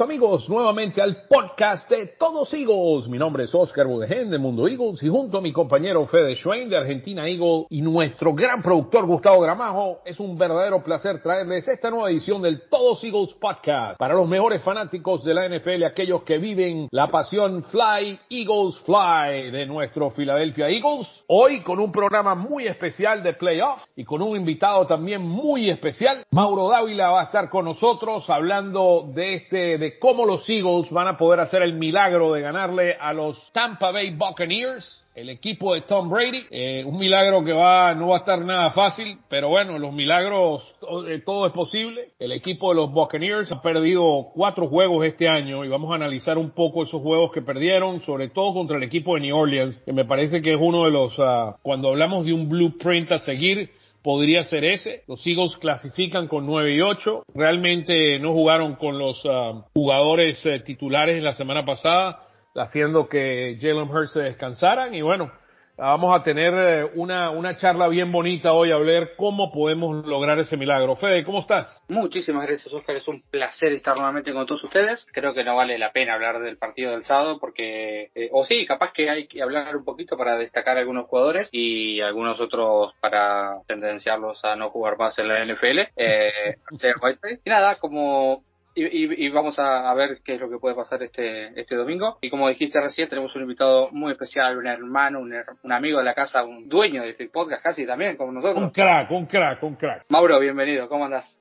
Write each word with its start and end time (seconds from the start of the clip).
Amigos 0.00 0.48
nuevamente 0.48 1.00
al 1.00 1.26
podcast 1.28 1.88
de 1.90 2.14
Todos 2.18 2.52
Eagles. 2.52 3.06
Mi 3.08 3.18
nombre 3.18 3.44
es 3.44 3.54
Oscar 3.54 3.86
Budegen 3.86 4.30
de 4.30 4.38
Mundo 4.38 4.66
Eagles 4.66 5.02
y 5.02 5.08
junto 5.08 5.38
a 5.38 5.40
mi 5.40 5.52
compañero 5.52 6.04
Fede 6.06 6.36
Schwein 6.36 6.68
de 6.68 6.76
Argentina 6.76 7.28
Eagle 7.28 7.66
y 7.70 7.80
nuestro 7.80 8.34
gran 8.34 8.62
productor 8.62 9.06
Gustavo 9.06 9.40
Gramajo, 9.40 10.00
es 10.04 10.18
un 10.18 10.36
verdadero 10.36 10.82
placer 10.82 11.22
traerles 11.22 11.68
esta 11.68 11.90
nueva 11.90 12.10
edición 12.10 12.42
del 12.42 12.62
Todos 12.68 13.04
Eagles 13.04 13.34
podcast 13.34 13.98
para 13.98 14.14
los 14.14 14.28
mejores 14.28 14.62
fanáticos 14.62 15.22
de 15.22 15.34
la 15.34 15.48
NFL, 15.48 15.84
aquellos 15.84 16.22
que 16.22 16.38
viven 16.38 16.88
la 16.90 17.08
pasión 17.08 17.62
Fly 17.64 18.18
Eagles 18.30 18.78
Fly 18.86 19.50
de 19.50 19.66
nuestro 19.66 20.10
Philadelphia 20.10 20.68
Eagles. 20.68 21.24
Hoy 21.28 21.62
con 21.62 21.78
un 21.78 21.92
programa 21.92 22.34
muy 22.34 22.66
especial 22.66 23.22
de 23.22 23.34
playoff 23.34 23.84
y 23.94 24.04
con 24.04 24.22
un 24.22 24.36
invitado 24.36 24.86
también 24.86 25.22
muy 25.22 25.70
especial. 25.70 26.24
Mauro 26.30 26.68
Dávila 26.68 27.10
va 27.10 27.20
a 27.20 27.24
estar 27.24 27.48
con 27.48 27.66
nosotros 27.66 28.28
hablando 28.28 29.10
de 29.14 29.34
este, 29.34 29.83
de 29.84 29.98
cómo 29.98 30.24
los 30.24 30.48
Eagles 30.48 30.90
van 30.90 31.08
a 31.08 31.18
poder 31.18 31.40
hacer 31.40 31.60
el 31.60 31.74
milagro 31.74 32.32
de 32.32 32.40
ganarle 32.40 32.94
a 32.98 33.12
los 33.12 33.52
Tampa 33.52 33.92
Bay 33.92 34.14
Buccaneers, 34.16 35.04
el 35.14 35.28
equipo 35.28 35.74
de 35.74 35.82
Tom 35.82 36.08
Brady. 36.08 36.46
Eh, 36.50 36.82
un 36.86 36.96
milagro 36.96 37.44
que 37.44 37.52
va, 37.52 37.94
no 37.94 38.08
va 38.08 38.16
a 38.16 38.18
estar 38.20 38.40
nada 38.40 38.70
fácil, 38.70 39.18
pero 39.28 39.50
bueno, 39.50 39.78
los 39.78 39.92
milagros, 39.92 40.74
todo, 40.80 41.06
eh, 41.06 41.20
todo 41.20 41.46
es 41.46 41.52
posible. 41.52 42.12
El 42.18 42.32
equipo 42.32 42.70
de 42.70 42.76
los 42.76 42.92
Buccaneers 42.92 43.52
ha 43.52 43.60
perdido 43.60 44.30
cuatro 44.34 44.68
juegos 44.68 45.04
este 45.04 45.28
año 45.28 45.66
y 45.66 45.68
vamos 45.68 45.92
a 45.92 45.96
analizar 45.96 46.38
un 46.38 46.52
poco 46.52 46.84
esos 46.84 47.02
juegos 47.02 47.30
que 47.30 47.42
perdieron, 47.42 48.00
sobre 48.00 48.30
todo 48.30 48.54
contra 48.54 48.78
el 48.78 48.84
equipo 48.84 49.16
de 49.16 49.20
New 49.20 49.36
Orleans, 49.36 49.82
que 49.84 49.92
me 49.92 50.06
parece 50.06 50.40
que 50.40 50.54
es 50.54 50.58
uno 50.58 50.84
de 50.84 50.92
los, 50.92 51.18
uh, 51.18 51.56
cuando 51.60 51.90
hablamos 51.90 52.24
de 52.24 52.32
un 52.32 52.48
blueprint 52.48 53.12
a 53.12 53.18
seguir, 53.18 53.70
podría 54.04 54.44
ser 54.44 54.64
ese. 54.64 55.02
Los 55.08 55.26
Eagles 55.26 55.56
clasifican 55.56 56.28
con 56.28 56.46
9 56.46 56.74
y 56.74 56.80
8. 56.82 57.24
Realmente 57.34 58.18
no 58.20 58.32
jugaron 58.32 58.76
con 58.76 58.98
los 58.98 59.24
uh, 59.24 59.64
jugadores 59.72 60.44
uh, 60.44 60.62
titulares 60.62 61.16
en 61.16 61.24
la 61.24 61.34
semana 61.34 61.64
pasada, 61.64 62.20
haciendo 62.54 63.08
que 63.08 63.58
Jalen 63.60 63.90
Hurts 63.90 64.12
se 64.12 64.20
descansaran. 64.20 64.94
Y 64.94 65.00
bueno, 65.00 65.32
vamos 65.76 66.14
a 66.14 66.22
tener 66.22 66.54
eh, 66.54 66.90
una, 66.94 67.30
una 67.30 67.56
charla 67.56 67.88
bien 67.88 68.12
bonita 68.12 68.52
hoy 68.52 68.70
a 68.70 68.78
ver 68.78 69.14
cómo 69.16 69.52
podemos 69.52 70.06
lograr 70.06 70.38
ese 70.38 70.56
milagro. 70.56 70.96
Fede, 70.96 71.24
¿cómo 71.24 71.40
estás? 71.40 71.82
Muchísimas 71.88 72.46
gracias, 72.46 72.72
Oscar. 72.72 72.96
Es 72.96 73.08
un 73.08 73.22
placer 73.22 73.72
estar 73.72 73.96
nuevamente 73.96 74.32
con 74.32 74.46
todos 74.46 74.64
ustedes. 74.64 75.06
Creo 75.12 75.34
que 75.34 75.44
no 75.44 75.56
vale 75.56 75.78
la 75.78 75.92
pena 75.92 76.14
hablar 76.14 76.40
del 76.40 76.58
partido 76.58 76.92
del 76.92 77.04
sábado 77.04 77.38
porque, 77.38 78.10
eh, 78.14 78.28
o 78.32 78.44
sí, 78.44 78.66
capaz 78.66 78.92
que 78.92 79.10
hay 79.10 79.26
que 79.26 79.42
hablar 79.42 79.76
un 79.76 79.84
poquito 79.84 80.16
para 80.16 80.36
destacar 80.36 80.76
a 80.76 80.80
algunos 80.80 81.06
jugadores 81.06 81.48
y 81.52 82.00
algunos 82.00 82.40
otros 82.40 82.94
para 83.00 83.58
tendenciarlos 83.66 84.44
a 84.44 84.56
no 84.56 84.70
jugar 84.70 84.98
más 84.98 85.18
en 85.18 85.28
la 85.28 85.44
NFL. 85.44 85.80
Eh, 85.96 86.56
y 87.44 87.50
nada, 87.50 87.76
como 87.76 88.44
y, 88.74 88.84
y, 88.84 89.26
y, 89.26 89.28
vamos 89.30 89.58
a, 89.58 89.88
a, 89.90 89.94
ver 89.94 90.20
qué 90.24 90.34
es 90.34 90.40
lo 90.40 90.50
que 90.50 90.58
puede 90.58 90.74
pasar 90.74 91.02
este, 91.02 91.58
este 91.58 91.76
domingo. 91.76 92.18
Y 92.20 92.30
como 92.30 92.48
dijiste 92.48 92.80
recién, 92.80 93.08
tenemos 93.08 93.34
un 93.36 93.42
invitado 93.42 93.88
muy 93.92 94.12
especial, 94.12 94.58
un 94.58 94.66
hermano, 94.66 95.20
un, 95.20 95.34
un 95.62 95.72
amigo 95.72 95.98
de 95.98 96.04
la 96.04 96.14
casa, 96.14 96.44
un 96.44 96.68
dueño 96.68 97.02
de 97.02 97.10
este 97.10 97.28
podcast 97.28 97.62
casi 97.62 97.86
también, 97.86 98.16
como 98.16 98.32
nosotros. 98.32 98.62
Un 98.64 98.70
crack, 98.70 99.10
un 99.10 99.26
crack, 99.26 99.62
un 99.62 99.76
crack. 99.76 100.06
Mauro, 100.08 100.40
bienvenido, 100.40 100.88
¿cómo 100.88 101.04
andas? 101.04 101.38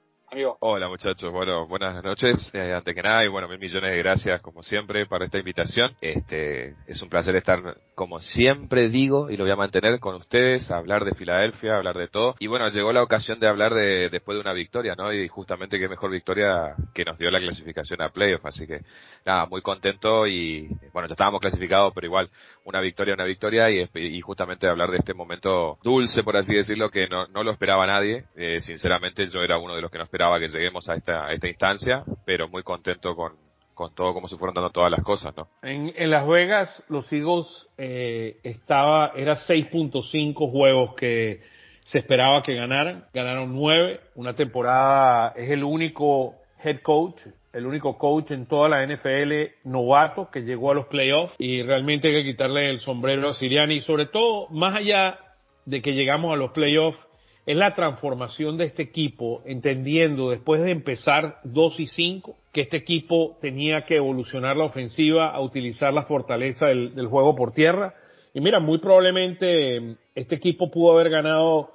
Hola 0.61 0.87
muchachos, 0.87 1.31
bueno, 1.31 1.67
buenas 1.67 2.03
noches, 2.03 2.49
eh, 2.55 2.73
antes 2.73 2.95
que 2.95 3.03
nada, 3.03 3.23
y 3.23 3.27
bueno, 3.27 3.47
mil 3.47 3.59
millones 3.59 3.91
de 3.91 3.99
gracias 3.99 4.41
como 4.41 4.63
siempre 4.63 5.05
para 5.05 5.25
esta 5.25 5.37
invitación. 5.37 5.95
Este, 6.01 6.73
es 6.87 6.99
un 7.03 7.09
placer 7.09 7.35
estar, 7.35 7.59
como 7.93 8.19
siempre 8.19 8.89
digo, 8.89 9.29
y 9.29 9.37
lo 9.37 9.43
voy 9.43 9.51
a 9.51 9.55
mantener 9.55 9.99
con 9.99 10.15
ustedes, 10.15 10.71
hablar 10.71 11.05
de 11.05 11.13
Filadelfia, 11.13 11.77
hablar 11.77 11.99
de 11.99 12.07
todo. 12.07 12.33
Y 12.39 12.47
bueno, 12.47 12.67
llegó 12.69 12.91
la 12.91 13.03
ocasión 13.03 13.39
de 13.39 13.47
hablar 13.47 13.75
de, 13.75 14.09
después 14.09 14.35
de 14.35 14.41
una 14.41 14.53
victoria, 14.53 14.95
¿no? 14.95 15.13
Y 15.13 15.27
justamente 15.27 15.77
qué 15.77 15.87
mejor 15.87 16.09
victoria 16.09 16.73
que 16.95 17.05
nos 17.05 17.19
dio 17.19 17.29
la 17.29 17.39
clasificación 17.39 18.01
a 18.01 18.09
playoff, 18.09 18.43
así 18.43 18.65
que 18.65 18.79
nada, 19.25 19.45
muy 19.45 19.61
contento 19.61 20.25
y, 20.25 20.67
bueno, 20.93 21.07
ya 21.07 21.13
estábamos 21.13 21.41
clasificados, 21.41 21.93
pero 21.93 22.07
igual, 22.07 22.31
una 22.63 22.79
victoria, 22.79 23.13
una 23.13 23.25
victoria, 23.25 23.69
y, 23.69 23.87
y 23.93 24.21
justamente 24.21 24.67
hablar 24.67 24.89
de 24.89 24.97
este 24.97 25.13
momento 25.13 25.77
dulce, 25.83 26.23
por 26.23 26.37
así 26.37 26.55
decirlo, 26.55 26.89
que 26.89 27.07
no, 27.07 27.27
no 27.27 27.43
lo 27.43 27.51
esperaba 27.51 27.85
nadie. 27.85 28.23
Eh, 28.35 28.61
sinceramente, 28.61 29.27
yo 29.29 29.43
era 29.43 29.59
uno 29.59 29.75
de 29.75 29.81
los 29.81 29.91
que 29.91 29.99
no 29.99 30.05
esperaba 30.05 30.22
que 30.39 30.47
lleguemos 30.47 30.89
a 30.89 30.95
esta, 30.95 31.25
a 31.25 31.33
esta 31.33 31.47
instancia, 31.47 32.03
pero 32.25 32.47
muy 32.47 32.63
contento 32.63 33.15
con, 33.15 33.33
con 33.73 33.93
todo 33.93 34.13
cómo 34.13 34.27
se 34.27 34.37
fueron 34.37 34.55
dando 34.55 34.69
todas 34.69 34.91
las 34.91 35.03
cosas, 35.03 35.35
¿no? 35.35 35.47
En, 35.61 35.93
en 35.95 36.09
Las 36.09 36.27
Vegas, 36.27 36.83
los 36.89 37.11
Eagles 37.11 37.67
eh, 37.77 38.37
estaba, 38.43 39.11
era 39.15 39.35
6.5 39.35 40.51
juegos 40.51 40.95
que 40.95 41.41
se 41.81 41.99
esperaba 41.99 42.41
que 42.43 42.55
ganaran, 42.55 43.05
ganaron 43.13 43.53
9, 43.53 43.99
una 44.15 44.35
temporada, 44.35 45.33
es 45.35 45.49
el 45.49 45.63
único 45.63 46.35
head 46.63 46.79
coach, 46.79 47.19
el 47.51 47.65
único 47.65 47.97
coach 47.97 48.31
en 48.31 48.47
toda 48.47 48.69
la 48.69 48.85
NFL 48.85 49.33
novato 49.65 50.29
que 50.31 50.41
llegó 50.41 50.71
a 50.71 50.75
los 50.75 50.87
playoffs. 50.87 51.35
Y 51.37 51.61
realmente 51.61 52.07
hay 52.07 52.23
que 52.23 52.31
quitarle 52.31 52.69
el 52.69 52.79
sombrero 52.79 53.29
a 53.29 53.33
Siriani 53.33 53.75
y 53.75 53.81
sobre 53.81 54.07
todo, 54.07 54.47
más 54.49 54.75
allá 54.75 55.19
de 55.65 55.81
que 55.81 55.93
llegamos 55.93 56.33
a 56.33 56.37
los 56.37 56.51
playoffs, 56.51 56.99
es 57.45 57.57
la 57.57 57.75
transformación 57.75 58.57
de 58.57 58.65
este 58.65 58.83
equipo, 58.83 59.41
entendiendo 59.45 60.29
después 60.29 60.61
de 60.61 60.71
empezar 60.71 61.39
2 61.43 61.79
y 61.79 61.87
5, 61.87 62.37
que 62.53 62.61
este 62.61 62.77
equipo 62.77 63.37
tenía 63.41 63.83
que 63.85 63.97
evolucionar 63.97 64.55
la 64.55 64.65
ofensiva 64.65 65.29
a 65.29 65.41
utilizar 65.41 65.93
la 65.93 66.03
fortaleza 66.03 66.67
del, 66.67 67.07
juego 67.07 67.35
por 67.35 67.51
tierra. 67.53 67.95
Y 68.33 68.39
mira, 68.39 68.59
muy 68.59 68.77
probablemente 68.77 69.97
este 70.15 70.35
equipo 70.35 70.71
pudo 70.71 70.93
haber 70.93 71.09
ganado 71.09 71.71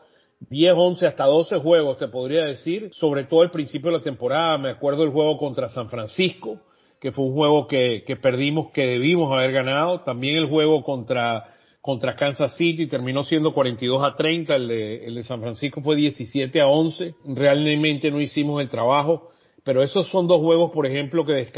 10, 0.48 0.72
11, 0.74 1.06
hasta 1.06 1.24
12 1.24 1.58
juegos, 1.58 1.98
te 1.98 2.08
podría 2.08 2.44
decir, 2.44 2.90
sobre 2.94 3.24
todo 3.24 3.42
al 3.42 3.50
principio 3.50 3.90
de 3.90 3.98
la 3.98 4.04
temporada. 4.04 4.56
Me 4.56 4.70
acuerdo 4.70 5.02
del 5.02 5.12
juego 5.12 5.36
contra 5.36 5.68
San 5.68 5.90
Francisco, 5.90 6.60
que 6.98 7.12
fue 7.12 7.26
un 7.26 7.34
juego 7.34 7.66
que, 7.66 8.04
que 8.06 8.16
perdimos, 8.16 8.70
que 8.70 8.86
debimos 8.86 9.30
haber 9.32 9.52
ganado. 9.52 10.00
También 10.00 10.36
el 10.38 10.46
juego 10.46 10.82
contra 10.82 11.57
contra 11.88 12.16
Kansas 12.16 12.54
City, 12.54 12.86
terminó 12.86 13.24
siendo 13.24 13.54
42 13.54 14.04
a 14.04 14.14
30, 14.14 14.56
el 14.56 14.68
de, 14.68 15.06
el 15.06 15.14
de 15.14 15.24
San 15.24 15.40
Francisco 15.40 15.80
fue 15.80 15.96
17 15.96 16.60
a 16.60 16.66
11, 16.66 17.14
realmente 17.28 18.10
no 18.10 18.20
hicimos 18.20 18.60
el 18.60 18.68
trabajo, 18.68 19.30
pero 19.64 19.82
esos 19.82 20.06
son 20.10 20.26
dos 20.26 20.42
juegos, 20.42 20.70
por 20.70 20.84
ejemplo, 20.84 21.24
que 21.24 21.50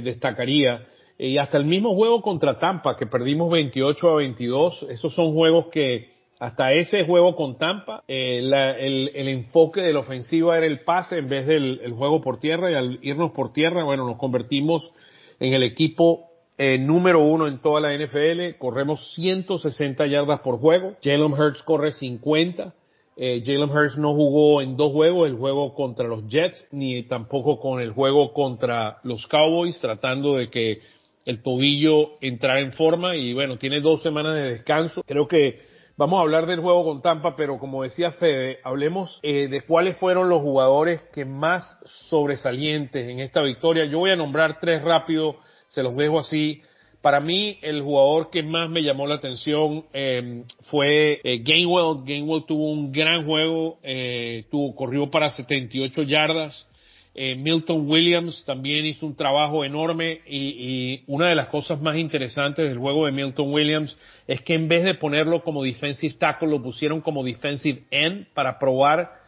destacaría. 0.00 0.86
Y 1.18 1.36
hasta 1.36 1.58
el 1.58 1.64
mismo 1.64 1.96
juego 1.96 2.22
contra 2.22 2.60
Tampa, 2.60 2.96
que 2.96 3.08
perdimos 3.08 3.50
28 3.50 4.08
a 4.08 4.14
22, 4.18 4.86
esos 4.88 5.12
son 5.14 5.34
juegos 5.34 5.66
que 5.72 6.12
hasta 6.38 6.70
ese 6.70 7.04
juego 7.04 7.34
con 7.34 7.58
Tampa, 7.58 8.04
eh, 8.06 8.38
el, 8.38 9.26
enfoque 9.26 9.80
de 9.80 9.92
la 9.92 9.98
ofensiva 9.98 10.56
era 10.56 10.66
el 10.66 10.84
pase 10.84 11.18
en 11.18 11.28
vez 11.28 11.44
del 11.48 11.80
el 11.82 11.92
juego 11.94 12.20
por 12.20 12.38
tierra 12.38 12.70
y 12.70 12.74
al 12.74 13.00
irnos 13.02 13.32
por 13.32 13.52
tierra, 13.52 13.82
bueno, 13.82 14.06
nos 14.06 14.16
convertimos 14.16 14.92
en 15.40 15.54
el 15.54 15.64
equipo 15.64 16.31
eh, 16.58 16.78
número 16.78 17.20
uno 17.20 17.46
en 17.46 17.60
toda 17.60 17.80
la 17.80 17.96
NFL, 17.96 18.58
corremos 18.58 19.14
160 19.14 20.06
yardas 20.06 20.40
por 20.40 20.58
juego, 20.58 20.96
Jalen 21.02 21.32
Hurts 21.32 21.62
corre 21.62 21.92
50, 21.92 22.74
eh, 23.16 23.42
Jalen 23.44 23.70
Hurts 23.70 23.98
no 23.98 24.14
jugó 24.14 24.62
en 24.62 24.76
dos 24.76 24.92
juegos, 24.92 25.28
el 25.28 25.36
juego 25.36 25.74
contra 25.74 26.06
los 26.06 26.26
Jets, 26.28 26.68
ni 26.70 27.02
tampoco 27.04 27.60
con 27.60 27.80
el 27.80 27.92
juego 27.92 28.32
contra 28.32 28.98
los 29.02 29.26
Cowboys, 29.26 29.80
tratando 29.80 30.36
de 30.36 30.50
que 30.50 30.80
el 31.26 31.42
tobillo 31.42 32.12
entrara 32.20 32.60
en 32.60 32.72
forma 32.72 33.16
y 33.16 33.32
bueno, 33.32 33.58
tiene 33.58 33.80
dos 33.80 34.02
semanas 34.02 34.34
de 34.34 34.52
descanso. 34.54 35.02
Creo 35.06 35.28
que 35.28 35.60
vamos 35.96 36.18
a 36.18 36.22
hablar 36.22 36.46
del 36.46 36.60
juego 36.60 36.84
con 36.84 37.00
Tampa, 37.00 37.36
pero 37.36 37.58
como 37.58 37.82
decía 37.82 38.10
Fede, 38.10 38.58
hablemos 38.64 39.20
eh, 39.22 39.48
de 39.48 39.62
cuáles 39.62 39.96
fueron 39.98 40.28
los 40.28 40.42
jugadores 40.42 41.02
que 41.12 41.24
más 41.24 41.78
sobresalientes 41.84 43.08
en 43.08 43.20
esta 43.20 43.42
victoria. 43.42 43.84
Yo 43.84 43.98
voy 43.98 44.10
a 44.10 44.16
nombrar 44.16 44.58
tres 44.60 44.82
rápido 44.82 45.36
se 45.72 45.82
los 45.82 45.96
dejo 45.96 46.18
así. 46.18 46.60
Para 47.00 47.18
mí, 47.18 47.58
el 47.62 47.82
jugador 47.82 48.30
que 48.30 48.42
más 48.42 48.70
me 48.70 48.82
llamó 48.82 49.06
la 49.06 49.16
atención 49.16 49.86
eh, 49.92 50.44
fue 50.70 51.20
eh, 51.24 51.38
Gainwell. 51.42 52.04
Gainwell 52.04 52.44
tuvo 52.46 52.70
un 52.70 52.92
gran 52.92 53.26
juego, 53.26 53.78
eh, 53.82 54.44
tuvo, 54.50 54.74
corrió 54.76 55.10
para 55.10 55.30
78 55.30 56.02
yardas. 56.02 56.68
Eh, 57.14 57.36
Milton 57.36 57.90
Williams 57.90 58.44
también 58.46 58.86
hizo 58.86 59.06
un 59.06 59.16
trabajo 59.16 59.64
enorme 59.64 60.20
y, 60.26 61.02
una 61.06 61.28
de 61.28 61.34
las 61.34 61.48
cosas 61.48 61.80
más 61.82 61.96
interesantes 61.96 62.68
del 62.68 62.78
juego 62.78 63.04
de 63.04 63.12
Milton 63.12 63.52
Williams 63.52 63.98
es 64.26 64.40
que 64.42 64.54
en 64.54 64.68
vez 64.68 64.84
de 64.84 64.94
ponerlo 64.94 65.42
como 65.42 65.62
defensive 65.62 66.14
tackle, 66.14 66.48
lo 66.48 66.62
pusieron 66.62 67.00
como 67.02 67.22
defensive 67.24 67.82
end 67.90 68.28
para 68.32 68.58
probar 68.58 69.20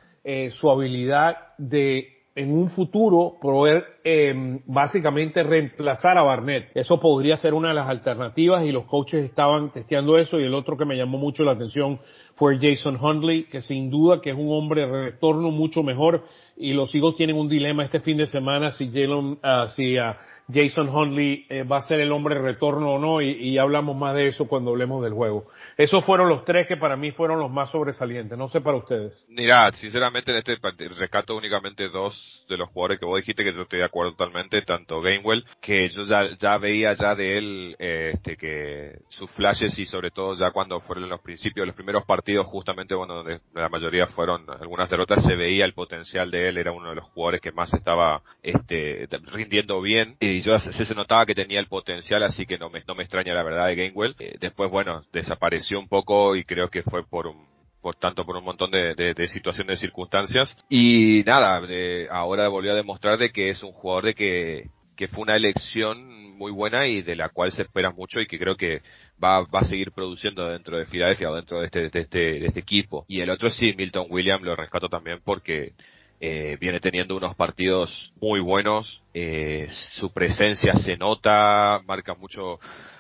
su 0.53 0.71
habilidad 0.71 1.37
de 1.59 2.14
en 2.37 2.53
un 2.53 2.69
futuro 2.71 3.37
poder 3.41 3.85
eh, 4.03 4.59
básicamente 4.67 5.43
reemplazar 5.45 6.19
a 6.19 6.23
Barnett. 6.23 6.71
Eso 6.75 6.99
podría 6.99 7.37
ser 7.37 7.55
una 7.55 7.69
de 7.69 7.75
las 7.75 7.89
alternativas 7.89 8.65
y 8.65 8.73
los 8.73 8.87
coaches 8.87 9.25
estaban 9.25 9.73
testeando 9.73 10.19
eso 10.19 10.41
y 10.41 10.45
el 10.45 10.55
otro 10.55 10.77
que 10.77 10.85
me 10.85 10.97
llamó 10.97 11.17
mucho 11.17 11.45
la 11.45 11.53
atención 11.53 12.01
fue 12.35 12.59
Jason 12.61 12.99
Hundley, 13.01 13.45
que 13.45 13.63
sin 13.63 13.89
duda 13.89 14.21
que 14.21 14.31
es 14.31 14.37
un 14.37 14.51
hombre 14.51 14.87
de 14.87 15.05
retorno 15.05 15.53
mucho 15.53 15.85
mejor 15.85 16.25
y 16.57 16.73
los 16.73 16.93
Eagles 16.95 17.17
tienen 17.17 17.37
un 17.37 17.49
dilema 17.49 17.85
este 17.85 18.01
fin 18.01 18.17
de 18.17 18.27
semana 18.27 18.73
si 18.73 18.89
Jalen, 18.89 19.39
uh, 19.43 19.69
si 19.77 19.97
uh, 19.97 20.15
Jason 20.53 20.89
Hundley 20.89 21.47
eh, 21.49 21.63
va 21.63 21.79
a 21.79 21.83
ser 21.83 22.01
el 22.01 22.13
hombre 22.13 22.39
retorno 22.41 22.95
o 22.95 22.99
no 22.99 23.23
y, 23.23 23.57
hablamos 23.59 23.97
más 23.97 24.15
de 24.15 24.29
eso 24.29 24.47
cuando 24.47 24.73
hablemos 24.73 25.03
del 25.03 25.13
juego. 25.13 25.47
Esos 25.77 26.05
fueron 26.05 26.29
los 26.29 26.45
tres 26.45 26.67
que 26.67 26.77
para 26.77 26.97
mí 26.97 27.13
fueron 27.13 27.41
los 27.41 27.51
más 27.51 27.71
sobresalientes. 27.71 28.37
No 28.37 28.49
sé 28.49 28.61
para 28.61 28.77
ustedes. 28.77 29.27
Mira, 29.29 29.71
sinceramente 29.73 30.31
en 30.31 30.39
este 30.39 30.57
rescato 30.99 31.37
únicamente 31.37 31.89
dos 31.89 32.45
de 32.49 32.57
los 32.57 32.69
jugadores 32.69 33.01
que 33.01 33.07
vos 33.07 33.17
dijiste 33.17 33.43
que 33.43 33.53
yo 33.53 33.63
estoy 33.63 33.79
de 33.79 33.87
acuerdo 33.87 34.13
totalmente, 34.13 34.63
tanto 34.63 35.01
Gainwell, 35.01 35.45
que 35.61 35.89
yo 35.89 36.03
ya, 36.03 36.37
ya 36.39 36.59
veía 36.59 36.93
ya 36.93 37.15
de 37.15 37.39
él 37.39 37.77
eh, 37.79 38.13
este 38.15 38.37
que 38.37 38.99
sus 39.09 39.31
flashes 39.33 39.79
y 39.79 39.87
sobre 39.87 40.11
todo 40.11 40.35
ya 40.35 40.51
cuando 40.51 40.81
fueron 40.81 41.09
los 41.09 41.21
principios, 41.21 41.67
los 41.67 41.77
primeros 41.77 42.05
partidos 42.05 42.47
justamente, 42.47 42.95
bueno, 42.95 43.15
donde 43.15 43.41
la 43.55 43.69
mayoría 43.69 44.07
fueron 44.09 44.45
algunas 44.49 44.91
derrotas, 44.91 45.25
se 45.25 45.37
veía 45.37 45.65
el 45.65 45.73
potencial 45.73 46.31
de 46.31 46.49
él, 46.49 46.59
era 46.59 46.73
uno 46.73 46.91
de 46.91 46.97
los 46.97 47.05
jugadores 47.07 47.41
que 47.41 47.53
más 47.53 47.73
estaba 47.73 48.23
este 48.43 49.09
rindiendo 49.33 49.81
bien 49.81 50.17
yo 50.43 50.59
se, 50.59 50.73
se 50.73 50.95
notaba 50.95 51.27
que 51.27 51.35
tenía 51.35 51.61
el 51.61 51.67
potencial, 51.67 52.23
así 52.23 52.47
que 52.47 52.59
no 52.59 52.71
me, 52.71 52.83
no 52.87 52.95
me 52.95 53.03
extraña 53.03 53.35
la 53.35 53.43
verdad 53.43 53.67
de 53.67 53.77
Gainwell. 53.77 54.17
Eh, 54.19 54.37
después, 54.41 54.71
bueno, 54.71 55.03
desapareció 55.13 55.79
un 55.79 55.89
poco 55.89 56.37
y 56.37 56.45
creo 56.45 56.69
que 56.69 56.83
fue 56.83 57.07
por 57.07 57.27
un, 57.27 57.47
por 57.81 57.97
tanto 57.97 58.25
por 58.25 58.37
un 58.37 58.45
montón 58.45 58.71
de, 58.71 58.95
de, 58.95 59.15
de 59.15 59.29
situaciones, 59.29 59.79
de 59.79 59.87
circunstancias. 59.87 60.57
Y 60.69 61.23
nada, 61.27 61.61
de, 61.61 62.09
ahora 62.11 62.49
volvió 62.49 62.73
a 62.73 62.77
demostrar 62.77 63.19
de 63.19 63.31
que 63.31 63.51
es 63.51 63.63
un 63.63 63.73
jugador 63.73 64.07
de 64.07 64.15
que, 64.15 64.71
que 64.97 65.09
fue 65.09 65.23
una 65.23 65.37
elección 65.37 66.37
muy 66.37 66.51
buena 66.51 66.87
y 66.87 67.03
de 67.03 67.17
la 67.17 67.29
cual 67.29 67.53
se 67.53 67.63
espera 67.63 67.91
mucho 67.91 68.21
y 68.21 68.27
que 68.27 68.39
creo 68.39 68.57
que 68.57 68.81
va, 69.23 69.41
va 69.41 69.61
a 69.61 69.65
seguir 69.65 69.93
produciendo 69.93 70.49
dentro 70.49 70.77
de 70.77 70.87
Filadelfia 70.87 71.31
o 71.31 71.37
dentro 71.37 71.61
de 71.61 71.67
este, 71.67 71.91
de 71.91 72.01
este, 72.01 72.19
de 72.19 72.47
este 72.47 72.61
equipo. 72.61 73.05
Y 73.09 73.21
el 73.21 73.31
otro 73.31 73.51
sí, 73.51 73.75
Milton 73.77 74.07
Williams, 74.11 74.43
lo 74.43 74.57
rescato 74.57 74.89
también 74.89 75.21
porque 75.25 75.73
eh, 76.21 76.57
viene 76.61 76.81
teniendo 76.81 77.17
unos 77.17 77.35
partidos 77.35 78.13
muy 78.21 78.41
buenos, 78.41 79.03
eh, 79.13 79.69
su 79.99 80.13
presencia 80.13 80.75
se 80.75 80.97
nota, 80.97 81.81
marca 81.87 82.15
mucho, 82.15 82.59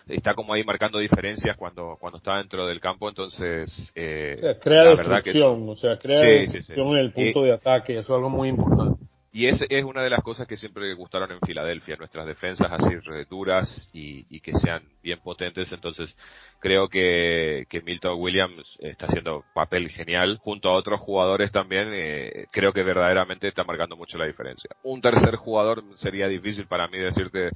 está 0.08 0.34
como 0.34 0.54
ahí 0.54 0.64
marcando 0.64 0.98
diferencias 0.98 1.56
cuando 1.56 1.96
cuando 2.00 2.18
está 2.18 2.36
dentro 2.38 2.66
del 2.66 2.80
campo, 2.80 3.08
entonces 3.08 3.92
eh, 3.94 4.36
o 4.38 4.40
sea, 4.40 4.58
crea 4.58 4.84
destrucción, 4.84 5.68
o 5.68 5.76
sea, 5.76 5.98
crea 5.98 6.20
sí, 6.20 6.26
destrucción 6.26 6.76
sí, 6.76 6.82
sí. 6.82 6.90
en 6.90 6.96
el 6.96 7.12
punto 7.12 7.42
de 7.42 7.52
ataque, 7.52 7.98
eso 7.98 8.12
es 8.12 8.16
algo 8.16 8.30
muy 8.30 8.48
importante. 8.48 9.03
Y 9.34 9.48
es, 9.48 9.60
es 9.68 9.82
una 9.82 10.00
de 10.00 10.10
las 10.10 10.22
cosas 10.22 10.46
que 10.46 10.56
siempre 10.56 10.94
gustaron 10.94 11.32
en 11.32 11.40
Filadelfia, 11.40 11.96
nuestras 11.96 12.24
defensas 12.24 12.70
así 12.70 12.94
duras 13.28 13.90
y, 13.92 14.24
y 14.30 14.38
que 14.38 14.52
sean 14.52 14.84
bien 15.02 15.18
potentes, 15.18 15.72
entonces 15.72 16.14
creo 16.60 16.88
que, 16.88 17.66
que 17.68 17.82
Milton 17.82 18.14
Williams 18.20 18.76
está 18.78 19.06
haciendo 19.06 19.44
papel 19.52 19.90
genial 19.90 20.38
junto 20.40 20.68
a 20.68 20.74
otros 20.74 21.00
jugadores 21.00 21.50
también. 21.50 21.88
Eh, 21.92 22.46
creo 22.52 22.72
que 22.72 22.84
verdaderamente 22.84 23.48
está 23.48 23.64
marcando 23.64 23.96
mucho 23.96 24.18
la 24.18 24.26
diferencia. 24.26 24.70
Un 24.84 25.00
tercer 25.00 25.34
jugador 25.34 25.82
sería 25.96 26.28
difícil 26.28 26.68
para 26.68 26.86
mí 26.86 26.98
decirte 26.98 27.50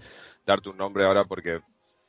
darte 0.44 0.70
un 0.70 0.78
nombre 0.78 1.04
ahora 1.04 1.26
porque 1.26 1.60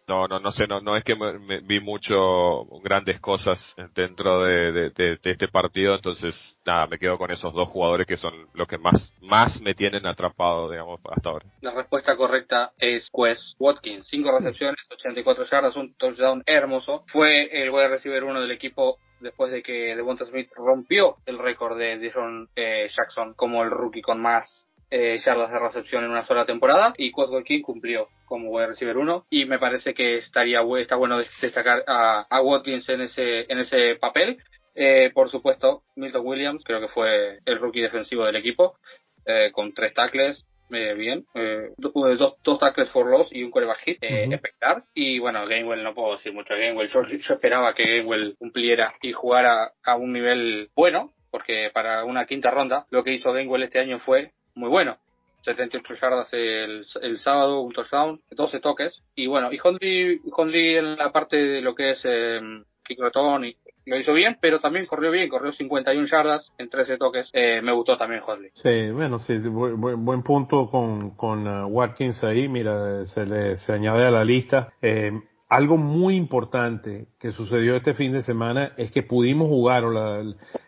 no, 0.09 0.27
no, 0.27 0.39
no 0.39 0.51
sé, 0.51 0.65
no, 0.65 0.81
no 0.81 0.97
es 0.97 1.03
que 1.03 1.15
me, 1.15 1.37
me 1.37 1.59
vi 1.61 1.79
mucho, 1.79 2.65
grandes 2.83 3.19
cosas 3.19 3.59
dentro 3.93 4.43
de, 4.43 4.71
de, 4.71 4.89
de, 4.89 5.17
de, 5.17 5.31
este 5.31 5.47
partido, 5.47 5.93
entonces 5.93 6.35
nada, 6.65 6.87
me 6.87 6.97
quedo 6.97 7.19
con 7.19 7.31
esos 7.31 7.53
dos 7.53 7.69
jugadores 7.69 8.07
que 8.07 8.17
son 8.17 8.33
los 8.55 8.67
que 8.67 8.79
más, 8.79 9.13
más 9.21 9.61
me 9.61 9.75
tienen 9.75 10.07
atrapado, 10.07 10.69
digamos, 10.71 10.99
hasta 11.15 11.29
ahora. 11.29 11.45
La 11.61 11.75
respuesta 11.75 12.17
correcta 12.17 12.71
es 12.79 13.07
Quest 13.13 13.55
Watkins, 13.59 14.07
cinco 14.07 14.31
recepciones, 14.31 14.79
84 14.91 15.43
yardas, 15.43 15.75
un 15.75 15.93
touchdown 15.93 16.41
hermoso, 16.47 17.03
fue 17.07 17.61
el 17.61 17.69
wide 17.69 17.89
receiver 17.89 18.23
uno 18.23 18.41
del 18.41 18.51
equipo 18.51 18.97
después 19.19 19.51
de 19.51 19.61
que 19.61 19.95
Devonta 19.95 20.25
Smith 20.25 20.49
rompió 20.55 21.17
el 21.27 21.37
récord 21.37 21.77
de 21.77 21.99
Dijon 21.99 22.49
eh, 22.55 22.87
Jackson 22.89 23.33
como 23.35 23.63
el 23.63 23.69
rookie 23.69 24.01
con 24.01 24.21
más 24.21 24.65
eh, 24.91 25.19
yardas 25.23 25.51
de 25.51 25.59
recepción 25.59 26.03
en 26.03 26.11
una 26.11 26.25
sola 26.25 26.45
temporada 26.45 26.93
y 26.97 27.11
Quest 27.11 27.31
King 27.45 27.61
cumplió 27.61 28.07
como 28.25 28.49
wide 28.49 28.67
receiver 28.67 28.97
1 28.97 29.25
y 29.29 29.45
me 29.45 29.59
parece 29.59 29.93
que 29.93 30.15
estaría 30.15 30.61
está 30.79 30.95
bueno 30.95 31.19
destacar 31.41 31.83
a, 31.87 32.25
a 32.29 32.41
Watkins 32.41 32.89
en 32.89 33.01
ese 33.01 33.51
en 33.51 33.59
ese 33.59 33.95
papel 33.95 34.37
eh, 34.75 35.11
por 35.13 35.29
supuesto 35.29 35.83
Milton 35.95 36.25
Williams 36.25 36.63
creo 36.63 36.79
que 36.79 36.87
fue 36.87 37.39
el 37.45 37.59
rookie 37.59 37.81
defensivo 37.81 38.25
del 38.25 38.35
equipo 38.35 38.77
eh, 39.25 39.51
con 39.51 39.73
tres 39.73 39.93
tackles 39.93 40.45
eh, 40.71 40.93
bien, 40.93 41.25
eh, 41.33 41.71
dos, 41.77 42.37
dos 42.43 42.59
tackles 42.59 42.91
for 42.91 43.07
loss 43.07 43.29
y 43.31 43.43
un 43.43 43.49
coreback 43.49 43.79
hit, 43.79 43.97
eh, 44.03 44.25
uh 44.27 44.29
-huh. 44.29 44.35
espectacular. 44.35 44.83
Y 44.93 45.17
bueno, 45.19 45.47
Gainwell 45.47 45.83
no 45.83 45.95
puedo 45.95 46.13
decir 46.15 46.31
mucho 46.31 46.53
de 46.53 46.59
Gainwell. 46.61 46.89
Yo, 46.89 47.03
yo 47.05 47.33
esperaba 47.33 47.73
que 47.73 47.83
Gainwell 47.83 48.35
cumpliera 48.37 48.93
y 49.01 49.11
jugara 49.11 49.71
a 49.83 49.95
un 49.95 50.13
nivel 50.13 50.69
bueno, 50.75 51.13
porque 51.31 51.71
para 51.73 52.03
una 52.05 52.25
quinta 52.25 52.51
ronda 52.51 52.85
lo 52.91 53.03
que 53.03 53.13
hizo 53.13 53.33
Gainwell 53.33 53.63
este 53.63 53.79
año 53.79 53.99
fue 53.99 54.31
muy 54.59 54.69
bueno. 54.69 54.97
78 55.41 55.95
yardas 55.95 56.33
el, 56.33 56.85
el 57.01 57.19
sábado, 57.19 57.61
un 57.61 57.71
touchdown, 57.71 58.21
12 58.29 58.59
toques. 58.59 58.93
Y 59.15 59.27
bueno, 59.27 59.51
y 59.51 59.59
Hundley, 59.63 60.21
Hundley 60.35 60.75
en 60.75 60.97
la 60.97 61.11
parte 61.11 61.37
de 61.37 61.61
lo 61.61 61.73
que 61.73 61.91
es 61.91 62.01
eh, 62.03 62.41
kick 62.83 62.99
return 62.99 63.45
y 63.45 63.55
lo 63.85 63.97
hizo 63.97 64.13
bien, 64.13 64.37
pero 64.41 64.59
también 64.59 64.85
corrió 64.85 65.11
bien, 65.11 65.29
corrió 65.29 65.51
51 65.51 66.05
yardas 66.05 66.51
en 66.57 66.69
13 66.69 66.97
toques. 66.97 67.29
Eh, 67.33 67.61
me 67.63 67.73
gustó 67.73 67.97
también 67.97 68.21
Hodley. 68.21 68.51
Sí, 68.53 68.91
bueno, 68.91 69.17
sí, 69.19 69.37
buen, 69.37 69.79
buen 69.79 70.23
punto 70.23 70.69
con, 70.69 71.11
con 71.11 71.47
uh, 71.47 71.67
Watkins 71.67 72.23
ahí, 72.23 72.47
mira, 72.47 73.05
se 73.05 73.25
le 73.25 73.57
se 73.57 73.73
añade 73.73 74.05
a 74.05 74.11
la 74.11 74.23
lista. 74.23 74.73
Eh, 74.81 75.11
algo 75.49 75.77
muy 75.77 76.15
importante 76.15 77.07
que 77.19 77.31
sucedió 77.31 77.75
este 77.75 77.95
fin 77.95 78.11
de 78.11 78.21
semana 78.21 78.73
es 78.77 78.91
que 78.91 79.01
pudimos 79.01 79.47
jugar, 79.47 79.83
o 79.83 79.91
la, 79.91 80.23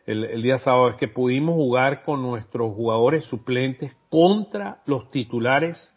el, 0.07 0.41
día 0.41 0.57
sábado, 0.57 0.89
es 0.89 0.95
que 0.95 1.07
pudimos 1.07 1.53
jugar 1.53 2.01
con 2.01 2.23
nuestros 2.23 2.73
jugadores 2.73 3.23
suplentes 3.25 3.95
contra 4.09 4.81
los 4.87 5.11
titulares 5.11 5.95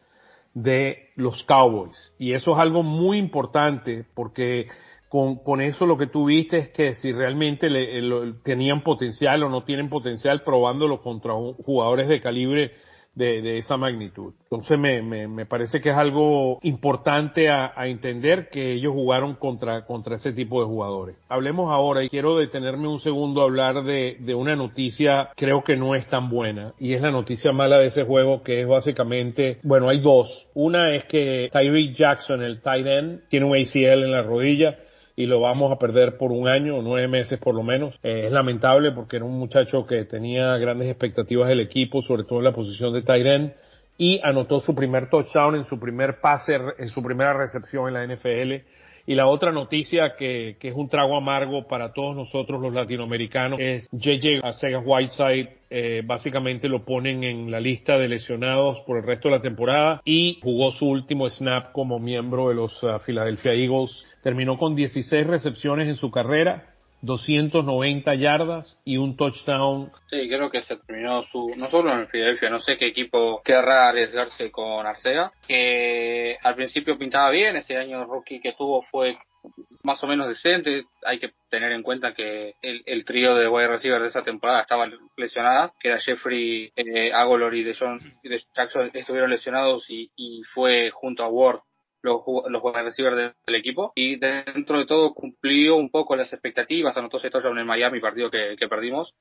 de 0.53 1.09
los 1.17 1.43
Cowboys. 1.45 2.13
Y 2.19 2.33
eso 2.35 2.53
es 2.53 2.59
algo 2.59 2.83
muy 2.83 3.17
importante 3.17 4.05
porque 4.15 4.69
con, 5.09 5.37
con 5.37 5.63
eso 5.63 5.87
lo 5.87 5.97
que 5.97 6.07
tú 6.07 6.27
viste 6.27 6.59
es 6.59 6.69
que 6.69 6.95
si 6.95 7.11
realmente 7.11 7.71
le, 7.71 8.03
le, 8.03 8.35
tenían 8.43 8.83
potencial 8.83 9.45
o 9.45 9.49
no 9.49 9.65
tienen 9.65 9.89
potencial 9.89 10.43
probándolo 10.43 11.01
contra 11.01 11.33
jugadores 11.33 12.07
de 12.09 12.21
calibre 12.21 12.73
de, 13.15 13.43
de 13.43 13.59
esa 13.59 13.77
magnitud. 13.77 14.35
Entonces 14.45 14.79
me, 14.79 15.03
me, 15.03 15.29
me, 15.29 15.47
parece 15.47 15.81
que 15.81 15.91
es 15.91 15.97
algo 15.97 16.59
importante 16.63 17.49
a, 17.51 17.73
a, 17.77 17.87
entender 17.87 18.49
que 18.51 18.73
ellos 18.73 18.93
jugaron 18.93 19.35
contra, 19.35 19.85
contra 19.85 20.17
ese 20.17 20.33
tipo 20.33 20.61
de 20.61 20.67
jugadores. 20.67 21.17
Hablemos 21.29 21.71
ahora 21.71 22.05
y 22.05 22.09
quiero 22.09 22.37
detenerme 22.37 22.89
un 22.89 23.01
segundo 23.01 23.41
a 23.41 23.45
hablar 23.45 23.85
de, 23.85 24.17
de 24.21 24.35
una 24.35 24.57
noticia 24.57 25.31
creo 25.37 25.63
que 25.63 25.77
no 25.77 25.95
es 25.95 26.07
tan 26.09 26.29
buena 26.29 26.75
y 26.79 26.95
es 26.95 27.03
la 27.03 27.11
noticia 27.11 27.53
mala 27.53 27.79
de 27.79 27.87
ese 27.87 28.05
juego 28.05 28.43
que 28.43 28.61
es 28.61 28.67
básicamente, 28.67 29.59
bueno 29.63 29.89
hay 29.89 30.01
dos. 30.01 30.49
Una 30.55 30.95
es 30.95 31.05
que 31.05 31.49
Tyreek 31.53 31.97
Jackson, 31.97 32.43
el 32.43 32.61
tight 32.61 32.87
end, 32.87 33.29
tiene 33.29 33.47
un 33.47 33.57
ACL 33.57 34.05
en 34.05 34.13
la 34.13 34.23
rodilla 34.23 34.79
y 35.17 35.27
lo 35.27 35.41
vamos 35.41 35.71
a 35.71 35.79
perder 35.79 36.17
por 36.17 36.33
un 36.33 36.49
año 36.49 36.83
nueve 36.83 37.09
meses 37.09 37.39
por 37.39 37.55
lo 37.55 37.63
menos. 37.63 37.95
Eh, 38.03 38.23
es 38.27 38.33
lamentable 38.33 38.93
porque 38.93 39.17
era 39.17 39.25
un 39.25 39.39
muchacho 39.39 39.87
que 39.87 40.05
tenía 40.05 40.57
grandes 40.59 40.89
expectativas 40.89 41.49
del 41.49 41.61
equipo, 41.61 42.03
sobre 42.03 42.25
todo 42.25 42.39
en 42.39 42.45
la 42.45 42.53
posición 42.53 42.93
de 42.93 43.03
Tyren, 43.03 43.55
y 43.97 44.21
anotó 44.25 44.61
su 44.61 44.75
primer 44.75 45.09
touchdown 45.09 45.55
en 45.55 45.65
su 45.65 45.79
primer 45.79 46.21
pase, 46.21 46.59
en 46.79 46.89
su 46.89 47.03
primera 47.03 47.33
recepción 47.33 47.89
en 47.89 47.95
la 47.95 48.07
NFL. 48.07 48.65
Y 49.07 49.15
la 49.15 49.27
otra 49.27 49.53
noticia 49.53 50.15
que, 50.17 50.57
que 50.59 50.69
es 50.69 50.75
un 50.75 50.89
trago 50.89 51.17
amargo 51.17 51.67
para 51.69 51.93
todos 51.93 52.17
nosotros 52.17 52.61
los 52.61 52.73
latinoamericanos 52.73 53.61
es 53.61 53.87
JJ 53.93 54.41
Sega 54.53 54.79
Whiteside, 54.79 55.51
eh, 55.69 56.03
básicamente 56.07 56.69
lo 56.69 56.85
ponen 56.85 57.25
en 57.25 57.51
la 57.51 57.61
lista 57.61 57.99
de 57.99 58.09
lesionados 58.09 58.81
por 58.87 58.97
el 58.99 59.05
resto 59.05 59.29
de 59.29 59.37
la 59.37 59.43
temporada 59.43 60.01
y 60.05 60.39
jugó 60.43 60.73
su 60.73 60.87
último 60.87 61.29
snap 61.29 61.73
como 61.73 61.99
miembro 61.99 62.49
de 62.49 62.55
los 62.55 62.83
uh, 62.83 62.99
Philadelphia 63.05 63.53
Eagles. 63.53 64.05
Terminó 64.23 64.57
con 64.57 64.75
16 64.75 65.27
recepciones 65.27 65.89
en 65.89 65.97
su 65.97 66.11
carrera, 66.11 66.74
290 67.05 68.15
yardas 68.15 68.81
y 68.85 68.97
un 68.97 69.17
touchdown. 69.17 69.93
Sí, 70.11 70.29
creo 70.29 70.51
que 70.51 70.63
se 70.63 70.77
terminó 70.77 71.23
su, 71.31 71.55
no 71.57 71.71
solo 71.71 71.93
en 71.93 72.09
Filadelfia, 72.09 72.51
no 72.51 72.61
sé 72.61 72.77
qué 72.77 72.87
equipo 72.87 73.43
querrá 73.45 73.89
arriesgarse 73.89 74.51
con 74.51 74.87
Arcega, 74.87 75.33
que 75.47 76.37
al 76.43 76.55
principio 76.55 76.99
pintaba 76.99 77.31
bien, 77.31 77.57
ese 77.57 77.77
año 77.77 78.05
rookie 78.05 78.41
que 78.41 78.53
tuvo 78.53 78.83
fue 78.83 79.17
más 79.83 80.03
o 80.03 80.07
menos 80.07 80.27
decente, 80.27 80.85
hay 81.05 81.19
que 81.19 81.33
tener 81.51 81.73
en 81.73 81.83
cuenta 81.83 82.15
que 82.15 82.55
el, 82.63 82.83
el 82.87 83.05
trío 83.05 83.35
de 83.35 83.49
wide 83.49 83.69
receiver 83.69 84.01
de 84.01 84.09
esa 84.09 84.23
temporada 84.23 84.63
estaba 84.63 84.89
lesionada, 85.17 85.73
que 85.79 85.89
era 85.89 86.01
Jeffrey, 86.01 86.73
eh, 86.75 87.13
Agolor 87.13 87.55
y 87.55 87.63
de, 87.63 87.77
John, 87.79 88.01
de 88.23 88.43
Jackson 88.57 88.91
estuvieron 88.95 89.31
lesionados 89.31 89.91
y, 89.91 90.11
y 90.17 90.43
fue 90.45 90.91
junto 90.91 91.23
a 91.23 91.29
Ward 91.29 91.61
los, 92.05 92.21
los 92.49 92.63
wide 92.63 92.83
receivers 92.83 93.17
del, 93.17 93.55
equipo 93.55 93.93
y 93.95 94.17
dentro 94.17 94.79
de 94.79 94.87
todo 94.87 95.15
cumplió 95.15 95.77
un 95.77 95.91
poco 95.91 96.17
las 96.17 96.33
expectativas, 96.33 96.97
anotó 96.97 97.17
ese 97.17 97.31
touchdown 97.31 97.59
en 97.59 97.67
Miami, 97.67 98.01
partido 98.01 98.31
que, 98.31 98.57
que 98.59 98.69
perdimos. 98.69 99.15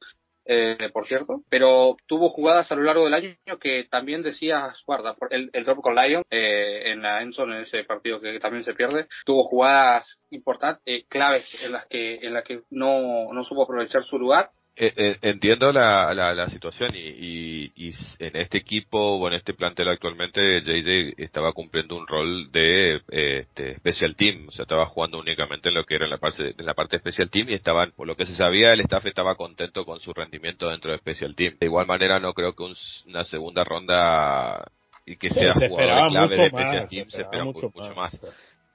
eh, 0.46 0.90
por 0.92 1.06
cierto, 1.06 1.42
pero 1.50 1.96
tuvo 2.06 2.30
jugadas 2.30 2.70
a 2.72 2.76
lo 2.76 2.84
largo 2.84 3.06
del 3.06 3.14
año 3.14 3.38
que 3.62 3.86
también 3.90 4.22
decía 4.22 4.74
guarda, 4.86 5.16
el, 5.30 5.50
el 5.54 5.64
drop 5.64 5.82
con 5.82 5.96
Lion 5.96 6.24
eh, 6.30 6.92
en 6.92 7.02
la 7.02 7.22
Enson, 7.22 7.54
en 7.54 7.62
ese 7.62 7.86
partido 7.86 8.20
que 8.20 8.40
también 8.40 8.66
se 8.66 8.74
pierde, 8.74 9.08
tuvo 9.26 9.46
jugadas 9.46 10.20
importantes, 10.32 10.84
eh, 10.86 11.06
claves 11.08 11.64
en 11.64 11.72
las 11.72 11.86
que, 11.86 12.16
en 12.16 12.34
las 12.34 12.44
que 12.44 12.64
no, 12.72 13.32
no 13.32 13.44
supo 13.46 13.64
aprovechar 13.64 14.04
su 14.04 14.20
lugar 14.20 14.52
entiendo 14.76 15.72
la, 15.72 16.14
la, 16.14 16.34
la 16.34 16.50
situación 16.50 16.94
y, 16.96 17.00
y, 17.00 17.72
y, 17.76 17.94
en 18.20 18.36
este 18.36 18.58
equipo 18.58 18.98
o 18.98 19.28
en 19.28 19.36
este 19.36 19.54
plantel 19.54 19.88
actualmente 19.90 20.62
JJ 20.62 21.14
estaba 21.24 21.54
cumpliendo 21.54 21.96
un 21.96 22.08
rol 22.08 22.52
de 22.52 22.96
eh, 23.12 23.40
este, 23.42 23.76
special 23.78 24.16
team, 24.16 24.48
o 24.48 24.52
sea, 24.52 24.64
estaba 24.64 24.88
jugando 24.88 25.20
únicamente 25.20 25.70
en 25.70 25.76
lo 25.76 25.86
que 25.86 25.96
era 25.96 26.06
en 26.06 26.12
la 26.12 26.18
parte 26.18 26.56
en 26.58 26.66
la 26.66 26.74
parte 26.74 26.98
special 26.98 27.30
team 27.30 27.50
y 27.50 27.54
estaban, 27.54 27.92
por 27.92 28.08
lo 28.08 28.16
que 28.16 28.26
se 28.26 28.34
sabía, 28.34 28.74
el 28.74 28.82
staff 28.82 29.06
estaba 29.06 29.36
contento 29.36 29.86
con 29.86 30.00
su 30.00 30.12
rendimiento 30.12 30.70
dentro 30.70 30.92
de 30.92 30.98
special 30.98 31.36
team. 31.36 31.56
De 31.60 31.68
igual 31.68 31.86
manera, 31.86 32.20
no 32.20 32.34
creo 32.34 32.54
que 32.54 32.64
un, 32.64 32.76
una 33.08 33.24
segunda 33.26 33.64
ronda 33.64 34.66
y 35.06 35.18
que 35.18 35.30
sea 35.30 35.54
se 35.54 35.70
jugador 35.70 36.10
clave 36.10 36.38
de 36.38 36.48
special 36.48 36.82
más, 36.82 36.90
team 36.90 37.10
se 37.10 37.18
se 37.18 37.22
espera 37.24 37.44
mucho, 37.44 37.72
mucho, 37.76 37.94
más. 37.94 38.22
más 38.22 38.34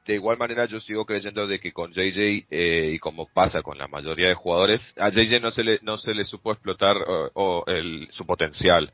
de 0.09 0.15
igual 0.15 0.39
manera 0.39 0.65
yo 0.65 0.81
sigo 0.81 1.05
creyendo 1.05 1.47
de 1.47 1.61
que 1.61 1.71
con 1.71 1.93
JJ 1.93 2.47
eh, 2.51 2.93
y 2.95 2.99
como 2.99 3.27
pasa 3.27 3.61
con 3.63 3.77
la 3.77 3.87
mayoría 3.89 4.29
de 4.29 4.35
jugadores 4.35 4.81
a 4.97 5.11
JJ 5.11 5.39
no 5.43 5.51
se 5.51 5.63
le 5.63 5.79
no 5.83 5.99
se 5.99 6.15
le 6.15 6.25
supo 6.25 6.51
explotar 6.51 6.97
o, 7.35 7.63
el, 7.67 8.09
su 8.11 8.25
potencial. 8.27 8.91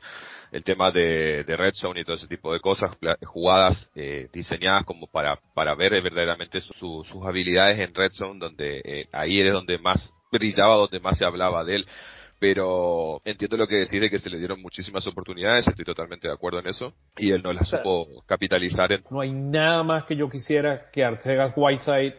El 0.51 0.63
tema 0.63 0.91
de, 0.91 1.43
de 1.45 1.57
red 1.57 1.73
zone 1.73 2.01
y 2.01 2.03
todo 2.03 2.15
ese 2.15 2.27
tipo 2.27 2.51
de 2.53 2.59
cosas 2.59 2.91
jugadas 3.25 3.89
eh, 3.95 4.27
diseñadas 4.33 4.83
como 4.83 5.07
para 5.07 5.39
para 5.53 5.73
ver 5.73 6.01
verdaderamente 6.01 6.59
su- 6.61 7.03
sus 7.09 7.25
habilidades 7.25 7.79
en 7.79 7.93
red 7.95 8.11
zone 8.11 8.39
donde 8.39 8.81
eh, 8.83 9.07
ahí 9.13 9.39
es 9.39 9.51
donde 9.53 9.77
más 9.79 10.13
brillaba 10.31 10.75
donde 10.75 10.99
más 10.99 11.17
se 11.17 11.25
hablaba 11.25 11.63
de 11.63 11.77
él 11.77 11.87
pero 12.39 13.21
entiendo 13.25 13.57
lo 13.57 13.67
que 13.67 13.77
decís 13.77 14.01
de 14.01 14.09
que 14.09 14.19
se 14.19 14.29
le 14.29 14.37
dieron 14.37 14.61
muchísimas 14.61 15.05
oportunidades, 15.07 15.67
estoy 15.67 15.85
totalmente 15.85 16.27
de 16.27 16.33
acuerdo 16.33 16.59
en 16.59 16.67
eso, 16.67 16.93
y 17.17 17.31
él 17.31 17.41
no 17.43 17.53
las 17.53 17.69
supo 17.69 18.07
capitalizar 18.25 18.91
en, 18.91 19.03
No 19.09 19.21
hay 19.21 19.31
nada 19.31 19.83
más 19.83 20.05
que 20.05 20.15
yo 20.15 20.29
quisiera 20.29 20.89
que 20.91 21.03
Artegas 21.03 21.53
Whiteside 21.55 22.15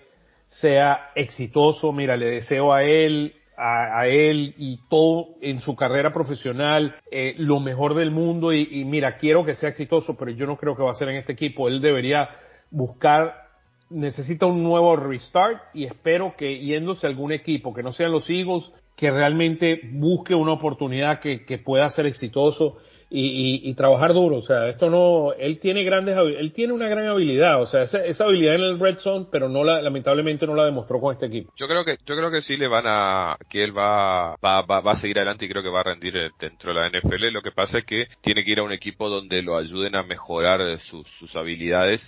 sea 0.49 1.11
exitoso. 1.15 1.93
Mira, 1.93 2.17
le 2.17 2.27
deseo 2.27 2.73
a 2.73 2.83
él, 2.83 3.35
a, 3.57 4.01
a 4.01 4.09
él 4.09 4.55
y 4.57 4.81
todo 4.89 5.35
en 5.41 5.61
su 5.61 5.75
carrera 5.75 6.13
profesional 6.13 6.97
eh, 7.11 7.35
lo 7.39 7.61
mejor 7.61 7.95
del 7.95 8.11
mundo 8.11 8.53
y, 8.53 8.69
y 8.71 8.85
mira, 8.85 9.19
quiero 9.19 9.45
que 9.45 9.55
sea 9.55 9.71
exitoso, 9.71 10.17
pero 10.17 10.31
yo 10.31 10.47
no 10.47 10.57
creo 10.57 10.77
que 10.77 10.83
va 10.83 10.91
a 10.91 10.95
ser 10.95 11.09
en 11.09 11.17
este 11.17 11.33
equipo. 11.33 11.69
Él 11.69 11.81
debería 11.81 12.29
buscar 12.71 13.47
necesita 13.91 14.47
un 14.47 14.63
nuevo 14.63 14.97
restart 14.97 15.63
y 15.75 15.85
espero 15.85 16.35
que 16.37 16.59
yéndose 16.59 17.07
a 17.07 17.11
algún 17.11 17.33
equipo 17.33 17.73
que 17.73 17.83
no 17.83 17.93
sean 17.93 18.13
los 18.13 18.29
Eagles, 18.29 18.73
que 18.97 19.11
realmente 19.11 19.81
busque 19.93 20.35
una 20.35 20.53
oportunidad 20.53 21.21
que, 21.21 21.45
que 21.45 21.59
pueda 21.59 21.89
ser 21.91 22.07
exitoso 22.07 22.79
y, 23.09 23.75
trabajar 23.75 24.13
duro. 24.13 24.37
O 24.37 24.43
sea, 24.43 24.69
esto 24.69 24.91
no, 24.91 25.33
él 25.33 25.59
tiene 25.61 25.85
grandes, 25.85 26.17
él 26.17 26.53
tiene 26.53 26.73
una 26.73 26.89
gran 26.89 27.07
habilidad, 27.07 27.61
o 27.61 27.67
sea, 27.67 27.83
esa, 27.83 28.05
esa 28.05 28.25
habilidad 28.25 28.57
en 28.57 28.63
el 28.63 28.81
red 28.81 28.99
zone, 28.99 29.27
pero 29.31 29.49
no 29.49 29.65
la, 29.65 29.81
lamentablemente 29.81 30.47
no 30.47 30.55
la 30.55 30.65
demostró 30.65 31.01
con 31.01 31.13
este 31.13 31.27
equipo. 31.27 31.53
Yo 31.57 31.69
creo 31.69 31.85
que, 31.85 31.99
yo 32.05 32.17
creo 32.17 32.31
que 32.31 32.43
sí 32.43 32.57
le 32.57 32.69
van 32.69 32.85
a, 32.87 33.37
que 33.49 33.63
él 33.63 33.77
va, 33.77 34.37
va, 34.45 34.63
va, 34.63 34.81
va 34.81 34.93
a 34.93 34.97
seguir 34.97 35.19
adelante 35.19 35.45
y 35.45 35.49
creo 35.49 35.63
que 35.63 35.69
va 35.69 35.81
a 35.81 35.85
rendir 35.85 36.15
dentro 36.41 36.73
de 36.73 36.81
la 36.81 36.89
NFL. 36.89 37.33
Lo 37.33 37.43
que 37.43 37.53
pasa 37.53 37.79
es 37.79 37.85
que 37.85 38.07
tiene 38.23 38.45
que 38.45 38.53
ir 38.53 38.59
a 38.59 38.65
un 38.65 38.73
equipo 38.73 39.09
donde 39.09 39.43
lo 39.43 39.57
ayuden 39.57 39.95
a 39.97 40.03
mejorar 40.03 40.79
sus, 40.81 41.07
sus 41.19 41.35
habilidades 41.37 42.01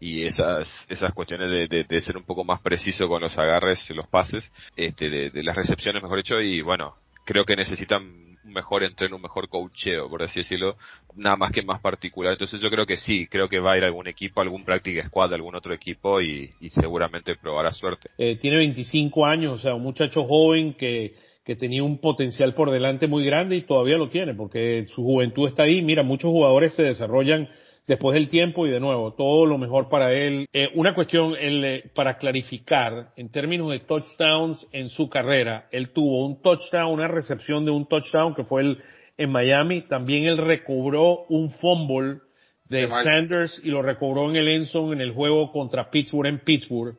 y 0.00 0.24
esas 0.24 0.68
esas 0.88 1.12
cuestiones 1.14 1.50
de, 1.50 1.68
de, 1.68 1.84
de, 1.84 2.00
ser 2.00 2.16
un 2.16 2.24
poco 2.24 2.44
más 2.44 2.60
preciso 2.60 3.08
con 3.08 3.22
los 3.22 3.36
agarres 3.38 3.78
y 3.88 3.94
los 3.94 4.06
pases, 4.08 4.44
este, 4.76 5.08
de, 5.08 5.30
de 5.30 5.42
las 5.42 5.56
recepciones, 5.56 6.02
mejor 6.02 6.18
dicho, 6.18 6.40
y 6.40 6.60
bueno, 6.60 6.94
creo 7.24 7.44
que 7.44 7.56
necesitan 7.56 8.33
un 8.44 8.52
mejor 8.52 8.84
entreno, 8.84 9.16
un 9.16 9.22
mejor 9.22 9.48
coacheo, 9.48 10.08
por 10.08 10.22
así 10.22 10.40
decirlo, 10.40 10.76
nada 11.14 11.36
más 11.36 11.52
que 11.52 11.62
más 11.62 11.80
particular. 11.80 12.32
Entonces 12.32 12.60
yo 12.60 12.70
creo 12.70 12.86
que 12.86 12.96
sí, 12.96 13.26
creo 13.26 13.48
que 13.48 13.58
va 13.58 13.72
a 13.72 13.78
ir 13.78 13.84
a 13.84 13.86
algún 13.86 14.06
equipo, 14.06 14.40
algún 14.40 14.64
practice 14.64 15.06
squad 15.06 15.32
algún 15.34 15.54
otro 15.54 15.74
equipo 15.74 16.20
y, 16.20 16.50
y 16.60 16.70
seguramente 16.70 17.36
probará 17.36 17.72
suerte. 17.72 18.10
Eh, 18.18 18.36
tiene 18.36 18.58
25 18.58 19.26
años, 19.26 19.52
o 19.52 19.58
sea, 19.58 19.74
un 19.74 19.82
muchacho 19.82 20.24
joven 20.24 20.74
que, 20.74 21.14
que 21.44 21.56
tenía 21.56 21.82
un 21.82 21.98
potencial 21.98 22.54
por 22.54 22.70
delante 22.70 23.06
muy 23.06 23.24
grande 23.24 23.56
y 23.56 23.62
todavía 23.62 23.98
lo 23.98 24.08
tiene, 24.08 24.34
porque 24.34 24.86
su 24.88 25.02
juventud 25.02 25.48
está 25.48 25.64
ahí. 25.64 25.82
Mira, 25.82 26.02
muchos 26.02 26.30
jugadores 26.30 26.74
se 26.74 26.82
desarrollan 26.82 27.48
después 27.86 28.14
del 28.14 28.28
tiempo 28.28 28.66
y 28.66 28.70
de 28.70 28.80
nuevo, 28.80 29.12
todo 29.12 29.46
lo 29.46 29.58
mejor 29.58 29.88
para 29.88 30.12
él. 30.12 30.48
Eh, 30.52 30.70
una 30.74 30.94
cuestión 30.94 31.34
el, 31.38 31.64
eh, 31.64 31.90
para 31.94 32.16
clarificar, 32.16 33.12
en 33.16 33.30
términos 33.30 33.70
de 33.70 33.80
touchdowns 33.80 34.66
en 34.72 34.88
su 34.88 35.08
carrera, 35.08 35.68
él 35.70 35.90
tuvo 35.90 36.24
un 36.26 36.40
touchdown, 36.40 36.92
una 36.92 37.08
recepción 37.08 37.64
de 37.64 37.70
un 37.70 37.86
touchdown 37.86 38.34
que 38.34 38.44
fue 38.44 38.62
el, 38.62 38.78
en 39.16 39.30
Miami, 39.30 39.82
también 39.82 40.24
él 40.24 40.38
recobró 40.38 41.24
un 41.28 41.50
fumble 41.50 42.20
de 42.68 42.88
Sanders 42.88 43.60
y 43.62 43.68
lo 43.68 43.82
recobró 43.82 44.28
en 44.30 44.36
el 44.36 44.48
Enson 44.48 44.92
en 44.92 45.00
el 45.00 45.12
juego 45.12 45.52
contra 45.52 45.90
Pittsburgh 45.90 46.26
en 46.26 46.38
Pittsburgh. 46.40 46.96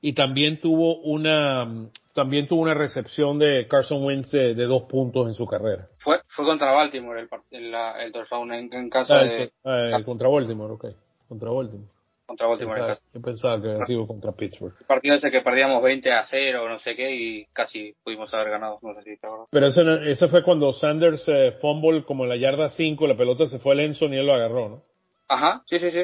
Y 0.00 0.12
también 0.12 0.60
tuvo 0.60 1.00
una 1.00 1.88
también 2.18 2.48
tuvo 2.48 2.62
una 2.62 2.74
recepción 2.74 3.38
de 3.38 3.68
Carson 3.68 4.04
Wentz 4.04 4.32
de, 4.32 4.52
de 4.56 4.64
dos 4.64 4.82
puntos 4.90 5.28
en 5.28 5.34
su 5.34 5.46
carrera. 5.46 5.86
Fue 5.98 6.18
fue 6.26 6.44
contra 6.44 6.72
Baltimore 6.72 7.20
el 7.20 7.28
el, 7.52 7.72
el 7.72 8.12
touchdown 8.12 8.52
en, 8.52 8.74
en 8.74 8.90
casa 8.90 9.20
ah, 9.20 9.22
de 9.22 9.52
ah, 9.64 10.02
contra 10.04 10.28
Baltimore, 10.28 10.72
okay. 10.72 10.96
Contra 11.28 11.48
Baltimore. 11.48 11.88
Contra 12.26 12.48
Baltimore 12.48 12.74
pensaba, 12.74 12.88
en 12.88 12.96
casa. 12.96 13.10
Yo 13.14 13.20
pensaba 13.22 13.62
que 13.62 13.68
había 13.70 13.86
sido 13.86 14.06
contra 14.08 14.32
Pittsburgh. 14.32 14.74
El 14.80 14.86
partido 14.86 15.14
ese 15.14 15.30
que 15.30 15.42
perdíamos 15.42 15.80
20 15.80 16.12
a 16.12 16.24
0 16.24 16.68
no 16.68 16.78
sé 16.80 16.96
qué 16.96 17.14
y 17.14 17.44
casi 17.52 17.94
pudimos 18.02 18.34
haber 18.34 18.50
ganado, 18.50 18.80
no 18.82 18.94
sé 18.94 19.02
si. 19.02 19.20
Pero 19.52 19.66
ese, 19.66 19.82
ese 20.10 20.26
fue 20.26 20.42
cuando 20.42 20.72
Sanders 20.72 21.22
eh, 21.28 21.52
fumble 21.60 22.02
como 22.02 22.24
en 22.24 22.30
la 22.30 22.36
yarda 22.36 22.68
5, 22.68 23.06
la 23.06 23.16
pelota 23.16 23.46
se 23.46 23.60
fue 23.60 23.74
al 23.74 23.80
Enson 23.80 24.12
y 24.12 24.16
él 24.16 24.26
lo 24.26 24.34
agarró, 24.34 24.68
¿no? 24.68 24.82
Ajá, 25.28 25.62
sí, 25.66 25.78
sí, 25.78 25.92
sí. 25.92 26.00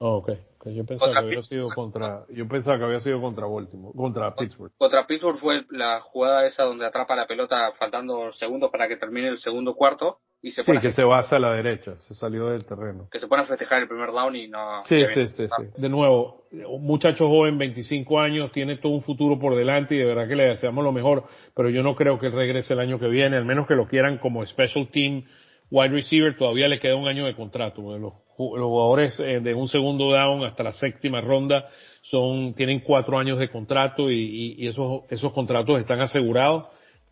Oh, 0.00 0.18
okay. 0.18 0.38
ok. 0.58 0.68
Yo 0.68 0.84
pensaba 0.84 1.12
contra 1.12 1.20
que 1.22 1.26
había 1.26 1.42
sido 1.42 1.68
contra, 1.70 2.24
yo 2.28 2.46
pensaba 2.46 2.78
que 2.78 2.84
había 2.84 3.00
sido 3.00 3.20
contra 3.20 3.46
Baltimore, 3.46 3.92
contra 3.96 4.34
Pittsburgh. 4.34 4.72
Contra 4.78 5.06
Pittsburgh 5.06 5.38
fue 5.38 5.64
la 5.70 6.00
jugada 6.00 6.46
esa 6.46 6.64
donde 6.64 6.86
atrapa 6.86 7.16
la 7.16 7.26
pelota 7.26 7.72
faltando 7.78 8.32
segundos 8.32 8.70
para 8.70 8.86
que 8.86 8.96
termine 8.96 9.28
el 9.28 9.38
segundo 9.38 9.74
cuarto 9.74 10.18
y 10.40 10.52
se 10.52 10.62
sí, 10.62 10.66
pone 10.66 10.80
que 10.80 10.92
se 10.92 11.02
basa 11.02 11.36
a 11.36 11.40
la 11.40 11.52
derecha, 11.52 11.98
se 11.98 12.14
salió 12.14 12.46
del 12.46 12.64
terreno. 12.64 13.08
Que 13.10 13.18
se 13.18 13.26
pone 13.26 13.42
a 13.42 13.46
festejar 13.46 13.82
el 13.82 13.88
primer 13.88 14.12
down 14.12 14.36
y 14.36 14.46
no. 14.46 14.84
Sí, 14.84 15.04
sí, 15.12 15.26
sí, 15.26 15.46
sí. 15.48 15.62
De 15.76 15.88
nuevo, 15.88 16.44
un 16.52 16.84
muchacho 16.84 17.26
joven, 17.26 17.58
25 17.58 18.20
años, 18.20 18.52
tiene 18.52 18.76
todo 18.76 18.92
un 18.92 19.02
futuro 19.02 19.36
por 19.40 19.56
delante 19.56 19.96
y 19.96 19.98
de 19.98 20.04
verdad 20.04 20.28
que 20.28 20.36
le 20.36 20.44
deseamos 20.44 20.84
lo 20.84 20.92
mejor, 20.92 21.24
pero 21.56 21.70
yo 21.70 21.82
no 21.82 21.96
creo 21.96 22.20
que 22.20 22.26
él 22.26 22.32
regrese 22.32 22.74
el 22.74 22.80
año 22.80 23.00
que 23.00 23.08
viene, 23.08 23.36
al 23.36 23.44
menos 23.44 23.66
que 23.66 23.74
lo 23.74 23.88
quieran 23.88 24.18
como 24.18 24.46
special 24.46 24.88
team 24.92 25.24
wide 25.70 25.90
receiver, 25.90 26.36
todavía 26.36 26.68
le 26.68 26.78
queda 26.78 26.96
un 26.96 27.08
año 27.08 27.24
de 27.26 27.34
contrato. 27.34 27.82
Los, 27.98 28.12
los 28.38 28.66
jugadores 28.66 29.18
eh, 29.20 29.40
de 29.40 29.54
un 29.54 29.68
segundo 29.68 30.12
down 30.12 30.44
hasta 30.44 30.62
la 30.62 30.72
séptima 30.72 31.20
ronda 31.20 31.68
son, 32.02 32.54
tienen 32.54 32.80
cuatro 32.80 33.18
años 33.18 33.38
de 33.38 33.48
contrato 33.50 34.10
y, 34.10 34.66
esos, 34.66 35.02
esos 35.10 35.32
contratos 35.32 35.78
están 35.80 36.00
asegurados. 36.00 36.66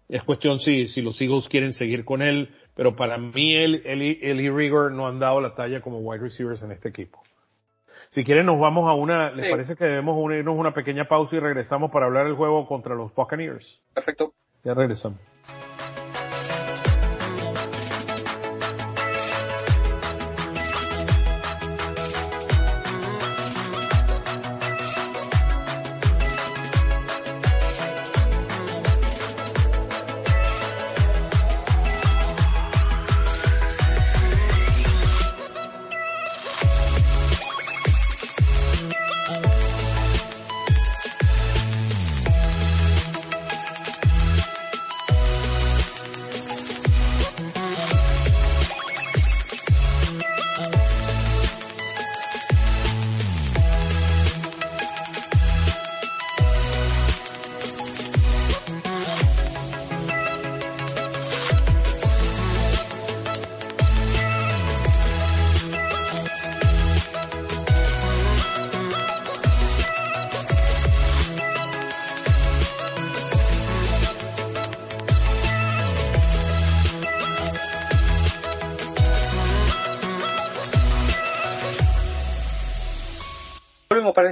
Es 0.08 0.22
cuestión 0.22 0.60
si, 0.60 0.86
si 0.86 1.02
los 1.02 1.20
Eagles 1.20 1.48
quieren 1.48 1.72
seguir 1.72 2.04
con 2.04 2.22
él, 2.22 2.50
pero 2.74 2.94
para 2.94 3.18
mí 3.18 3.54
él, 3.56 3.82
él, 3.84 4.02
él 4.22 4.40
y 4.40 4.50
Rigor 4.50 4.92
no 4.92 5.08
han 5.08 5.18
dado 5.18 5.40
la 5.40 5.54
talla 5.54 5.80
como 5.80 5.98
wide 5.98 6.22
receivers 6.22 6.62
en 6.62 6.70
este 6.70 6.88
equipo. 6.88 7.20
Si 8.10 8.22
quieren 8.22 8.46
nos 8.46 8.60
vamos 8.60 8.88
a 8.88 8.94
una, 8.94 9.32
¿les 9.32 9.46
Sí. 9.46 9.50
parece 9.50 9.74
que 9.74 9.84
debemos 9.84 10.16
unirnos 10.16 10.56
una 10.56 10.72
pequeña 10.72 11.06
pausa 11.06 11.34
y 11.36 11.40
regresamos 11.40 11.90
para 11.90 12.06
hablar 12.06 12.26
del 12.26 12.36
juego 12.36 12.66
contra 12.68 12.94
los 12.94 13.12
Buccaneers? 13.14 13.82
Perfecto. 13.92 14.32
Ya 14.62 14.74
regresamos. 14.74 15.18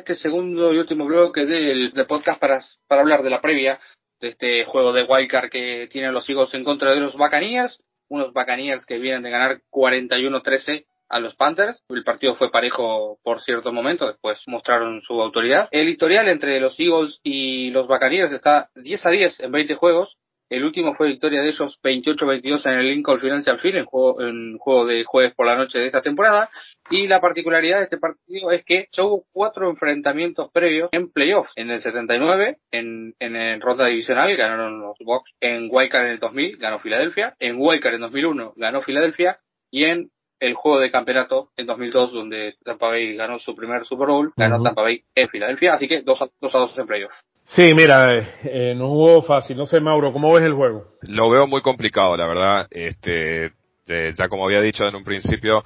Este 0.04 0.16
segundo 0.16 0.74
y 0.74 0.78
último 0.78 1.06
bloque 1.06 1.46
del, 1.46 1.90
podcast 2.06 2.38
para, 2.38 2.60
para 2.86 3.00
hablar 3.00 3.22
de 3.22 3.30
la 3.30 3.40
previa 3.40 3.80
de 4.20 4.28
este 4.28 4.64
juego 4.66 4.92
de 4.92 5.04
wildcard 5.04 5.48
que 5.48 5.88
tienen 5.90 6.12
los 6.12 6.28
Eagles 6.28 6.52
en 6.52 6.62
contra 6.62 6.92
de 6.92 7.00
los 7.00 7.16
Buccaneers. 7.16 7.82
Unos 8.08 8.34
Buccaneers 8.34 8.84
que 8.84 8.98
vienen 8.98 9.22
de 9.22 9.30
ganar 9.30 9.62
41-13 9.70 10.84
a 11.08 11.20
los 11.20 11.34
Panthers. 11.36 11.82
El 11.88 12.04
partido 12.04 12.34
fue 12.34 12.50
parejo 12.50 13.18
por 13.22 13.40
cierto 13.40 13.72
momento, 13.72 14.06
después 14.06 14.42
mostraron 14.46 15.00
su 15.00 15.22
autoridad. 15.22 15.68
El 15.70 15.88
historial 15.88 16.28
entre 16.28 16.60
los 16.60 16.78
Eagles 16.78 17.20
y 17.22 17.70
los 17.70 17.86
Buccaneers 17.86 18.32
está 18.32 18.68
10 18.74 19.06
a 19.06 19.10
10 19.10 19.40
en 19.40 19.52
20 19.52 19.74
juegos. 19.76 20.18
El 20.50 20.64
último 20.64 20.94
fue 20.94 21.08
victoria 21.08 21.42
de 21.42 21.48
ellos 21.48 21.78
28-22 21.82 22.66
en 22.66 22.78
el 22.78 22.88
Lincoln 22.88 23.20
Financial 23.20 23.58
Field, 23.60 23.76
en 23.76 23.84
juego, 23.86 24.22
en 24.22 24.58
juego 24.58 24.86
de 24.86 25.04
jueves 25.04 25.34
por 25.34 25.46
la 25.46 25.56
noche 25.56 25.78
de 25.78 25.86
esta 25.86 26.02
temporada. 26.02 26.50
Y 26.90 27.06
la 27.06 27.20
particularidad 27.20 27.78
de 27.78 27.84
este 27.84 27.98
partido 27.98 28.50
es 28.50 28.64
que 28.64 28.88
hubo 28.98 29.24
cuatro 29.32 29.70
enfrentamientos 29.70 30.50
previos 30.52 30.90
en 30.92 31.10
playoffs. 31.10 31.52
En 31.56 31.70
el 31.70 31.80
79, 31.80 32.58
en, 32.70 33.14
en 33.18 33.36
el 33.36 33.60
ronda 33.60 33.86
divisional, 33.86 34.36
ganaron 34.36 34.80
los 34.80 34.96
Bucks. 35.00 35.32
En 35.40 35.68
Wildcard 35.70 36.04
en 36.04 36.10
el 36.12 36.18
2000, 36.18 36.58
ganó 36.58 36.78
Filadelfia. 36.78 37.34
En 37.38 37.56
Wildcard 37.58 37.94
en 37.94 38.00
2001, 38.02 38.52
ganó 38.56 38.82
Filadelfia. 38.82 39.38
Y 39.70 39.84
en 39.84 40.10
el 40.40 40.54
juego 40.54 40.78
de 40.78 40.90
campeonato 40.90 41.50
en 41.56 41.66
2002, 41.66 42.12
donde 42.12 42.56
Tampa 42.62 42.88
Bay 42.88 43.16
ganó 43.16 43.38
su 43.38 43.56
primer 43.56 43.84
Super 43.86 44.08
Bowl, 44.08 44.32
ganó 44.36 44.62
Tampa 44.62 44.82
Bay 44.82 45.02
en 45.14 45.28
Filadelfia. 45.28 45.72
Así 45.72 45.88
que 45.88 46.02
2 46.02 46.22
a 46.22 46.28
2 46.40 46.78
en 46.78 46.86
playoffs. 46.86 47.24
Sí, 47.44 47.74
mira, 47.74 48.26
eh, 48.44 48.74
no 48.76 48.88
jugó 48.88 49.22
fácil. 49.22 49.56
No 49.56 49.66
sé, 49.66 49.78
Mauro, 49.80 50.12
¿cómo 50.12 50.32
ves 50.32 50.44
el 50.44 50.54
juego? 50.54 50.86
Lo 51.02 51.30
veo 51.30 51.46
muy 51.46 51.60
complicado, 51.62 52.16
la 52.16 52.26
verdad. 52.26 52.66
Este, 52.70 53.52
eh, 53.86 54.12
ya 54.16 54.28
como 54.28 54.44
había 54.44 54.60
dicho 54.60 54.86
en 54.86 54.94
un 54.94 55.04
principio, 55.04 55.62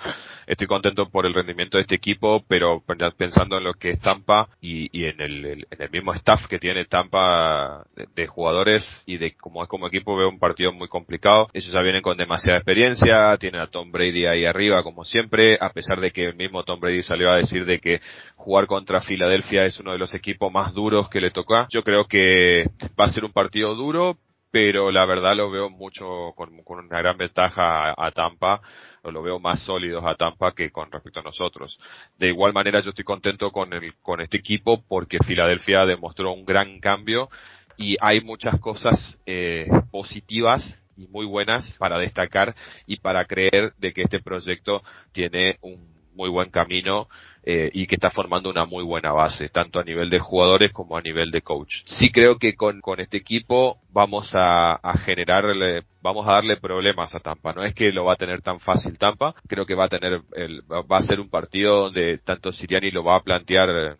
estoy 0.47 0.67
contento 0.67 1.09
por 1.09 1.27
el 1.27 1.35
rendimiento 1.35 1.77
de 1.77 1.83
este 1.83 1.95
equipo, 1.95 2.45
pero 2.49 2.83
pensando 3.17 3.59
en 3.59 3.65
lo 3.65 3.75
que 3.75 3.91
es 3.91 4.01
Tampa 4.01 4.49
y, 4.61 5.05
en, 5.05 5.21
el, 5.21 5.67
mismo 5.93 6.13
staff 6.15 6.47
que 6.47 6.59
tiene 6.59 6.85
Tampa 6.87 7.85
de, 8.15 8.27
jugadores 8.27 8.85
y 9.07 9.19
de 9.19 9.37
como 9.37 9.63
es 9.63 9.69
como 9.69 9.87
equipo 9.87 10.17
veo 10.17 10.29
un 10.29 10.39
partido 10.39 10.73
muy 10.73 10.89
complicado. 10.89 11.49
Ellos 11.53 11.73
ya 11.73 11.81
vienen 11.81 12.03
con 12.03 12.17
demasiada 12.17 12.59
experiencia, 12.59 13.37
tienen 13.39 13.61
a 13.61 13.69
Tom 13.69 13.91
Brady 13.93 14.27
ahí 14.27 14.45
arriba 14.45 14.83
como 14.83 15.05
siempre, 15.05 15.59
a 15.61 15.71
pesar 15.71 16.01
de 16.01 16.11
que 16.11 16.27
el 16.27 16.35
mismo 16.35 16.65
Tom 16.65 16.81
Brady 16.81 17.03
salió 17.03 17.31
a 17.31 17.37
decir 17.37 17.65
de 17.65 17.79
que 17.79 18.01
jugar 18.37 18.67
contra 18.67 19.01
Filadelfia 19.01 19.65
es 19.65 19.79
uno 19.81 19.93
de 19.93 19.99
los 19.99 20.15
equipos 20.15 20.53
más 20.53 20.75
duros 20.75 21.09
que 21.09 21.21
le 21.21 21.31
toca. 21.31 21.69
Yo 21.71 21.83
creo 21.83 22.07
que 22.07 22.69
va 22.99 23.05
a 23.05 23.11
ser 23.11 23.25
un 23.25 23.33
partido 23.33 23.75
duro, 23.75 24.19
pero 24.61 24.91
la 24.91 25.07
verdad 25.07 25.37
lo 25.37 25.53
veo 25.53 25.71
mucho 25.71 26.33
con, 26.35 26.51
una 26.67 26.99
gran 26.99 27.17
ventaja 27.17 27.95
a, 27.97 28.11
Tampa, 28.11 28.61
o 29.03 29.13
lo 29.13 29.23
veo 29.23 29.39
más 29.39 29.61
sólidos 29.61 30.03
a 30.05 30.17
Tampa 30.17 30.53
que 30.53 30.73
con 30.73 30.91
respecto 30.91 31.21
a 31.21 31.23
nosotros. 31.23 31.79
De 32.19 32.27
igual 32.27 32.53
manera 32.53 32.81
yo 32.81 32.91
estoy 32.91 33.05
contento 33.05 33.53
con 33.53 33.73
el, 33.73 33.95
con 34.03 34.21
este 34.21 34.39
equipo 34.39 34.83
porque 34.89 35.19
Filadelfia 35.25 35.87
demostró 35.87 36.33
un 36.33 36.45
gran 36.45 36.81
cambio 36.81 37.31
y 37.77 37.97
hay 38.01 38.21
muchas 38.21 38.59
cosas 38.59 39.21
eh, 39.27 39.69
positivas 39.93 40.83
y 40.97 41.07
muy 41.07 41.25
buenas 41.25 41.73
para 41.79 41.97
destacar 41.97 42.57
y 42.85 42.97
para 42.97 43.27
creer 43.27 43.75
de 43.77 43.93
que 43.93 44.03
este 44.03 44.19
proyecto 44.19 44.83
tiene 45.13 45.59
un 45.61 45.87
muy 46.15 46.31
buen 46.31 46.51
camino 46.51 47.09
eh, 47.51 47.71
y 47.73 47.87
que 47.87 47.95
está 47.95 48.11
formando 48.11 48.51
una 48.51 48.67
muy 48.67 48.85
buena 48.85 49.11
base, 49.13 49.49
tanto 49.49 49.81
a 49.81 49.83
nivel 49.83 50.11
de 50.11 50.19
jugadores 50.19 50.71
como 50.71 50.99
a 50.99 51.01
nivel 51.01 51.31
de 51.31 51.41
coach. 51.41 51.77
Sí 51.87 52.11
creo 52.11 52.37
que 52.37 52.55
con, 52.55 52.83
con 52.83 53.01
este 53.01 53.17
equipo 53.17 53.79
vamos 53.91 54.35
a, 54.35 54.75
a 54.75 54.99
generarle, 54.99 55.85
vamos 56.03 56.29
a 56.29 56.33
darle 56.33 56.59
problemas 56.59 57.15
a 57.15 57.21
Tampa. 57.21 57.55
No 57.55 57.65
es 57.65 57.73
que 57.73 57.91
lo 57.91 58.05
va 58.05 58.13
a 58.13 58.17
tener 58.17 58.43
tan 58.43 58.61
fácil 58.61 58.99
Tampa, 58.99 59.35
creo 59.49 59.65
que 59.65 59.75
va 59.75 59.87
a 59.87 59.89
tener, 59.89 60.21
el, 60.35 60.61
va 60.71 60.99
a 60.99 61.03
ser 61.03 61.21
un 61.21 61.31
partido 61.31 61.85
donde 61.85 62.19
tanto 62.19 62.53
Siriani 62.53 62.91
lo 62.91 63.03
va 63.03 63.17
a 63.17 63.23
plantear, 63.23 63.97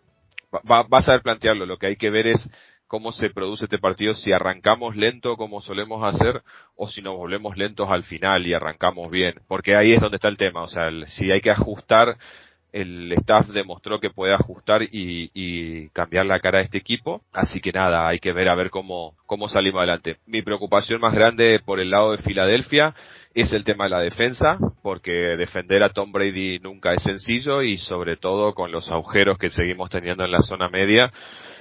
va, 0.53 0.83
va 0.83 0.97
a 0.99 1.01
saber 1.01 1.23
plantearlo. 1.23 1.65
Lo 1.65 1.77
que 1.77 1.87
hay 1.87 1.95
que 1.95 2.11
ver 2.11 2.27
es 2.27 2.47
cómo 2.85 3.11
se 3.11 3.31
produce 3.31 3.65
este 3.65 3.79
partido, 3.79 4.13
si 4.13 4.31
arrancamos 4.31 4.95
lento 4.95 5.37
como 5.37 5.61
solemos 5.61 6.05
hacer 6.05 6.43
o 6.75 6.87
si 6.87 7.01
nos 7.01 7.17
volvemos 7.17 7.57
lentos 7.57 7.89
al 7.89 8.03
final 8.03 8.45
y 8.45 8.53
arrancamos 8.53 9.09
bien, 9.09 9.41
porque 9.47 9.75
ahí 9.75 9.93
es 9.93 10.01
donde 10.01 10.17
está 10.17 10.27
el 10.27 10.37
tema, 10.37 10.61
o 10.61 10.67
sea, 10.67 10.91
si 11.07 11.31
hay 11.31 11.41
que 11.41 11.49
ajustar, 11.49 12.17
el 12.71 13.11
staff 13.13 13.47
demostró 13.47 13.99
que 13.99 14.09
puede 14.09 14.33
ajustar 14.33 14.83
y, 14.83 15.31
y, 15.33 15.89
cambiar 15.89 16.25
la 16.25 16.39
cara 16.39 16.59
de 16.59 16.65
este 16.65 16.77
equipo, 16.77 17.21
así 17.33 17.61
que 17.61 17.71
nada, 17.71 18.07
hay 18.07 18.19
que 18.19 18.33
ver 18.33 18.49
a 18.49 18.55
ver 18.55 18.69
cómo, 18.69 19.15
cómo 19.25 19.49
salimos 19.49 19.79
adelante. 19.79 20.17
Mi 20.25 20.41
preocupación 20.41 21.01
más 21.01 21.13
grande 21.13 21.59
por 21.63 21.79
el 21.79 21.89
lado 21.89 22.11
de 22.11 22.19
Filadelfia 22.19 22.93
es 23.33 23.53
el 23.53 23.63
tema 23.63 23.85
de 23.85 23.91
la 23.91 23.99
defensa, 23.99 24.57
porque 24.81 25.11
defender 25.11 25.83
a 25.83 25.89
Tom 25.89 26.11
Brady 26.11 26.59
nunca 26.59 26.93
es 26.93 27.03
sencillo 27.03 27.61
y 27.61 27.77
sobre 27.77 28.17
todo 28.17 28.53
con 28.53 28.71
los 28.71 28.91
agujeros 28.91 29.37
que 29.37 29.49
seguimos 29.49 29.89
teniendo 29.89 30.23
en 30.23 30.31
la 30.31 30.41
zona 30.41 30.69
media, 30.69 31.11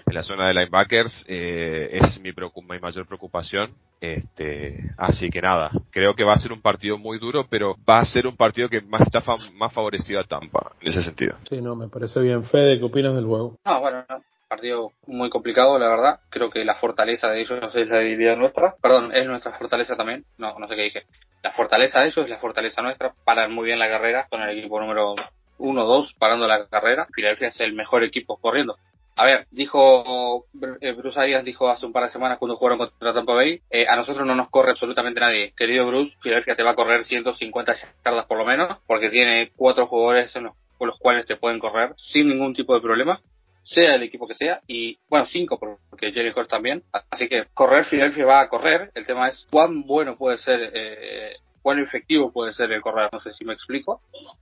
en 0.09 0.15
la 0.15 0.23
zona 0.23 0.49
de 0.49 0.55
linebackers 0.55 1.25
eh, 1.29 1.89
es 1.93 2.21
mi, 2.21 2.31
mi 2.33 2.79
mayor 2.81 3.07
preocupación. 3.07 3.73
Este, 4.01 4.91
así 4.97 5.29
que 5.29 5.43
nada, 5.43 5.71
creo 5.91 6.15
que 6.15 6.25
va 6.25 6.35
a 6.35 6.39
ser 6.39 6.53
un 6.53 6.63
partido 6.63 6.99
muy 6.99 7.19
duro, 7.19 7.47
pero 7.51 7.77
va 7.89 7.99
a 7.99 8.05
ser 8.05 8.27
un 8.27 8.37
partido 8.37 8.69
que 8.69 8.81
más 8.81 9.03
está 9.03 9.21
más 9.57 9.73
favorecido 9.73 10.21
a 10.21 10.25
Tampa 10.25 10.73
en 10.81 10.89
ese 10.89 11.03
sentido. 11.03 11.37
Sí, 11.49 11.61
no, 11.61 11.75
me 11.75 11.89
parece 11.89 12.21
bien. 12.21 12.45
Fede, 12.45 12.79
¿qué 12.79 12.85
opinas 12.85 13.15
del 13.15 13.27
juego? 13.27 13.57
No, 13.65 13.81
bueno, 13.81 14.05
partido 14.49 14.93
muy 15.07 15.31
complicado, 15.31 15.79
la 15.79 15.89
verdad. 15.89 16.21
Creo 16.31 16.51
que 16.51 16.65
la 16.65 16.75
fortaleza 16.77 17.31
de 17.31 17.41
ellos 17.41 17.61
es 17.75 17.89
la 17.89 17.99
debilidad 17.99 18.37
nuestra. 18.37 18.75
Perdón, 18.81 19.11
es 19.13 19.27
nuestra 19.27 19.53
fortaleza 19.59 19.97
también. 19.97 20.25
No, 20.39 20.59
no 20.59 20.67
sé 20.69 20.75
qué 20.75 20.83
dije. 20.83 21.03
La 21.43 21.53
fortaleza 21.53 22.01
de 22.01 22.07
ellos 22.07 22.25
es 22.25 22.31
la 22.31 22.39
fortaleza 22.39 22.83
nuestra. 22.83 23.13
Paran 23.25 23.53
muy 23.53 23.67
bien 23.67 23.79
la 23.79 23.89
carrera. 23.89 24.27
Son 24.31 24.43
el 24.43 24.59
equipo 24.59 24.81
número 24.81 25.15
1-2 25.59 26.15
parando 26.19 26.49
la 26.49 26.67
carrera. 26.67 27.07
Filadelfia 27.13 27.49
es 27.49 27.61
el 27.61 27.75
mejor 27.75 28.03
equipo 28.03 28.37
corriendo. 28.39 28.77
A 29.19 29.25
ver, 29.25 29.49
dijo 29.51 30.47
eh, 30.81 30.93
Bruce 30.93 31.19
Arias, 31.19 31.45
dijo 31.45 31.69
hace 31.69 31.85
un 31.85 31.93
par 31.93 32.05
de 32.05 32.11
semanas 32.11 32.39
cuando 32.39 32.57
jugaron 32.57 32.79
contra 32.79 33.13
Tampa 33.13 33.35
Bay, 33.35 33.61
eh, 33.69 33.85
a 33.89 33.97
nosotros 33.97 34.25
no 34.25 34.37
nos 34.37 34.49
corre 34.49 34.71
absolutamente 34.71 35.19
nadie. 35.19 35.53
Querido 35.57 35.89
Bruce, 35.89 36.15
Filadelfia 36.21 36.55
te 36.55 36.63
va 36.63 36.71
a 36.71 36.77
correr 36.77 37.03
150 37.03 37.75
yardas 38.05 38.27
por 38.27 38.39
lo 38.39 38.45
menos, 38.45 38.79
porque 38.87 39.11
tiene 39.11 39.51
cuatro 39.57 39.89
jugadores 39.89 40.33
con 40.33 40.87
los 40.87 40.99
cuales 41.01 41.27
te 41.27 41.35
pueden 41.35 41.59
correr 41.59 41.95
sin 41.97 42.29
ningún 42.29 42.55
tipo 42.55 42.75
de 42.75 42.81
problema 42.81 43.21
sea 43.69 43.97
el 43.97 44.05
equipo 44.05 44.27
que 44.27 44.35
sea, 44.35 44.63
y 44.67 44.99
bueno, 45.11 45.27
cinco, 45.27 45.59
porque 45.59 46.13
Jerry 46.13 46.33
Hort 46.35 46.49
también. 46.49 46.83
Así 47.11 47.29
que 47.29 47.45
correr 47.53 47.85
Filadelfia 47.85 48.25
va 48.25 48.41
a 48.41 48.49
correr. 48.49 48.91
El 48.95 49.05
tema 49.05 49.29
es 49.29 49.47
cuán 49.51 49.83
bueno 49.83 50.17
puede 50.17 50.39
ser 50.39 50.71
eh, 50.73 51.37
cuán 51.63 51.79
efectivo 51.79 52.33
puede 52.33 52.53
ser 52.53 52.71
el 52.73 52.81
correr, 52.81 53.09
no 53.13 53.21
sé 53.21 53.33
si 53.33 53.45
me 53.45 53.55
explico. 53.55 54.01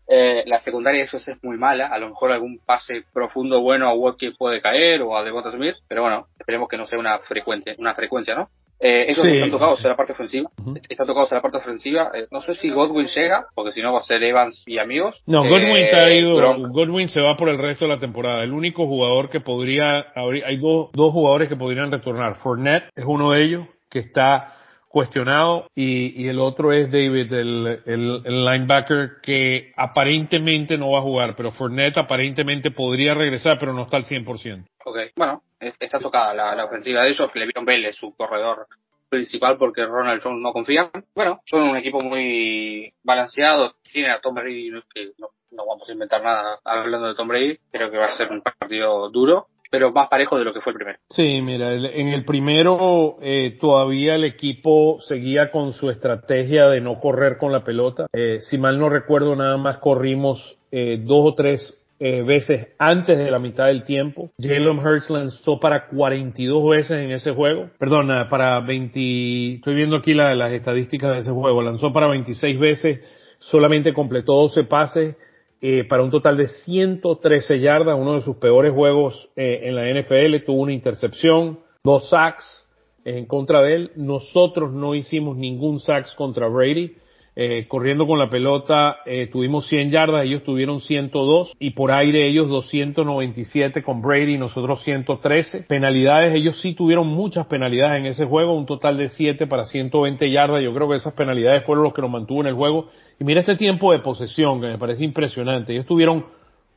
Eh, 0.09 0.45
la 0.47 0.59
secundaria 0.59 1.01
de 1.01 1.07
eso 1.07 1.17
es 1.17 1.43
muy 1.43 1.57
mala, 1.57 1.89
a 1.89 1.99
lo 1.99 2.09
mejor 2.09 2.33
algún 2.33 2.59
pase 2.65 3.05
profundo 3.13 3.61
bueno 3.61 3.89
a 3.89 3.95
Watkins 3.95 4.37
puede 4.37 4.61
caer 4.61 5.03
o 5.03 5.17
a 5.17 5.25
Devonta 5.25 5.51
Smith, 5.53 5.77
pero 5.89 6.03
bueno, 6.03 6.27
esperemos 6.39 6.69
que 6.69 6.77
no 6.77 6.87
sea 6.87 6.99
una 6.99 7.19
frecuente, 7.21 7.75
una 7.79 7.95
frecuencia, 7.95 8.35
¿no? 8.35 8.49
Eh, 8.79 9.07
ellos 9.09 9.25
están 9.25 9.51
tocados 9.51 9.83
en 9.85 9.91
la 9.91 9.97
parte 9.97 10.13
ofensiva. 10.13 10.51
Están 10.89 11.07
tocados 11.07 11.33
en 11.33 11.37
la 11.37 11.43
parte 11.43 11.59
ofensiva. 11.59 12.11
Eh, 12.15 12.27
no 12.31 12.43
sé 12.43 12.55
si 12.55 12.71
Godwin 12.71 13.07
llega, 13.07 13.47
porque 13.55 13.73
si 13.73 13.81
no 13.81 13.93
va 13.93 14.01
a 14.01 14.05
ser 14.05 14.23
Evans 14.23 14.65
y 14.67 14.79
amigos. 14.79 15.15
No, 15.27 15.43
Godwin 15.45 15.77
está 15.77 16.11
eh, 16.11 16.19
ido. 16.19 16.35
Godwin 16.69 17.09
se 17.09 17.23
va 17.23 17.37
por 17.37 17.49
el 17.49 17.59
resto 17.59 17.87
de 17.87 17.95
la 17.95 18.01
temporada. 18.01 18.43
El 18.43 18.53
único 18.53 18.87
jugador 18.87 19.31
que 19.31 19.41
podría, 19.41 20.07
hay 20.15 20.57
dos, 20.59 20.91
dos 20.93 21.13
jugadores 21.13 21.49
que 21.49 21.57
podrían 21.57 21.91
retornar. 21.91 22.37
Fournette 22.37 22.91
es 22.95 23.05
uno 23.07 23.31
de 23.31 23.45
ellos 23.45 23.67
que 23.89 24.01
está 24.01 24.53
cuestionado 24.89 25.69
y, 25.75 26.23
y 26.23 26.29
el 26.29 26.39
otro 26.39 26.73
es 26.73 26.91
David, 26.91 27.33
el, 27.33 27.83
el, 27.85 28.45
linebacker 28.45 29.21
que 29.23 29.73
aparentemente 29.77 30.79
no 30.79 30.91
va 30.93 30.99
a 31.01 31.03
jugar, 31.03 31.35
pero 31.37 31.53
Fournette 31.53 31.99
aparentemente 31.99 32.71
podría 32.71 33.15
regresar, 33.15 33.59
pero 33.59 33.73
no 33.73 33.83
está 33.83 33.99
al 33.99 34.05
100%. 34.05 34.67
Ok, 34.85 34.97
bueno, 35.17 35.43
está 35.59 35.99
tocada 35.99 36.33
la, 36.35 36.55
la 36.55 36.65
ofensiva 36.65 37.03
de 37.03 37.11
ellos, 37.11 37.31
Levion 37.35 37.65
Bell 37.65 37.85
es 37.87 37.97
su 37.97 38.15
corredor 38.15 38.67
principal 39.09 39.57
porque 39.57 39.85
Ronald 39.85 40.23
Jones 40.23 40.41
no 40.41 40.53
confía. 40.53 40.91
Bueno, 41.15 41.41
son 41.45 41.63
un 41.63 41.77
equipo 41.77 42.01
muy 42.01 42.93
balanceado, 43.03 43.75
tiene 43.83 44.11
a 44.11 44.21
Tom 44.21 44.35
Brady, 44.35 44.71
que 44.93 45.13
no, 45.19 45.29
no 45.51 45.67
vamos 45.67 45.89
a 45.89 45.93
inventar 45.93 46.23
nada 46.23 46.59
hablando 46.65 47.09
de 47.09 47.15
Tom 47.15 47.29
Brady, 47.29 47.59
creo 47.71 47.91
que 47.91 47.99
va 47.99 48.07
a 48.07 48.17
ser 48.17 48.31
un 48.31 48.43
partido 48.43 49.09
duro 49.11 49.49
pero 49.71 49.93
más 49.93 50.09
parejo 50.09 50.39
de 50.39 50.45
lo 50.45 50.53
que 50.53 50.61
fue 50.61 50.73
el 50.73 50.77
primero. 50.77 50.99
Sí, 51.11 51.41
mira, 51.43 51.75
en 51.75 52.09
el 52.09 52.25
primero 52.25 53.17
eh, 53.21 53.57
todavía 53.61 54.15
el 54.15 54.25
equipo 54.25 55.01
seguía 55.01 55.51
con 55.51 55.73
su 55.73 55.91
estrategia 55.91 56.69
de 56.69 56.81
no 56.81 57.01
correr 57.01 57.39
con 57.39 57.53
la 57.53 57.65
pelota. 57.65 58.07
Eh, 58.13 58.39
si 58.41 58.59
mal 58.59 58.79
no 58.79 58.89
recuerdo, 58.89 59.37
nada 59.37 59.57
más 59.57 59.79
corrimos 59.79 60.59
eh, 60.71 61.01
dos 61.03 61.33
o 61.33 61.35
tres 61.35 61.79
eh, 61.99 62.23
veces 62.23 62.69
antes 62.79 63.17
de 63.17 63.31
la 63.31 63.39
mitad 63.39 63.67
del 63.67 63.85
tiempo. 63.85 64.31
Jalen 64.39 64.79
Hurts 64.79 65.09
lanzó 65.09 65.59
para 65.59 65.87
42 65.89 66.69
veces 66.69 67.05
en 67.05 67.11
ese 67.11 67.33
juego. 67.33 67.71
Perdón, 67.79 68.09
para 68.29 68.61
20, 68.61 69.55
estoy 69.55 69.75
viendo 69.75 69.97
aquí 69.97 70.13
la, 70.13 70.35
las 70.35 70.53
estadísticas 70.53 71.15
de 71.15 71.21
ese 71.21 71.31
juego. 71.31 71.63
Lanzó 71.63 71.93
para 71.93 72.09
26 72.09 72.59
veces, 72.59 73.01
solamente 73.39 73.95
completó 73.95 74.35
12 74.35 74.65
pases 74.65 75.17
eh, 75.61 75.85
para 75.85 76.03
un 76.03 76.11
total 76.11 76.37
de 76.37 76.49
113 76.49 77.61
yardas, 77.61 77.99
uno 77.99 78.15
de 78.15 78.23
sus 78.23 78.37
peores 78.37 78.73
juegos 78.73 79.31
eh, 79.37 79.61
en 79.65 79.75
la 79.75 79.89
NFL, 79.89 80.45
tuvo 80.45 80.63
una 80.63 80.73
intercepción, 80.73 81.61
dos 81.83 82.11
sacks 82.11 82.67
en 83.05 83.27
contra 83.27 83.63
de 83.63 83.75
él. 83.75 83.93
Nosotros 83.97 84.73
no 84.73 84.95
hicimos 84.95 85.37
ningún 85.37 85.81
sacks 85.81 86.15
contra 86.15 86.49
Brady. 86.49 86.97
Eh, 87.39 87.67
corriendo 87.69 88.07
con 88.07 88.19
la 88.19 88.31
pelota 88.31 89.01
eh, 89.05 89.27
tuvimos 89.27 89.67
100 89.67 89.91
yardas, 89.91 90.25
ellos 90.25 90.43
tuvieron 90.43 90.81
102 90.81 91.53
y 91.59 91.73
por 91.73 91.93
aire 91.93 92.27
ellos 92.27 92.49
297 92.49 93.83
con 93.83 94.01
Brady, 94.01 94.39
nosotros 94.39 94.83
113. 94.83 95.65
Penalidades, 95.69 96.35
ellos 96.35 96.59
sí 96.63 96.73
tuvieron 96.73 97.09
muchas 97.09 97.47
penalidades 97.47 98.01
en 98.01 98.07
ese 98.07 98.25
juego, 98.25 98.57
un 98.57 98.65
total 98.65 98.97
de 98.97 99.11
7 99.11 99.47
para 99.49 99.67
120 99.67 100.31
yardas. 100.31 100.63
Yo 100.63 100.73
creo 100.73 100.89
que 100.89 100.97
esas 100.97 101.13
penalidades 101.13 101.63
fueron 101.67 101.85
los 101.85 101.93
que 101.93 102.01
nos 102.01 102.11
mantuvo 102.11 102.41
en 102.41 102.47
el 102.47 102.55
juego. 102.55 102.89
Y 103.21 103.25
mira 103.25 103.41
este 103.41 103.57
tiempo 103.57 103.93
de 103.93 103.99
posesión 103.99 104.59
que 104.63 104.69
me 104.69 104.79
parece 104.79 105.05
impresionante. 105.05 105.75
Ellos 105.75 105.85
tuvieron 105.85 106.25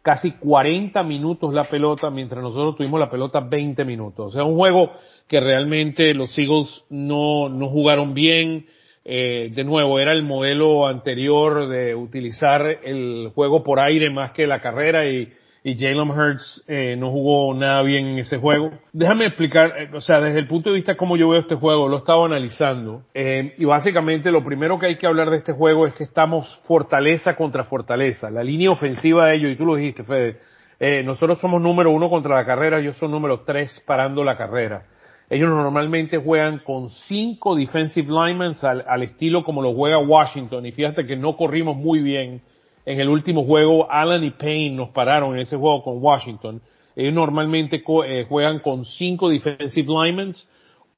casi 0.01 0.31
40 0.31 1.01
minutos 1.03 1.53
la 1.53 1.63
pelota 1.63 2.09
mientras 2.09 2.43
nosotros 2.43 2.75
tuvimos 2.75 2.99
la 2.99 3.09
pelota 3.09 3.39
20 3.39 3.85
minutos. 3.85 4.27
O 4.27 4.31
sea, 4.31 4.43
un 4.43 4.55
juego 4.55 4.91
que 5.25 5.39
realmente 5.39 6.13
los 6.13 6.37
Eagles 6.37 6.83
no, 6.89 7.47
no 7.47 7.69
jugaron 7.69 8.13
bien 8.13 8.65
eh, 9.11 9.49
de 9.55 9.63
nuevo, 9.63 9.99
era 9.99 10.13
el 10.13 10.21
modelo 10.21 10.85
anterior 10.85 11.67
de 11.67 11.95
utilizar 11.95 12.61
el 12.83 13.31
juego 13.33 13.63
por 13.63 13.79
aire 13.79 14.11
más 14.11 14.33
que 14.33 14.45
la 14.45 14.61
carrera 14.61 15.09
y, 15.09 15.33
Jalen 15.63 16.09
Hurts 16.09 16.63
eh, 16.67 16.95
no 16.95 17.11
jugó 17.11 17.53
nada 17.53 17.83
bien 17.83 18.07
en 18.07 18.19
ese 18.19 18.37
juego. 18.37 18.71
Déjame 18.93 19.25
explicar, 19.25 19.73
eh, 19.77 19.89
o 19.93 20.01
sea, 20.01 20.19
desde 20.19 20.39
el 20.39 20.47
punto 20.47 20.69
de 20.69 20.77
vista 20.77 20.95
cómo 20.95 21.17
yo 21.17 21.29
veo 21.29 21.41
este 21.41 21.55
juego, 21.55 21.87
lo 21.87 21.97
he 21.97 21.99
estado 21.99 22.25
analizando 22.25 23.03
eh, 23.13 23.53
y 23.57 23.65
básicamente 23.65 24.31
lo 24.31 24.43
primero 24.43 24.79
que 24.79 24.87
hay 24.87 24.95
que 24.95 25.05
hablar 25.05 25.29
de 25.29 25.37
este 25.37 25.53
juego 25.53 25.85
es 25.85 25.93
que 25.93 26.03
estamos 26.03 26.61
fortaleza 26.65 27.35
contra 27.35 27.65
fortaleza. 27.65 28.31
La 28.31 28.43
línea 28.43 28.71
ofensiva 28.71 29.27
de 29.27 29.35
ellos, 29.35 29.51
y 29.51 29.55
tú 29.55 29.65
lo 29.65 29.75
dijiste, 29.75 30.03
Fede, 30.03 30.37
eh, 30.79 31.03
nosotros 31.03 31.39
somos 31.39 31.61
número 31.61 31.91
uno 31.91 32.09
contra 32.09 32.35
la 32.35 32.45
carrera, 32.45 32.79
ellos 32.79 32.97
son 32.97 33.11
número 33.11 33.41
tres 33.41 33.83
parando 33.85 34.23
la 34.23 34.37
carrera. 34.37 34.85
Ellos 35.29 35.49
normalmente 35.49 36.17
juegan 36.17 36.59
con 36.59 36.89
cinco 36.89 37.55
defensive 37.55 38.07
linemen 38.11 38.53
al, 38.63 39.03
estilo 39.03 39.43
como 39.43 39.61
lo 39.61 39.73
juega 39.73 39.99
Washington. 39.99 40.65
Y 40.65 40.71
fíjate 40.71 41.05
que 41.05 41.15
no 41.15 41.37
corrimos 41.37 41.77
muy 41.77 42.01
bien. 42.01 42.41
En 42.85 42.99
el 42.99 43.09
último 43.09 43.45
juego, 43.45 43.91
Allen 43.91 44.23
y 44.23 44.31
Payne 44.31 44.75
nos 44.75 44.89
pararon 44.89 45.35
en 45.35 45.41
ese 45.41 45.55
juego 45.55 45.83
con 45.83 46.01
Washington. 46.01 46.61
Ellos 46.95 47.13
normalmente 47.13 47.83
eh, 48.07 48.25
juegan 48.27 48.59
con 48.59 48.85
cinco 48.85 49.29
defensive 49.29 49.87
linemen 49.87 50.33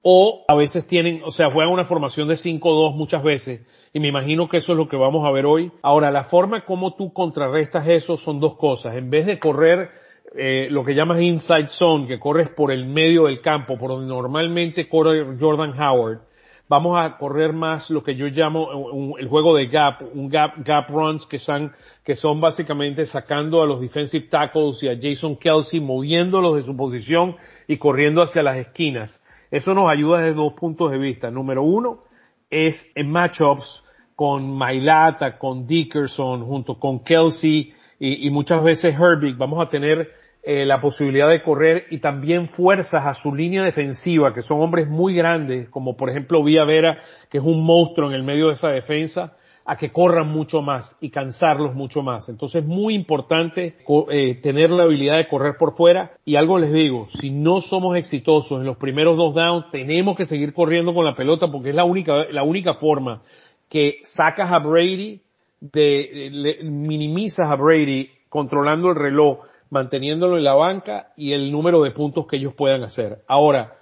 o 0.01 0.45
a 0.47 0.55
veces 0.55 0.87
tienen, 0.87 1.21
o 1.25 1.31
sea, 1.31 1.51
juegan 1.51 1.73
una 1.73 1.85
formación 1.85 2.27
de 2.27 2.35
5-2 2.35 2.95
muchas 2.95 3.21
veces. 3.23 3.61
Y 3.93 3.99
me 3.99 4.07
imagino 4.07 4.47
que 4.47 4.57
eso 4.57 4.71
es 4.71 4.77
lo 4.77 4.87
que 4.87 4.95
vamos 4.95 5.27
a 5.27 5.31
ver 5.31 5.45
hoy. 5.45 5.71
Ahora, 5.81 6.09
la 6.09 6.23
forma 6.23 6.63
como 6.63 6.95
tú 6.95 7.11
contrarrestas 7.11 7.87
eso 7.87 8.15
son 8.15 8.39
dos 8.39 8.55
cosas. 8.55 8.95
En 8.95 9.09
vez 9.09 9.25
de 9.25 9.37
correr 9.37 9.89
eh, 10.33 10.67
lo 10.69 10.85
que 10.85 10.95
llamas 10.95 11.19
inside 11.19 11.67
zone, 11.67 12.07
que 12.07 12.19
corres 12.19 12.49
por 12.49 12.71
el 12.71 12.85
medio 12.85 13.25
del 13.25 13.41
campo, 13.41 13.77
por 13.77 13.89
donde 13.89 14.07
normalmente 14.07 14.87
corre 14.87 15.37
Jordan 15.37 15.73
Howard, 15.77 16.21
vamos 16.69 16.97
a 16.97 17.17
correr 17.17 17.51
más 17.51 17.89
lo 17.89 18.01
que 18.01 18.15
yo 18.15 18.27
llamo 18.27 19.17
el 19.17 19.27
juego 19.27 19.53
de 19.55 19.67
gap, 19.67 20.01
un 20.13 20.29
gap, 20.29 20.53
gap 20.63 20.89
runs 20.89 21.25
que 21.25 21.37
son, 21.37 21.73
que 22.05 22.15
son 22.15 22.39
básicamente 22.39 23.05
sacando 23.05 23.61
a 23.61 23.65
los 23.65 23.81
defensive 23.81 24.27
tackles 24.29 24.81
y 24.81 24.87
a 24.87 24.97
Jason 24.97 25.35
Kelsey, 25.35 25.81
moviéndolos 25.81 26.55
de 26.55 26.63
su 26.63 26.77
posición 26.77 27.35
y 27.67 27.75
corriendo 27.75 28.21
hacia 28.21 28.41
las 28.41 28.55
esquinas. 28.55 29.21
Eso 29.51 29.73
nos 29.73 29.89
ayuda 29.89 30.19
desde 30.19 30.35
dos 30.35 30.53
puntos 30.53 30.91
de 30.91 30.97
vista. 30.97 31.29
Número 31.29 31.61
uno 31.61 32.03
es 32.49 32.89
en 32.95 33.11
matchups 33.11 33.83
con 34.15 34.49
Mailata, 34.55 35.37
con 35.37 35.67
Dickerson, 35.67 36.45
junto 36.45 36.79
con 36.79 37.03
Kelsey 37.03 37.73
y, 37.99 38.27
y 38.27 38.29
muchas 38.29 38.63
veces 38.63 38.95
Herbig. 38.97 39.35
Vamos 39.35 39.59
a 39.59 39.69
tener 39.69 40.20
eh, 40.43 40.65
la 40.65 40.79
posibilidad 40.79 41.29
de 41.29 41.43
correr 41.43 41.85
y 41.91 41.99
también 41.99 42.49
fuerzas 42.49 43.05
a 43.05 43.13
su 43.13 43.33
línea 43.33 43.63
defensiva, 43.63 44.33
que 44.33 44.41
son 44.41 44.59
hombres 44.61 44.87
muy 44.87 45.13
grandes, 45.13 45.69
como 45.69 45.95
por 45.95 46.09
ejemplo 46.09 46.43
Vía 46.43 46.65
Vera, 46.65 46.99
que 47.29 47.37
es 47.37 47.43
un 47.43 47.63
monstruo 47.63 48.09
en 48.09 48.15
el 48.15 48.23
medio 48.23 48.47
de 48.47 48.55
esa 48.55 48.69
defensa, 48.69 49.33
a 49.65 49.75
que 49.75 49.91
corran 49.91 50.29
mucho 50.29 50.61
más 50.61 50.97
y 50.99 51.09
cansarlos 51.11 51.75
mucho 51.75 52.01
más. 52.01 52.27
Entonces 52.27 52.63
es 52.63 52.67
muy 52.67 52.95
importante 52.95 53.75
eh, 54.09 54.35
tener 54.41 54.71
la 54.71 54.83
habilidad 54.83 55.17
de 55.17 55.27
correr 55.27 55.55
por 55.57 55.75
fuera 55.75 56.11
y 56.25 56.35
algo 56.35 56.57
les 56.57 56.73
digo, 56.73 57.07
si 57.19 57.29
no 57.29 57.61
somos 57.61 57.95
exitosos 57.95 58.59
en 58.59 58.65
los 58.65 58.77
primeros 58.77 59.17
dos 59.17 59.35
downs, 59.35 59.69
tenemos 59.71 60.17
que 60.17 60.25
seguir 60.25 60.53
corriendo 60.53 60.93
con 60.93 61.05
la 61.05 61.15
pelota 61.15 61.51
porque 61.51 61.69
es 61.69 61.75
la 61.75 61.83
única, 61.83 62.25
la 62.31 62.43
única 62.43 62.75
forma 62.75 63.21
que 63.69 64.01
sacas 64.13 64.51
a 64.51 64.59
Brady, 64.59 65.21
de, 65.61 66.59
minimizas 66.63 67.47
a 67.47 67.55
Brady 67.55 68.09
controlando 68.27 68.89
el 68.89 68.95
reloj 68.95 69.39
manteniéndolo 69.71 70.37
en 70.37 70.43
la 70.43 70.53
banca 70.53 71.13
y 71.17 71.31
el 71.31 71.51
número 71.51 71.81
de 71.81 71.91
puntos 71.91 72.27
que 72.27 72.35
ellos 72.35 72.53
puedan 72.53 72.83
hacer. 72.83 73.23
Ahora, 73.27 73.77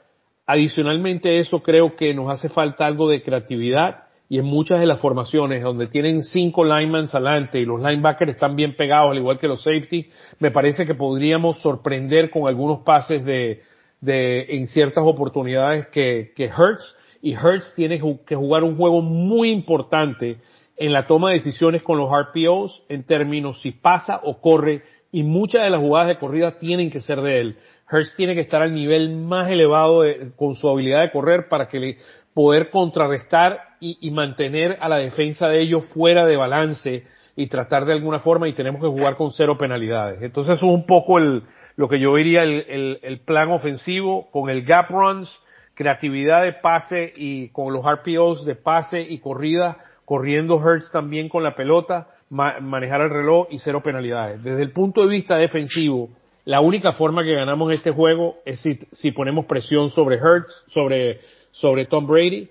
adicionalmente 0.45 1.39
eso 1.39 1.61
creo 1.61 1.95
que 1.95 2.13
nos 2.13 2.31
hace 2.31 2.47
falta 2.47 2.85
algo 2.85 3.09
de 3.09 3.21
creatividad 3.21 4.03
y 4.29 4.37
en 4.37 4.45
muchas 4.45 4.79
de 4.79 4.85
las 4.85 4.99
formaciones 4.99 5.63
donde 5.63 5.87
tienen 5.87 6.21
cinco 6.21 6.63
linemen 6.63 7.07
adelante 7.11 7.59
y 7.59 7.65
los 7.65 7.81
linebackers 7.81 8.33
están 8.33 8.55
bien 8.55 8.75
pegados 8.75 9.11
al 9.11 9.17
igual 9.17 9.39
que 9.39 9.47
los 9.47 9.63
safety, 9.63 10.09
me 10.37 10.51
parece 10.51 10.85
que 10.85 10.93
podríamos 10.93 11.59
sorprender 11.59 12.29
con 12.29 12.47
algunos 12.47 12.81
pases 12.81 13.25
de, 13.25 13.63
de 13.99 14.45
en 14.55 14.67
ciertas 14.67 15.03
oportunidades 15.05 15.87
que, 15.87 16.33
que 16.35 16.45
Hertz 16.45 16.95
y 17.23 17.33
Hertz 17.33 17.73
tiene 17.75 17.99
que 18.25 18.35
jugar 18.35 18.63
un 18.63 18.77
juego 18.77 19.01
muy 19.01 19.49
importante 19.49 20.37
en 20.77 20.93
la 20.93 21.07
toma 21.07 21.29
de 21.29 21.35
decisiones 21.35 21.81
con 21.81 21.97
los 21.97 22.09
RPOs 22.09 22.83
en 22.87 23.03
términos 23.03 23.61
si 23.61 23.71
pasa 23.71 24.21
o 24.23 24.39
corre 24.39 24.83
y 25.11 25.23
muchas 25.23 25.63
de 25.63 25.69
las 25.69 25.79
jugadas 25.79 26.09
de 26.09 26.17
corrida 26.17 26.57
tienen 26.59 26.91
que 26.91 27.01
ser 27.01 27.21
de 27.21 27.41
él. 27.41 27.57
Hurst 27.91 28.15
tiene 28.15 28.35
que 28.35 28.41
estar 28.41 28.61
al 28.61 28.73
nivel 28.73 29.15
más 29.15 29.49
elevado 29.49 30.03
con 30.35 30.55
su 30.55 30.69
habilidad 30.69 31.01
de 31.01 31.11
correr 31.11 31.47
para 31.49 31.67
que 31.67 31.79
le 31.79 31.97
poder 32.33 32.69
contrarrestar 32.69 33.59
y, 33.81 34.11
mantener 34.11 34.77
a 34.81 34.89
la 34.89 34.97
defensa 34.97 35.47
de 35.47 35.61
ellos 35.61 35.85
fuera 35.87 36.25
de 36.25 36.37
balance 36.37 37.03
y 37.35 37.47
tratar 37.47 37.85
de 37.85 37.93
alguna 37.93 38.19
forma 38.19 38.47
y 38.47 38.53
tenemos 38.53 38.81
que 38.81 38.87
jugar 38.87 39.15
con 39.15 39.31
cero 39.31 39.57
penalidades. 39.57 40.21
Entonces 40.21 40.57
eso 40.57 40.67
es 40.67 40.71
un 40.71 40.85
poco 40.85 41.17
el, 41.17 41.43
lo 41.75 41.89
que 41.89 41.99
yo 41.99 42.15
diría 42.15 42.43
el, 42.43 42.99
el 43.01 43.19
plan 43.21 43.49
ofensivo 43.51 44.29
con 44.31 44.49
el 44.49 44.63
gap 44.63 44.89
runs, 44.89 45.29
creatividad 45.75 46.43
de 46.43 46.53
pase 46.53 47.13
y 47.15 47.49
con 47.49 47.73
los 47.73 47.83
RPOs 47.85 48.45
de 48.45 48.55
pase 48.55 49.01
y 49.01 49.19
corrida, 49.19 49.77
corriendo 50.09 50.55
Hurts 50.55 50.89
también 50.91 51.29
con 51.29 51.43
la 51.43 51.55
pelota 51.55 52.07
manejar 52.31 53.01
el 53.01 53.11
reloj 53.11 53.45
y 53.51 53.59
cero 53.59 53.83
penalidades. 53.83 54.41
Desde 54.43 54.63
el 54.63 54.71
punto 54.71 55.03
de 55.03 55.07
vista 55.07 55.37
defensivo, 55.37 56.09
la 56.45 56.61
única 56.61 56.93
forma 56.93 57.23
que 57.23 57.35
ganamos 57.35 57.71
este 57.71 57.91
juego 57.91 58.37
es 58.43 58.59
si, 58.59 58.79
si 58.91 59.11
ponemos 59.11 59.45
presión 59.45 59.91
sobre 59.91 60.15
Hertz, 60.15 60.63
sobre, 60.65 61.19
sobre 61.51 61.85
Tom 61.85 62.07
Brady. 62.07 62.49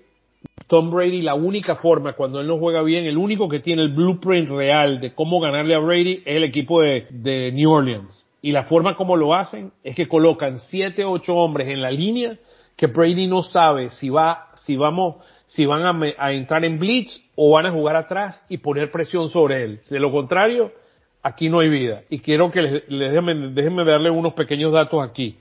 Tom 0.67 0.89
Brady, 0.89 1.21
la 1.21 1.35
única 1.35 1.75
forma 1.75 2.13
cuando 2.13 2.39
él 2.39 2.47
no 2.47 2.59
juega 2.59 2.81
bien, 2.81 3.05
el 3.05 3.17
único 3.17 3.49
que 3.49 3.59
tiene 3.59 3.81
el 3.81 3.93
blueprint 3.93 4.47
real 4.47 5.01
de 5.01 5.13
cómo 5.13 5.41
ganarle 5.41 5.75
a 5.75 5.79
Brady 5.79 6.23
es 6.25 6.37
el 6.37 6.45
equipo 6.45 6.79
de, 6.81 7.07
de 7.09 7.51
New 7.51 7.69
Orleans. 7.69 8.25
Y 8.41 8.53
la 8.53 8.63
forma 8.63 8.95
como 8.95 9.17
lo 9.17 9.33
hacen 9.35 9.73
es 9.83 9.97
que 9.97 10.07
colocan 10.07 10.59
siete, 10.59 11.03
ocho 11.03 11.35
hombres 11.35 11.67
en 11.67 11.81
la 11.81 11.91
línea 11.91 12.37
que 12.79 12.87
Brady 12.87 13.27
no 13.27 13.43
sabe 13.43 13.89
si 13.89 14.09
va, 14.09 14.47
si 14.55 14.77
vamos, 14.77 15.17
si 15.47 15.65
van 15.65 15.83
a, 16.17 16.31
entrar 16.31 16.63
en 16.63 16.79
blitz 16.79 17.21
o 17.41 17.51
van 17.51 17.65
a 17.65 17.71
jugar 17.71 17.95
atrás 17.95 18.45
y 18.49 18.57
poner 18.57 18.91
presión 18.91 19.29
sobre 19.29 19.63
él. 19.63 19.79
De 19.89 19.97
lo 19.97 20.11
contrario, 20.11 20.73
aquí 21.23 21.47
no 21.47 21.61
hay 21.61 21.69
vida. 21.69 22.01
Y 22.09 22.19
quiero 22.19 22.51
que 22.51 22.61
les, 22.61 22.83
déjenme, 22.89 23.85
darle 23.85 24.09
unos 24.09 24.33
pequeños 24.33 24.73
datos 24.73 25.01
aquí. 25.01 25.37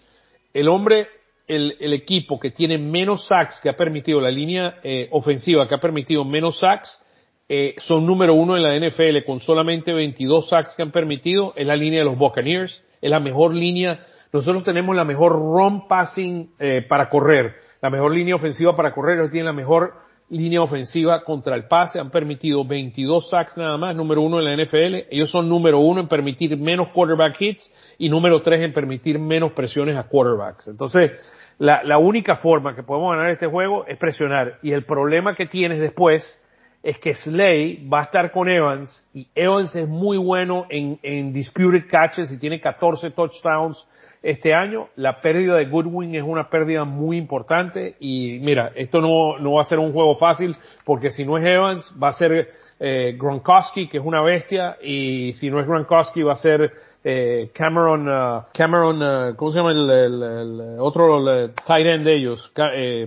El 0.55 0.69
hombre, 0.69 1.09
el, 1.49 1.93
equipo 1.93 2.39
que 2.39 2.53
tiene 2.53 2.79
menos 2.79 3.27
sacks 3.27 3.59
que 3.61 3.69
ha 3.69 3.77
permitido, 3.77 4.21
la 4.21 4.31
línea 4.31 4.77
eh, 4.85 5.09
ofensiva 5.11 5.67
que 5.67 5.75
ha 5.75 5.81
permitido 5.81 6.25
menos 6.25 6.61
sacks, 6.61 7.03
eh, 7.49 7.75
son 7.79 8.07
número 8.07 8.33
uno 8.33 8.57
en 8.57 8.63
la 8.63 8.79
NFL 8.79 9.25
con 9.27 9.41
solamente 9.41 9.93
22 9.93 10.49
sacks 10.49 10.77
que 10.77 10.83
han 10.83 10.93
permitido, 10.93 11.53
es 11.57 11.67
la 11.67 11.75
línea 11.75 11.99
de 11.99 12.05
los 12.05 12.17
Buccaneers, 12.17 12.85
es 13.03 13.11
la 13.11 13.19
mejor 13.19 13.53
línea. 13.53 14.07
Nosotros 14.33 14.63
tenemos 14.63 14.95
la 14.95 15.05
mejor 15.05 15.33
run 15.33 15.89
passing 15.89 16.53
eh, 16.61 16.87
para 16.89 17.11
correr 17.11 17.57
la 17.81 17.91
mejor 17.91 18.13
línea 18.13 18.35
ofensiva 18.35 18.75
para 18.75 18.93
correr, 18.93 19.19
ellos 19.19 19.31
tienen 19.31 19.47
la 19.47 19.53
mejor 19.53 19.95
línea 20.31 20.61
ofensiva 20.61 21.25
contra 21.25 21.57
el 21.57 21.65
pase, 21.65 21.99
han 21.99 22.11
permitido 22.11 22.65
22 22.65 23.31
sacks 23.31 23.57
nada 23.57 23.77
más, 23.77 23.97
número 23.97 24.23
uno 24.23 24.39
en 24.41 24.45
la 24.45 24.65
NFL, 24.65 25.07
ellos 25.11 25.31
son 25.31 25.49
número 25.49 25.79
uno 25.79 26.01
en 26.01 26.09
permitir 26.09 26.57
menos 26.57 26.89
quarterback 26.89 27.41
hits 27.41 27.75
y 27.99 28.09
número 28.09 28.43
tres 28.43 28.61
en 28.61 28.73
permitir 28.73 29.19
menos 29.19 29.53
presiones 29.53 29.97
a 29.97 30.05
quarterbacks. 30.05 30.69
Entonces, 30.69 31.13
la, 31.59 31.83
la 31.83 31.99
única 31.99 32.37
forma 32.37 32.77
que 32.77 32.83
podemos 32.83 33.17
ganar 33.17 33.31
este 33.31 33.47
juego 33.47 33.87
es 33.87 33.97
presionar 33.97 34.59
y 34.63 34.73
el 34.73 34.85
problema 34.85 35.35
que 35.35 35.47
tienes 35.47 35.81
después 35.81 36.41
es 36.83 36.99
que 36.99 37.15
Slay 37.15 37.89
va 37.89 38.01
a 38.01 38.05
estar 38.05 38.31
con 38.31 38.49
Evans 38.49 39.05
y 39.13 39.27
Evans 39.35 39.75
es 39.75 39.89
muy 39.89 40.17
bueno 40.17 40.67
en, 40.69 40.99
en 41.03 41.33
disputed 41.33 41.89
catches 41.91 42.31
y 42.31 42.39
tiene 42.39 42.61
14 42.61 43.11
touchdowns 43.11 43.85
este 44.23 44.55
año. 44.55 44.89
La 44.97 45.21
pérdida 45.21 45.55
de 45.57 45.67
Goodwin 45.67 46.15
es 46.15 46.23
una 46.23 46.51
pérdida 46.51 46.85
muy 46.85 47.17
importante 47.17 47.97
y 48.01 48.39
mira, 48.43 48.73
esto 48.75 49.01
no, 49.01 49.39
no 49.39 49.55
va 49.55 49.63
a 49.63 49.65
ser 49.65 49.79
un 49.79 49.93
juego 49.93 50.17
fácil 50.17 50.57
porque 50.85 51.11
si 51.11 51.25
no 51.25 51.39
es 51.39 51.45
Evans 51.47 51.95
va 52.03 52.09
a 52.09 52.13
ser 52.13 52.51
eh, 52.81 53.17
Gronkowski 53.19 53.89
que 53.89 53.99
es 53.99 54.05
una 54.05 54.23
bestia 54.23 54.77
y 54.83 55.33
si 55.35 55.51
no 55.51 55.61
es 55.61 55.67
Gronkowski 55.67 56.23
va 56.23 56.33
a 56.35 56.37
ser 56.37 56.73
eh, 57.05 57.51
Cameron, 57.55 58.09
uh, 58.09 58.43
Cameron, 58.53 59.03
uh, 59.03 59.37
¿cómo 59.37 59.51
se 59.53 59.59
llama 59.59 59.71
el, 59.71 59.89
el, 59.91 60.77
otro 60.81 61.19
el, 61.45 61.53
tight 61.67 61.87
end 61.87 62.05
de 62.05 62.15
ellos? 62.15 62.53
eh, 62.75 63.07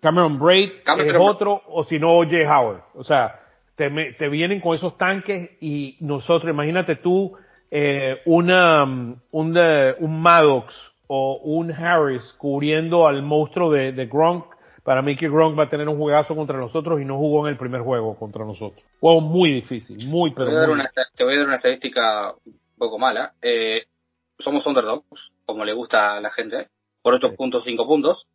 Cameron 0.00 0.38
Braid 0.38 0.70
es 0.98 1.14
otro 1.18 1.62
o 1.68 1.84
si 1.84 1.98
no 1.98 2.20
Jay 2.28 2.44
Howard. 2.44 2.82
O 2.94 3.04
sea, 3.04 3.40
te, 3.76 3.90
me- 3.90 4.12
te 4.12 4.28
vienen 4.28 4.60
con 4.60 4.74
esos 4.74 4.96
tanques 4.96 5.50
y 5.60 5.96
nosotros, 6.00 6.50
imagínate 6.52 6.96
tú, 6.96 7.32
eh, 7.74 8.20
una, 8.26 8.84
um, 8.84 9.16
un, 9.30 9.54
de- 9.54 9.96
un 9.98 10.20
Maddox 10.20 10.74
o 11.06 11.40
un 11.42 11.72
Harris 11.72 12.34
cubriendo 12.38 13.06
al 13.08 13.22
monstruo 13.22 13.70
de, 13.70 13.92
de 13.92 14.06
Gronk. 14.06 14.44
Para 14.84 15.00
mí 15.00 15.16
que 15.16 15.28
Gronk 15.28 15.58
va 15.58 15.64
a 15.64 15.68
tener 15.70 15.88
un 15.88 15.96
juegazo 15.96 16.36
contra 16.36 16.58
nosotros 16.58 17.00
y 17.00 17.04
no 17.06 17.16
jugó 17.16 17.46
en 17.46 17.52
el 17.52 17.58
primer 17.58 17.80
juego 17.80 18.14
contra 18.18 18.44
nosotros. 18.44 18.84
Juego 19.00 19.22
muy 19.22 19.54
difícil, 19.54 20.06
muy 20.06 20.30
Te 20.30 20.36
pero 20.36 20.48
voy, 20.48 20.56
a 20.56 20.60
dar 20.60 20.68
muy 20.68 20.80
una, 20.80 20.90
te 21.16 21.24
voy 21.24 21.34
a 21.34 21.36
dar 21.38 21.46
una 21.46 21.56
estadística 21.56 22.34
un 22.44 22.58
poco 22.76 22.98
mala. 22.98 23.32
Eh, 23.40 23.84
somos 24.38 24.66
underdogs, 24.66 25.30
como 25.46 25.64
le 25.64 25.72
gusta 25.72 26.16
a 26.16 26.20
la 26.20 26.30
gente, 26.30 26.68
por 27.00 27.14
8.5 27.18 27.86
puntos. 27.86 28.26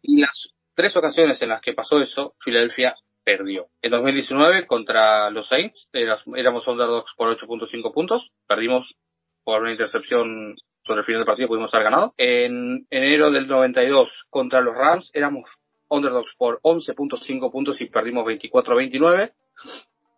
Y 0.00 0.20
las 0.20 0.54
tres 0.74 0.96
ocasiones 0.96 1.42
en 1.42 1.50
las 1.50 1.60
que 1.60 1.74
pasó 1.74 2.00
eso, 2.00 2.34
Filadelfia 2.38 2.94
perdió. 3.26 3.66
En 3.82 3.90
2019 3.90 4.68
contra 4.68 5.28
los 5.30 5.48
Saints 5.48 5.88
eras- 5.92 6.22
éramos 6.36 6.66
underdogs 6.68 7.12
por 7.16 7.28
8.5 7.36 7.92
puntos, 7.92 8.30
perdimos 8.46 8.94
por 9.42 9.62
una 9.62 9.72
intercepción 9.72 10.54
sobre 10.84 11.00
el 11.00 11.06
final 11.06 11.20
del 11.22 11.26
partido, 11.26 11.48
pudimos 11.48 11.74
haber 11.74 11.84
ganado. 11.86 12.14
En 12.16 12.86
enero 12.88 13.32
del 13.32 13.48
92 13.48 14.26
contra 14.30 14.60
los 14.60 14.76
Rams 14.76 15.10
éramos 15.12 15.50
underdogs 15.88 16.34
por 16.38 16.60
11.5 16.62 17.50
puntos 17.50 17.80
y 17.80 17.86
perdimos 17.86 18.24
24-29. 18.24 19.32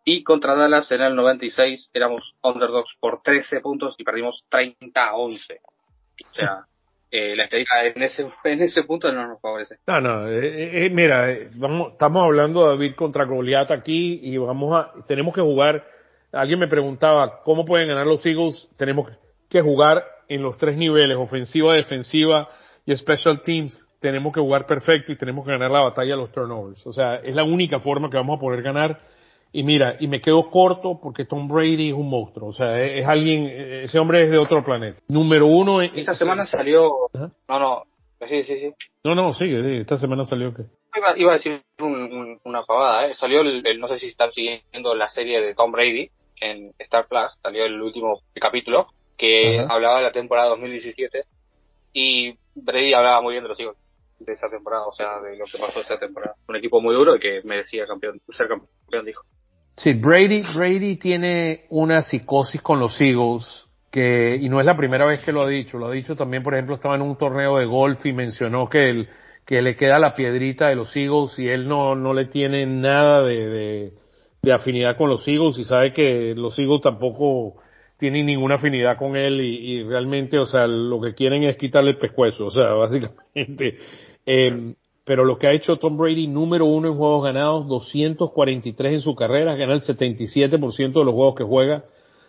Y 0.04 0.22
contra 0.22 0.54
Dallas 0.54 0.90
en 0.92 1.00
el 1.00 1.14
96 1.16 1.90
éramos 1.94 2.34
underdogs 2.42 2.94
por 3.00 3.22
13 3.22 3.60
puntos 3.60 3.94
y 3.98 4.04
perdimos 4.04 4.44
30 4.50 5.02
a 5.06 5.16
11. 5.16 5.60
O 5.64 6.28
sea, 6.34 6.66
eh, 7.10 7.34
la 7.36 7.44
estadística 7.44 7.84
en 7.84 8.02
ese, 8.02 8.26
en 8.44 8.62
ese 8.62 8.82
punto 8.84 9.10
no 9.12 9.26
nos 9.26 9.40
favorece. 9.40 9.76
No, 9.86 10.00
no, 10.00 10.28
eh, 10.28 10.86
eh, 10.86 10.90
mira, 10.90 11.30
eh, 11.30 11.48
vamos, 11.54 11.92
estamos 11.92 12.22
hablando 12.22 12.64
de 12.64 12.76
David 12.76 12.94
contra 12.94 13.24
Goliat 13.24 13.70
aquí 13.70 14.20
y 14.22 14.36
vamos 14.36 14.76
a, 14.76 14.92
tenemos 15.06 15.34
que 15.34 15.40
jugar. 15.40 15.84
Alguien 16.32 16.58
me 16.58 16.68
preguntaba 16.68 17.40
cómo 17.42 17.64
pueden 17.64 17.88
ganar 17.88 18.06
los 18.06 18.24
Eagles. 18.26 18.68
Tenemos 18.76 19.10
que 19.48 19.62
jugar 19.62 20.04
en 20.28 20.42
los 20.42 20.58
tres 20.58 20.76
niveles, 20.76 21.16
ofensiva, 21.16 21.74
defensiva 21.74 22.48
y 22.84 22.94
special 22.94 23.40
teams. 23.42 23.82
Tenemos 23.98 24.32
que 24.32 24.40
jugar 24.40 24.66
perfecto 24.66 25.10
y 25.10 25.16
tenemos 25.16 25.44
que 25.46 25.52
ganar 25.52 25.70
la 25.70 25.80
batalla 25.80 26.10
de 26.10 26.16
los 26.18 26.30
turnovers. 26.30 26.86
O 26.86 26.92
sea, 26.92 27.16
es 27.16 27.34
la 27.34 27.44
única 27.44 27.80
forma 27.80 28.10
que 28.10 28.18
vamos 28.18 28.36
a 28.36 28.40
poder 28.40 28.62
ganar. 28.62 29.00
Y 29.52 29.62
mira, 29.62 29.96
y 29.98 30.08
me 30.08 30.20
quedo 30.20 30.50
corto 30.50 30.98
porque 31.02 31.24
Tom 31.24 31.48
Brady 31.48 31.88
es 31.88 31.94
un 31.94 32.10
monstruo. 32.10 32.50
O 32.50 32.52
sea, 32.52 32.80
es, 32.84 33.00
es 33.00 33.06
alguien, 33.06 33.46
ese 33.46 33.98
hombre 33.98 34.22
es 34.22 34.30
de 34.30 34.38
otro 34.38 34.62
planeta. 34.64 35.00
Número 35.08 35.46
uno. 35.46 35.80
en- 35.82 35.98
Esta 35.98 36.14
semana 36.14 36.44
salió... 36.46 36.92
No, 37.48 37.58
no. 37.58 37.82
Sí, 38.28 38.42
sí, 38.44 38.58
sí. 38.58 38.72
No, 39.04 39.14
no, 39.14 39.32
sigue, 39.32 39.62
sigue. 39.62 39.80
Esta 39.80 39.96
semana 39.96 40.24
salió 40.24 40.52
que. 40.52 40.62
Iba, 40.96 41.16
iba 41.16 41.30
a 41.30 41.34
decir 41.34 41.62
un- 41.80 41.94
un- 41.94 42.40
una 42.44 42.62
pavada, 42.64 43.06
¿eh? 43.06 43.14
Salió 43.14 43.40
el, 43.42 43.64
el- 43.66 43.78
no 43.80 43.86
sé 43.88 43.98
si 43.98 44.08
están 44.08 44.32
siguiendo 44.32 44.94
la 44.94 45.08
serie 45.08 45.40
de 45.40 45.54
Tom 45.54 45.70
Brady 45.72 46.10
en 46.40 46.72
Star 46.78 47.06
Plus, 47.08 47.30
salió 47.42 47.64
el 47.64 47.80
último 47.80 48.20
capítulo 48.34 48.88
que 49.16 49.60
Ajá. 49.60 49.72
hablaba 49.74 49.96
de 49.98 50.02
la 50.04 50.12
temporada 50.12 50.48
2017 50.50 51.22
y 51.92 52.34
Brady 52.54 52.92
hablaba 52.94 53.20
muy 53.22 53.32
bien 53.34 53.44
de 53.44 53.48
los 53.48 53.60
hijos 53.60 53.76
de 54.18 54.32
esa 54.32 54.48
temporada, 54.50 54.86
o 54.86 54.92
sea, 54.92 55.20
de 55.20 55.36
lo 55.36 55.44
que 55.44 55.58
pasó 55.58 55.80
esa 55.80 55.98
temporada. 55.98 56.34
Un 56.48 56.56
equipo 56.56 56.80
muy 56.80 56.94
duro 56.94 57.16
y 57.16 57.20
que 57.20 57.40
merecía 57.44 57.86
campeón, 57.86 58.20
ser 58.30 58.48
campeón, 58.48 59.04
dijo. 59.06 59.22
Sí, 59.78 59.92
Brady, 59.92 60.42
Brady 60.56 60.96
tiene 60.96 61.66
una 61.68 62.02
psicosis 62.02 62.60
con 62.60 62.80
los 62.80 63.00
Eagles 63.00 63.68
que, 63.92 64.34
y 64.34 64.48
no 64.48 64.58
es 64.58 64.66
la 64.66 64.76
primera 64.76 65.06
vez 65.06 65.20
que 65.20 65.30
lo 65.30 65.42
ha 65.42 65.48
dicho, 65.48 65.78
lo 65.78 65.86
ha 65.86 65.92
dicho 65.92 66.16
también, 66.16 66.42
por 66.42 66.54
ejemplo, 66.54 66.74
estaba 66.74 66.96
en 66.96 67.02
un 67.02 67.16
torneo 67.16 67.58
de 67.58 67.66
golf 67.66 68.04
y 68.04 68.12
mencionó 68.12 68.68
que 68.68 68.90
él, 68.90 69.08
que 69.46 69.62
le 69.62 69.76
queda 69.76 70.00
la 70.00 70.16
piedrita 70.16 70.66
de 70.68 70.74
los 70.74 70.96
Eagles 70.96 71.38
y 71.38 71.48
él 71.48 71.68
no, 71.68 71.94
no 71.94 72.12
le 72.12 72.24
tiene 72.24 72.66
nada 72.66 73.22
de, 73.22 73.92
de, 74.42 74.52
afinidad 74.52 74.96
con 74.96 75.10
los 75.10 75.26
Eagles 75.28 75.56
y 75.58 75.64
sabe 75.64 75.92
que 75.92 76.34
los 76.36 76.58
Eagles 76.58 76.80
tampoco 76.80 77.62
tienen 77.98 78.26
ninguna 78.26 78.56
afinidad 78.56 78.98
con 78.98 79.14
él 79.14 79.40
y, 79.40 79.74
y 79.74 79.82
realmente, 79.84 80.40
o 80.40 80.46
sea, 80.46 80.66
lo 80.66 81.00
que 81.00 81.14
quieren 81.14 81.44
es 81.44 81.56
quitarle 81.56 81.90
el 81.90 81.98
pescuezo, 81.98 82.46
o 82.46 82.50
sea, 82.50 82.64
básicamente. 82.72 83.78
Eh, 84.26 84.74
pero 85.08 85.24
lo 85.24 85.38
que 85.38 85.46
ha 85.46 85.52
hecho 85.52 85.78
Tom 85.78 85.96
Brady, 85.96 86.26
número 86.26 86.66
uno 86.66 86.88
en 86.88 86.98
juegos 86.98 87.24
ganados, 87.24 87.66
243 87.66 88.92
en 88.92 89.00
su 89.00 89.14
carrera, 89.14 89.56
gana 89.56 89.72
el 89.72 89.80
77% 89.80 90.92
de 90.92 91.04
los 91.04 91.14
juegos 91.14 91.34
que 91.34 91.44
juega, 91.44 91.84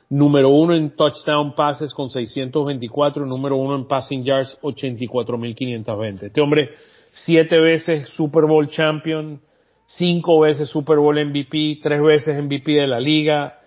número 0.10 0.48
uno 0.48 0.74
en 0.74 0.96
touchdown 0.96 1.56
passes 1.56 1.94
con 1.94 2.10
624, 2.10 3.26
número 3.26 3.58
uno 3.58 3.76
en 3.76 3.86
passing 3.86 4.24
yards, 4.24 4.58
84.520. 4.62 6.24
Este 6.24 6.40
hombre, 6.40 6.70
siete 7.12 7.60
veces 7.60 8.08
Super 8.08 8.46
Bowl 8.46 8.70
champion, 8.70 9.42
cinco 9.86 10.40
veces 10.40 10.70
Super 10.70 11.00
Bowl 11.00 11.20
MVP, 11.22 11.82
tres 11.84 12.02
veces 12.02 12.42
MVP 12.42 12.72
de 12.72 12.88
la 12.88 13.02
liga, 13.02 13.60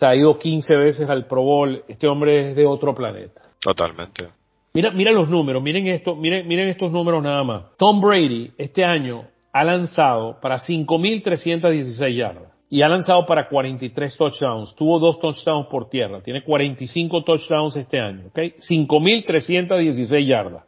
o 0.00 0.06
ha 0.06 0.14
ido 0.14 0.38
15 0.38 0.76
veces 0.76 1.10
al 1.10 1.26
Pro 1.26 1.42
Bowl. 1.42 1.82
Este 1.88 2.06
hombre 2.06 2.50
es 2.50 2.56
de 2.56 2.66
otro 2.66 2.94
planeta. 2.94 3.42
Totalmente. 3.60 4.28
Mira, 4.72 4.90
mira 4.92 5.10
los 5.12 5.28
números, 5.28 5.62
miren 5.62 5.86
esto, 5.88 6.14
miren, 6.14 6.46
miren 6.46 6.68
estos 6.68 6.92
números 6.92 7.22
nada 7.22 7.42
más. 7.42 7.62
Tom 7.76 8.00
Brady 8.00 8.52
este 8.56 8.84
año 8.84 9.24
ha 9.52 9.64
lanzado 9.64 10.38
para 10.40 10.58
5.316 10.60 12.14
yardas 12.14 12.52
y 12.68 12.82
ha 12.82 12.88
lanzado 12.88 13.26
para 13.26 13.48
43 13.48 14.16
touchdowns. 14.16 14.74
Tuvo 14.76 15.00
dos 15.00 15.18
touchdowns 15.18 15.66
por 15.66 15.88
tierra. 15.90 16.20
Tiene 16.22 16.44
45 16.44 17.24
touchdowns 17.24 17.74
este 17.74 17.98
año, 17.98 18.26
¿ok? 18.28 18.38
5.316 18.60 20.24
yardas. 20.26 20.62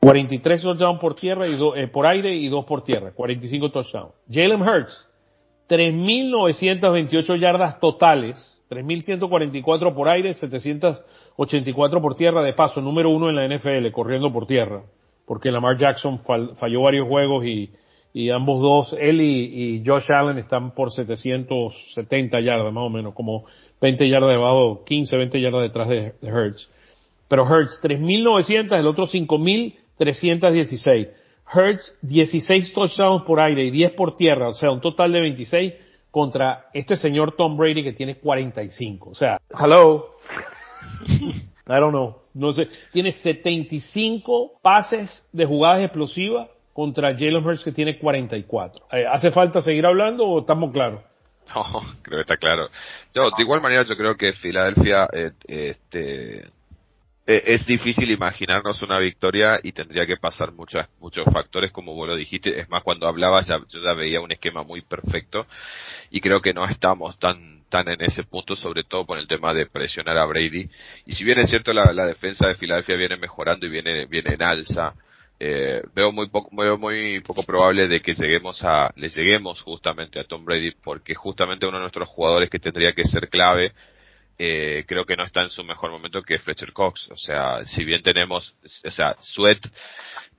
43 0.00 0.62
touchdowns 0.62 1.00
por 1.00 1.14
tierra 1.14 1.46
y 1.46 1.54
do- 1.56 1.76
eh, 1.76 1.86
por 1.86 2.04
aire 2.06 2.34
y 2.34 2.48
dos 2.48 2.64
por 2.64 2.82
tierra. 2.82 3.12
45 3.14 3.70
touchdowns. 3.70 4.12
Jalen 4.28 4.60
Hurts, 4.60 5.06
3.928 5.68 7.36
yardas 7.38 7.78
totales, 7.80 8.62
3.144 8.68 9.94
por 9.94 10.08
aire, 10.08 10.34
784 11.36 12.00
por 12.00 12.14
tierra, 12.16 12.42
de 12.42 12.52
paso, 12.54 12.80
número 12.80 13.10
uno 13.10 13.28
en 13.28 13.36
la 13.36 13.46
NFL, 13.46 13.90
corriendo 13.92 14.32
por 14.32 14.46
tierra, 14.46 14.82
porque 15.26 15.50
Lamar 15.50 15.76
Jackson 15.78 16.18
fal- 16.24 16.54
falló 16.56 16.82
varios 16.82 17.06
juegos 17.08 17.44
y, 17.44 17.70
y 18.14 18.30
ambos 18.30 18.60
dos, 18.62 18.96
él 18.98 19.20
y, 19.20 19.82
Josh 19.84 20.10
Allen 20.10 20.38
están 20.38 20.70
por 20.72 20.90
770 20.92 22.40
yardas, 22.40 22.72
más 22.72 22.84
o 22.84 22.90
menos, 22.90 23.12
como 23.14 23.44
20 23.80 24.08
yardas 24.08 24.30
debajo, 24.30 24.84
15, 24.84 25.16
20 25.16 25.40
yardas 25.40 25.62
detrás 25.62 25.88
de, 25.88 26.14
de 26.20 26.32
Hurts. 26.32 26.70
Pero 27.28 27.42
Hurts 27.44 27.80
3.900, 27.82 28.78
el 28.78 28.86
otro 28.86 29.06
5.316. 29.98 31.10
Hurts 31.54 31.94
16 32.02 32.72
touchdowns 32.72 33.22
por 33.24 33.40
aire 33.40 33.64
y 33.64 33.70
10 33.70 33.92
por 33.92 34.16
tierra, 34.16 34.48
o 34.48 34.54
sea, 34.54 34.70
un 34.70 34.80
total 34.80 35.12
de 35.12 35.20
26 35.20 35.74
contra 36.10 36.66
este 36.72 36.96
señor 36.96 37.34
Tom 37.36 37.56
Brady 37.56 37.82
que 37.84 37.92
tiene 37.92 38.16
45. 38.16 39.10
O 39.10 39.14
sea, 39.14 39.38
hello. 39.62 40.06
I 41.68 41.80
don't 41.80 41.90
know. 41.90 42.22
No 42.34 42.52
sé. 42.52 42.68
Tiene 42.92 43.12
75 43.12 44.60
pases 44.62 45.26
de 45.32 45.46
jugadas 45.46 45.82
explosivas 45.82 46.48
contra 46.72 47.12
Jalen 47.12 47.44
Hurts 47.44 47.64
que 47.64 47.72
tiene 47.72 47.98
44. 47.98 48.86
Eh, 48.92 49.06
¿Hace 49.10 49.30
falta 49.30 49.62
seguir 49.62 49.86
hablando 49.86 50.24
o 50.24 50.40
estamos 50.40 50.72
claros? 50.72 51.00
No, 51.54 51.64
creo 52.02 52.18
que 52.18 52.22
está 52.22 52.36
claro. 52.36 52.68
No, 53.14 53.30
de 53.30 53.42
igual 53.42 53.60
manera 53.60 53.82
yo 53.82 53.96
creo 53.96 54.16
que 54.16 54.32
Filadelfia 54.34 55.08
eh, 55.12 55.32
este, 55.48 56.40
eh, 57.28 57.42
es 57.46 57.66
difícil 57.66 58.10
imaginarnos 58.10 58.82
una 58.82 58.98
victoria 58.98 59.58
y 59.62 59.72
tendría 59.72 60.06
que 60.06 60.16
pasar 60.16 60.52
muchas, 60.52 60.88
muchos 61.00 61.24
factores 61.32 61.72
como 61.72 61.94
vos 61.94 62.08
lo 62.08 62.14
dijiste. 62.14 62.60
Es 62.60 62.68
más, 62.68 62.84
cuando 62.84 63.08
hablabas 63.08 63.46
ya, 63.46 63.58
yo 63.68 63.82
ya 63.82 63.94
veía 63.94 64.20
un 64.20 64.30
esquema 64.30 64.62
muy 64.62 64.82
perfecto 64.82 65.46
y 66.10 66.20
creo 66.20 66.40
que 66.40 66.54
no 66.54 66.64
estamos 66.66 67.18
tan 67.18 67.55
en 67.80 68.02
ese 68.02 68.24
punto, 68.24 68.56
sobre 68.56 68.84
todo 68.84 69.04
por 69.04 69.18
el 69.18 69.26
tema 69.26 69.52
de 69.54 69.66
presionar 69.66 70.16
a 70.18 70.26
Brady. 70.26 70.68
Y 71.06 71.12
si 71.12 71.24
bien 71.24 71.38
es 71.38 71.50
cierto 71.50 71.72
la, 71.72 72.06
defensa 72.06 72.48
de 72.48 72.54
Filadelfia 72.54 72.96
viene 72.96 73.16
mejorando 73.16 73.66
y 73.66 73.70
viene, 73.70 74.06
viene 74.06 74.34
en 74.34 74.42
alza, 74.42 74.94
eh, 75.38 75.82
veo 75.94 76.12
muy 76.12 76.28
poco, 76.28 76.48
veo 76.56 76.78
muy 76.78 77.20
poco 77.20 77.42
probable 77.44 77.88
de 77.88 78.00
que 78.00 78.14
lleguemos 78.14 78.62
a, 78.64 78.90
le 78.96 79.08
lleguemos 79.08 79.60
justamente 79.60 80.18
a 80.18 80.24
Tom 80.24 80.44
Brady 80.44 80.72
porque 80.82 81.14
justamente 81.14 81.66
uno 81.66 81.76
de 81.76 81.82
nuestros 81.82 82.08
jugadores 82.08 82.48
que 82.48 82.58
tendría 82.58 82.92
que 82.92 83.04
ser 83.04 83.28
clave, 83.28 83.72
eh, 84.38 84.84
creo 84.86 85.04
que 85.04 85.16
no 85.16 85.24
está 85.24 85.42
en 85.42 85.50
su 85.50 85.64
mejor 85.64 85.90
momento 85.90 86.22
que 86.22 86.38
Fletcher 86.38 86.72
Cox. 86.72 87.10
O 87.10 87.16
sea, 87.16 87.64
si 87.64 87.84
bien 87.84 88.02
tenemos, 88.02 88.54
o 88.84 88.90
sea, 88.90 89.16
Sweat, 89.20 89.58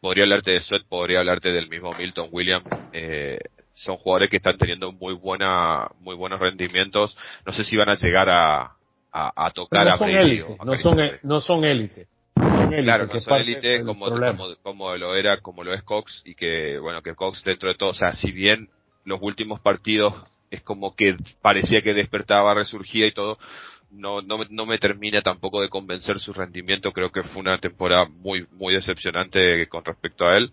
podría 0.01 0.23
hablarte 0.23 0.53
de 0.53 0.59
Sweat, 0.59 0.83
podría 0.87 1.19
hablarte 1.19 1.51
del 1.51 1.69
mismo 1.69 1.91
Milton 1.93 2.29
Williams, 2.31 2.65
eh, 2.93 3.39
son 3.77 3.97
jugadores 3.97 4.29
que 4.29 4.37
están 4.37 4.57
teniendo 4.57 4.91
muy 4.91 5.13
buena, 5.13 5.87
muy 5.99 6.15
buenos 6.15 6.39
rendimientos. 6.39 7.15
No 7.45 7.53
sé 7.53 7.63
si 7.63 7.77
van 7.77 7.89
a 7.89 7.93
llegar 7.93 8.27
a, 8.29 8.61
a, 9.11 9.45
a 9.45 9.51
tocar 9.51 9.85
no 9.85 9.93
a 9.93 9.97
son 9.97 10.09
élite, 10.09 10.57
no 10.65 10.75
son, 10.77 10.97
no 11.23 11.39
son 11.39 11.65
élite. 11.65 12.07
Claro, 12.35 13.07
que 13.07 13.15
no 13.15 13.19
son 13.21 13.37
élite 13.37 13.83
como, 13.83 14.09
como, 14.09 14.55
como 14.63 14.95
lo 14.95 15.15
era, 15.15 15.41
como 15.41 15.63
lo 15.63 15.73
es 15.73 15.83
Cox 15.83 16.23
y 16.25 16.33
que, 16.33 16.79
bueno, 16.79 17.01
que 17.01 17.13
Cox 17.13 17.43
dentro 17.43 17.69
de 17.69 17.75
todo, 17.75 17.91
o 17.91 17.93
sea, 17.93 18.13
si 18.13 18.31
bien 18.31 18.69
los 19.05 19.19
últimos 19.21 19.59
partidos 19.59 20.13
es 20.49 20.63
como 20.63 20.95
que 20.95 21.15
parecía 21.41 21.81
que 21.81 21.93
despertaba, 21.93 22.55
resurgía 22.55 23.05
y 23.05 23.11
todo, 23.11 23.37
no, 23.91 24.21
no, 24.21 24.39
no 24.49 24.65
me 24.65 24.79
termina 24.79 25.21
tampoco 25.21 25.61
de 25.61 25.69
convencer 25.69 26.19
su 26.19 26.33
rendimiento, 26.33 26.91
creo 26.91 27.11
que 27.11 27.23
fue 27.23 27.41
una 27.41 27.59
temporada 27.59 28.05
muy, 28.05 28.47
muy 28.51 28.73
decepcionante 28.73 29.67
con 29.67 29.85
respecto 29.85 30.25
a 30.25 30.35
él, 30.35 30.51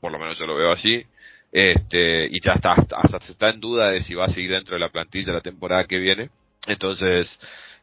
por 0.00 0.10
lo 0.10 0.18
menos 0.18 0.38
yo 0.38 0.46
lo 0.46 0.56
veo 0.56 0.72
así. 0.72 1.04
Este, 1.52 2.26
y 2.26 2.40
ya 2.40 2.52
está, 2.52 2.72
hasta, 2.72 3.20
se 3.20 3.32
está 3.32 3.50
en 3.50 3.60
duda 3.60 3.90
de 3.90 4.02
si 4.02 4.14
va 4.14 4.26
a 4.26 4.28
seguir 4.28 4.50
dentro 4.50 4.74
de 4.74 4.80
la 4.80 4.90
plantilla 4.90 5.32
la 5.32 5.40
temporada 5.40 5.84
que 5.84 5.98
viene. 5.98 6.30
Entonces, 6.66 7.28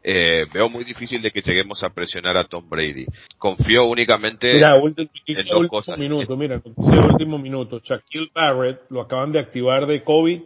eh, 0.03 0.45
veo 0.53 0.69
muy 0.69 0.83
difícil 0.83 1.21
de 1.21 1.31
que 1.31 1.41
lleguemos 1.41 1.83
a 1.83 1.89
presionar 1.89 2.37
a 2.37 2.43
Tom 2.43 2.69
Brady. 2.69 3.07
Confío 3.39 3.85
únicamente 3.85 4.53
mira, 4.53 4.75
último, 4.75 5.09
en 5.25 5.45
dos 5.45 5.67
cosas. 5.67 5.97
Minuto, 5.97 6.37
mira, 6.37 6.61
último 6.75 7.39
minuto. 7.39 7.79
Shaquille 7.79 8.29
Barrett 8.33 8.81
lo 8.89 9.01
acaban 9.01 9.31
de 9.31 9.39
activar 9.39 9.87
de 9.87 10.03
COVID 10.03 10.41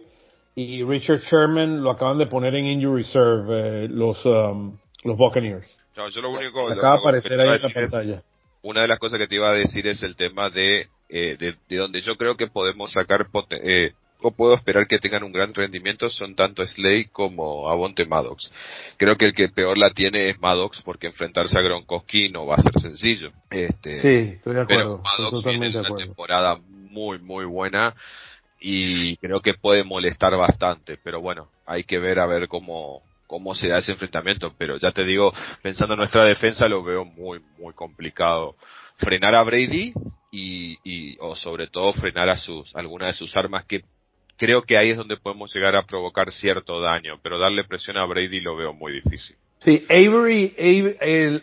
y 0.55 0.83
Richard 0.83 1.19
Sherman 1.19 1.83
lo 1.83 1.91
acaban 1.91 2.17
de 2.17 2.27
poner 2.27 2.55
en 2.55 2.67
injury 2.67 3.03
reserve 3.03 3.85
eh, 3.85 3.87
los 3.89 4.25
um, 4.25 4.77
los 5.03 5.17
Buccaneers. 5.17 5.77
No, 5.95 6.07
yo 6.09 6.21
lo 6.21 6.31
único 6.31 6.69
acaba 6.69 6.93
de 6.93 6.99
aparecer 6.99 7.39
ahí 7.39 7.49
en 7.49 7.61
la 7.61 7.69
pantalla. 7.69 8.21
Una 8.61 8.81
de 8.81 8.87
las 8.87 8.99
cosas 8.99 9.19
que 9.19 9.27
te 9.27 9.35
iba 9.35 9.49
a 9.49 9.53
decir 9.53 9.87
es 9.87 10.03
el 10.03 10.15
tema 10.15 10.49
de 10.49 10.87
eh, 11.11 11.37
de, 11.39 11.55
de, 11.67 11.75
donde 11.75 12.01
yo 12.01 12.15
creo 12.17 12.37
que 12.37 12.45
podemos 12.47 12.91
sacar 12.91 13.27
eh, 13.49 13.93
o 14.21 14.31
puedo 14.31 14.53
esperar 14.53 14.85
que 14.85 14.99
tengan 14.99 15.23
un 15.23 15.31
gran 15.31 15.55
rendimiento 15.55 16.07
son 16.07 16.35
tanto 16.35 16.63
Slay 16.63 17.05
como 17.05 17.67
Avonte 17.67 18.05
Maddox. 18.05 18.51
Creo 18.97 19.15
que 19.15 19.25
el 19.25 19.33
que 19.33 19.49
peor 19.49 19.77
la 19.77 19.89
tiene 19.89 20.29
es 20.29 20.39
Maddox 20.39 20.83
porque 20.83 21.07
enfrentarse 21.07 21.57
a 21.57 21.63
Gronkowski 21.63 22.29
no 22.29 22.45
va 22.45 22.55
a 22.55 22.61
ser 22.61 22.79
sencillo. 22.79 23.31
Este, 23.49 23.95
sí, 23.95 24.33
estoy 24.35 24.53
de 24.53 24.61
acuerdo. 24.61 25.01
Pero 25.01 25.29
Maddox 25.31 25.45
viene 25.45 25.79
una 25.79 25.95
temporada 25.95 26.59
muy 26.67 27.17
muy 27.17 27.45
buena 27.45 27.95
y 28.59 29.17
creo 29.17 29.41
que 29.41 29.55
puede 29.55 29.83
molestar 29.83 30.35
bastante, 30.37 30.99
pero 31.03 31.21
bueno, 31.21 31.47
hay 31.65 31.85
que 31.85 31.97
ver 31.97 32.19
a 32.19 32.27
ver 32.27 32.47
cómo 32.47 33.01
cómo 33.29 33.53
se 33.53 33.67
da 33.67 33.77
ese 33.77 33.91
enfrentamiento, 33.91 34.55
pero 34.57 34.77
ya 34.77 34.91
te 34.91 35.05
digo, 35.05 35.31
pensando 35.61 35.93
en 35.93 35.99
nuestra 35.99 36.25
defensa 36.25 36.67
lo 36.67 36.83
veo 36.83 37.05
muy 37.05 37.39
muy 37.59 37.73
complicado 37.75 38.55
frenar 38.97 39.35
a 39.35 39.43
Brady 39.43 39.93
y, 40.31 40.77
y 40.83 41.15
o 41.19 41.35
sobre 41.35 41.67
todo 41.67 41.93
frenar 41.93 42.27
a 42.27 42.37
sus 42.37 42.75
algunas 42.75 43.13
de 43.13 43.17
sus 43.19 43.37
armas 43.37 43.65
que 43.65 43.83
creo 44.35 44.63
que 44.63 44.77
ahí 44.77 44.89
es 44.89 44.97
donde 44.97 45.17
podemos 45.17 45.53
llegar 45.53 45.75
a 45.75 45.85
provocar 45.85 46.31
cierto 46.31 46.81
daño, 46.81 47.19
pero 47.21 47.37
darle 47.37 47.65
presión 47.65 47.97
a 47.97 48.05
Brady 48.05 48.39
lo 48.39 48.55
veo 48.55 48.73
muy 48.73 48.93
difícil. 48.93 49.35
Sí, 49.59 49.85
Avery, 49.89 50.55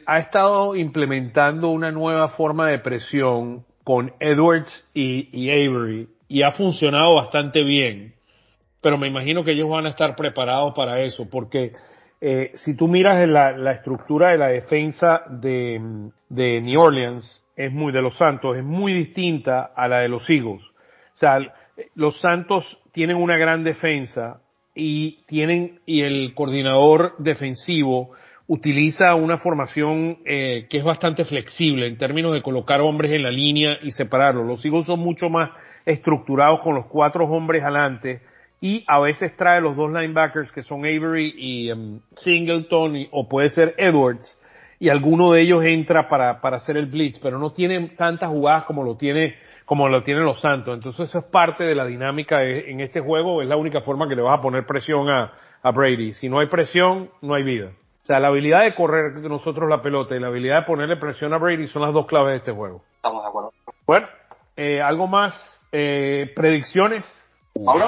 ha 0.06 0.18
estado 0.18 0.74
implementando 0.74 1.68
una 1.68 1.92
nueva 1.92 2.30
forma 2.30 2.68
de 2.68 2.78
presión 2.78 3.64
con 3.84 4.12
Edwards 4.18 4.88
y, 4.94 5.50
Avery 5.50 6.08
y 6.26 6.42
ha 6.42 6.50
funcionado 6.50 7.14
bastante 7.14 7.62
bien, 7.62 8.15
pero 8.86 8.98
me 8.98 9.08
imagino 9.08 9.42
que 9.42 9.50
ellos 9.50 9.68
van 9.68 9.86
a 9.86 9.88
estar 9.88 10.14
preparados 10.14 10.72
para 10.72 11.00
eso, 11.00 11.28
porque 11.28 11.72
eh, 12.20 12.52
si 12.54 12.76
tú 12.76 12.86
miras 12.86 13.28
la, 13.28 13.72
estructura 13.72 14.30
de 14.30 14.38
la 14.38 14.46
defensa 14.46 15.22
de, 15.28 15.80
de 16.28 16.60
New 16.60 16.80
Orleans, 16.80 17.44
es 17.56 17.72
muy 17.72 17.92
de 17.92 18.00
los 18.00 18.16
Santos, 18.16 18.56
es 18.56 18.62
muy 18.62 18.92
distinta 18.92 19.72
a 19.74 19.88
la 19.88 19.98
de 19.98 20.08
los 20.08 20.30
Eagles. 20.30 20.62
O 20.62 21.16
sea, 21.16 21.40
los 21.96 22.20
Santos 22.20 22.78
tienen 22.92 23.16
una 23.16 23.36
gran 23.36 23.64
defensa 23.64 24.40
y 24.72 25.24
tienen 25.26 25.80
y 25.84 26.02
el 26.02 26.32
coordinador 26.34 27.16
defensivo 27.18 28.12
utiliza 28.46 29.16
una 29.16 29.38
formación 29.38 30.18
eh, 30.24 30.68
que 30.70 30.78
es 30.78 30.84
bastante 30.84 31.24
flexible 31.24 31.88
en 31.88 31.98
términos 31.98 32.32
de 32.32 32.42
colocar 32.42 32.80
hombres 32.82 33.10
en 33.10 33.24
la 33.24 33.32
línea 33.32 33.78
y 33.82 33.90
separarlos. 33.90 34.46
Los 34.46 34.64
Eagles 34.64 34.86
son 34.86 35.00
mucho 35.00 35.28
más 35.28 35.50
estructurados 35.84 36.60
con 36.60 36.76
los 36.76 36.86
cuatro 36.86 37.24
hombres 37.24 37.64
adelante 37.64 38.20
y 38.60 38.84
a 38.86 38.98
veces 39.00 39.36
trae 39.36 39.60
los 39.60 39.76
dos 39.76 39.90
linebackers 39.90 40.50
que 40.52 40.62
son 40.62 40.80
Avery 40.80 41.34
y 41.36 41.72
um, 41.72 42.00
Singleton 42.16 43.08
o 43.10 43.28
puede 43.28 43.50
ser 43.50 43.74
Edwards 43.78 44.38
y 44.78 44.88
alguno 44.88 45.32
de 45.32 45.42
ellos 45.42 45.64
entra 45.64 46.08
para, 46.08 46.40
para 46.40 46.58
hacer 46.58 46.76
el 46.76 46.86
blitz, 46.86 47.18
pero 47.18 47.38
no 47.38 47.52
tienen 47.52 47.96
tantas 47.96 48.28
jugadas 48.28 48.64
como 48.64 48.82
lo 48.82 48.96
tiene 48.96 49.34
como 49.64 49.88
lo 49.88 50.04
tienen 50.04 50.24
los 50.24 50.40
Santos. 50.40 50.74
Entonces 50.74 51.08
eso 51.08 51.18
es 51.18 51.24
parte 51.24 51.64
de 51.64 51.74
la 51.74 51.84
dinámica 51.84 52.42
en 52.44 52.80
este 52.80 53.00
juego, 53.00 53.42
es 53.42 53.48
la 53.48 53.56
única 53.56 53.80
forma 53.80 54.08
que 54.08 54.14
le 54.14 54.22
vas 54.22 54.38
a 54.38 54.42
poner 54.42 54.64
presión 54.64 55.08
a, 55.10 55.32
a 55.60 55.70
Brady. 55.72 56.12
Si 56.12 56.28
no 56.28 56.38
hay 56.38 56.46
presión, 56.46 57.10
no 57.20 57.34
hay 57.34 57.42
vida. 57.42 57.72
O 58.04 58.06
sea, 58.06 58.20
la 58.20 58.28
habilidad 58.28 58.62
de 58.62 58.76
correr 58.76 59.14
nosotros 59.28 59.68
la 59.68 59.82
pelota 59.82 60.14
y 60.14 60.20
la 60.20 60.28
habilidad 60.28 60.60
de 60.60 60.66
ponerle 60.66 60.96
presión 60.96 61.34
a 61.34 61.38
Brady 61.38 61.66
son 61.66 61.82
las 61.82 61.92
dos 61.92 62.06
claves 62.06 62.30
de 62.30 62.36
este 62.36 62.52
juego. 62.52 62.82
Estamos 62.94 63.24
de 63.24 63.28
acuerdo. 63.28 63.52
Bueno, 63.84 64.06
eh, 64.56 64.80
algo 64.80 65.08
más, 65.08 65.66
eh, 65.72 66.32
predicciones. 66.36 67.28
Mauro. 67.60 67.86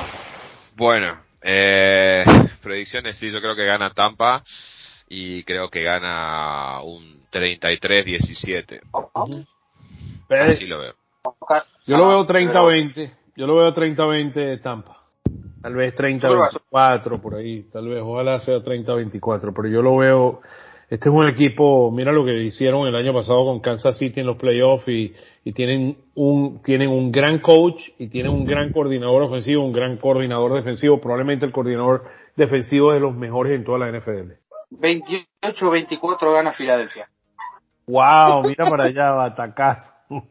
Bueno, 0.78 1.18
eh, 1.42 2.24
predicciones 2.62 3.18
sí, 3.18 3.30
yo 3.30 3.40
creo 3.40 3.56
que 3.56 3.66
gana 3.66 3.90
Tampa 3.90 4.44
y 5.08 5.42
creo 5.42 5.68
que 5.70 5.82
gana 5.82 6.80
un 6.82 7.24
33-17. 7.32 8.80
Así 10.30 10.66
lo 10.66 10.78
veo. 10.78 10.94
Yo 11.86 11.96
lo 11.96 12.08
veo 12.08 12.26
30-20. 12.26 13.10
Yo 13.36 13.46
lo 13.48 13.56
veo 13.56 13.74
30-20 13.74 14.62
Tampa. 14.62 14.98
Tal 15.60 15.74
vez 15.74 15.94
30-24 15.96 17.20
por 17.20 17.34
ahí. 17.34 17.64
Tal 17.72 17.88
vez, 17.88 18.00
ojalá 18.00 18.38
sea 18.38 18.58
30-24. 18.58 19.52
Pero 19.54 19.68
yo 19.68 19.82
lo 19.82 19.96
veo. 19.96 20.40
Este 20.90 21.10
es 21.10 21.14
un 21.14 21.28
equipo, 21.28 21.90
mira 21.90 22.12
lo 22.12 22.24
que 22.24 22.42
hicieron 22.42 22.86
el 22.86 22.96
año 22.96 23.12
pasado 23.12 23.44
con 23.44 23.60
Kansas 23.60 23.98
City 23.98 24.20
en 24.20 24.26
los 24.26 24.38
playoffs 24.38 24.88
y, 24.88 25.14
y 25.44 25.52
tienen 25.52 25.98
un, 26.14 26.62
tienen 26.62 26.88
un 26.88 27.12
gran 27.12 27.40
coach 27.40 27.90
y 27.98 28.08
tienen 28.08 28.32
un 28.32 28.46
gran 28.46 28.72
coordinador 28.72 29.24
ofensivo, 29.24 29.66
un 29.66 29.72
gran 29.72 29.98
coordinador 29.98 30.54
defensivo, 30.54 30.98
probablemente 30.98 31.44
el 31.44 31.52
coordinador 31.52 32.04
defensivo 32.36 32.94
de 32.94 33.00
los 33.00 33.14
mejores 33.14 33.52
en 33.52 33.64
toda 33.64 33.78
la 33.78 33.90
NFL. 33.90 34.32
28-24 34.70 36.32
gana 36.32 36.52
Filadelfia. 36.54 37.06
Wow, 37.86 38.44
mira 38.44 38.64
para 38.70 38.84
allá, 38.84 39.10
batacazo. 39.12 39.94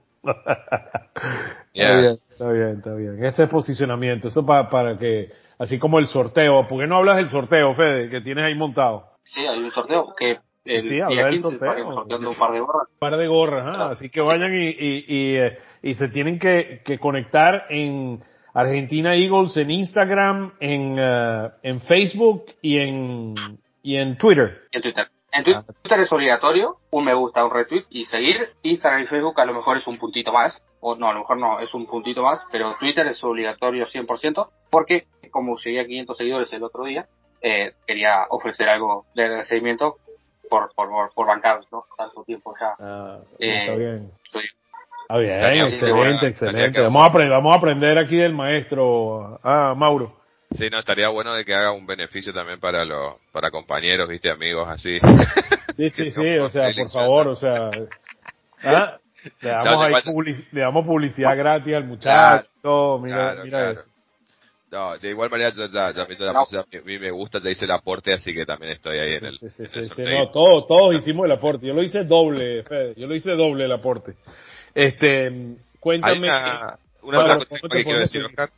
Está 1.74 1.96
bien, 1.96 2.20
está 2.32 2.50
bien, 2.50 2.70
está 2.78 2.94
bien. 2.96 3.24
Este 3.24 3.44
es 3.44 3.50
posicionamiento, 3.50 4.30
eso 4.30 4.44
para, 4.44 4.68
para 4.70 4.98
que, 4.98 5.32
así 5.60 5.78
como 5.78 6.00
el 6.00 6.08
sorteo, 6.08 6.68
¿por 6.68 6.80
qué 6.80 6.88
no 6.88 6.98
hablas 6.98 7.18
del 7.18 7.30
sorteo, 7.30 7.76
Fede, 7.76 8.10
que 8.10 8.22
tienes 8.22 8.46
ahí 8.46 8.56
montado? 8.56 9.12
Sí, 9.24 9.42
hay 9.42 9.60
un 9.60 9.72
sorteo 9.72 10.16
que 10.18 10.40
el 10.68 10.84
sí, 10.84 10.90
del 10.90 11.42
sorteo. 11.42 11.50
un 11.50 12.38
par 12.38 12.52
de 12.52 12.60
gorras. 12.60 12.88
Un 12.90 13.00
par 13.00 13.18
de 13.18 13.28
gorras, 13.28 13.66
ah, 13.68 13.90
así 13.92 14.10
que 14.10 14.22
vayan 14.22 14.54
y, 14.54 14.68
y, 14.68 15.06
y, 15.08 15.36
eh, 15.38 15.58
y 15.82 15.96
se 15.96 16.10
tienen 16.10 16.40
que, 16.40 16.82
que, 16.84 17.00
conectar 17.00 17.66
en 17.70 18.20
Argentina 18.54 19.16
Eagles 19.16 19.56
en 19.58 19.72
Instagram, 19.72 20.54
en, 20.60 21.00
uh, 21.00 21.52
en 21.64 21.82
Facebook 21.82 22.46
y 22.62 22.80
en, 22.80 23.36
y 23.84 23.98
en 23.98 24.18
Twitter. 24.18 24.64
En 24.72 24.82
Twitter. 24.82 25.08
En 25.32 25.44
Twitter 25.44 26.00
es 26.00 26.12
obligatorio, 26.12 26.78
un 26.90 27.06
me 27.06 27.14
gusta, 27.14 27.46
un 27.46 27.52
retweet 27.52 27.86
y 27.90 28.06
seguir. 28.06 28.50
Instagram 28.64 29.04
y 29.04 29.08
Facebook 29.08 29.40
a 29.40 29.46
lo 29.46 29.54
mejor 29.54 29.78
es 29.78 29.86
un 29.86 29.98
puntito 29.98 30.32
más, 30.32 30.64
o 30.80 30.96
no, 30.96 31.10
a 31.10 31.14
lo 31.14 31.20
mejor 31.20 31.38
no, 31.38 31.60
es 31.60 31.74
un 31.74 31.86
puntito 31.86 32.24
más, 32.24 32.44
pero 32.52 32.76
Twitter 32.80 33.06
es 33.08 33.24
obligatorio 33.24 33.86
100%, 33.86 34.50
porque 34.72 35.06
como 35.30 35.58
seguía 35.58 35.86
500 35.86 36.18
seguidores 36.18 36.52
el 36.54 36.64
otro 36.64 36.86
día, 36.86 37.08
eh, 37.42 37.74
quería 37.86 38.26
ofrecer 38.30 38.68
algo 38.70 39.06
de 39.14 39.26
agradecimiento 39.26 39.98
por, 40.50 40.74
por, 40.76 41.14
por, 41.14 41.28
bancar, 41.28 41.60
¿no? 41.72 41.86
Tanto 41.98 42.24
tiempo 42.24 42.54
ya. 42.60 42.74
Ah, 42.80 43.20
eh, 43.40 43.60
está 43.62 43.76
bien. 43.76 44.12
Está 45.10 45.20
bien, 45.20 45.68
excelente, 45.68 46.28
excelente. 46.28 46.82
Vamos 46.82 47.06
a, 47.06 47.30
vamos 47.30 47.54
a 47.54 47.58
aprender 47.58 47.98
aquí 47.98 48.18
del 48.18 48.34
maestro, 48.34 49.40
ah, 49.44 49.74
Mauro. 49.76 50.18
Sí, 50.52 50.70
no, 50.70 50.80
estaría 50.80 51.10
bueno 51.10 51.34
de 51.34 51.46
que 51.46 51.54
haga 51.54 51.72
un 51.72 51.86
beneficio 51.86 52.34
también 52.34 52.60
para 52.60 52.84
los, 52.84 53.16
para 53.32 53.52
compañeros, 53.52 54.10
viste, 54.10 54.30
amigos 54.30 54.68
así. 54.70 55.00
Sí, 55.78 55.90
sí, 55.90 56.12
sí, 56.12 56.38
o 56.38 56.50
sea, 56.50 56.74
por 56.76 56.90
favor, 56.90 57.28
o 57.28 57.36
sea, 57.36 57.70
¿ah? 58.64 58.98
le, 59.42 59.50
damos 59.50 60.06
ahí 60.06 60.46
le 60.52 60.62
damos 60.62 60.86
publicidad 60.86 61.38
gratis 61.38 61.74
al 61.74 61.84
muchacho, 61.86 63.00
mira, 63.00 63.36
mira 63.44 63.72
eso. 63.72 63.90
No, 64.70 64.98
de 64.98 65.10
igual 65.10 65.30
manera, 65.30 65.50
ya, 65.52 65.68
ya, 65.68 65.94
ya, 65.94 66.04
a 66.04 66.84
mí 66.84 67.00
me 67.00 67.12
gusta, 67.12 67.40
ya 67.40 67.50
hice 67.50 67.64
el 67.64 67.72
aporte, 67.72 68.14
así 68.14 68.34
que 68.34 68.46
también 68.46 68.74
estoy 68.74 69.00
ahí 69.00 69.16
en 69.16 69.26
el. 69.26 69.38
Sí, 69.38 69.50
sí, 69.50 69.66
sí, 69.66 69.86
sí 69.96 70.04
no, 70.04 70.30
todos, 70.30 70.68
todos 70.68 70.96
hicimos 70.96 71.26
el 71.26 71.32
aporte. 71.32 71.66
Yo 71.68 71.74
lo 71.74 71.82
hice 71.82 72.04
doble, 72.04 72.64
Fede. 72.64 72.94
Yo 72.98 73.08
lo 73.08 73.16
hice 73.16 73.32
doble 73.32 73.64
el 73.64 73.72
aporte. 73.72 74.16
Este, 74.76 75.56
cuéntame. 75.80 76.28
una, 76.28 76.80
una 77.02 77.20
otra 77.20 77.46
cosa 77.46 77.68
que 77.70 77.84
quiero 77.84 78.00
decir, 78.00 78.24
Oscar. 78.26 78.50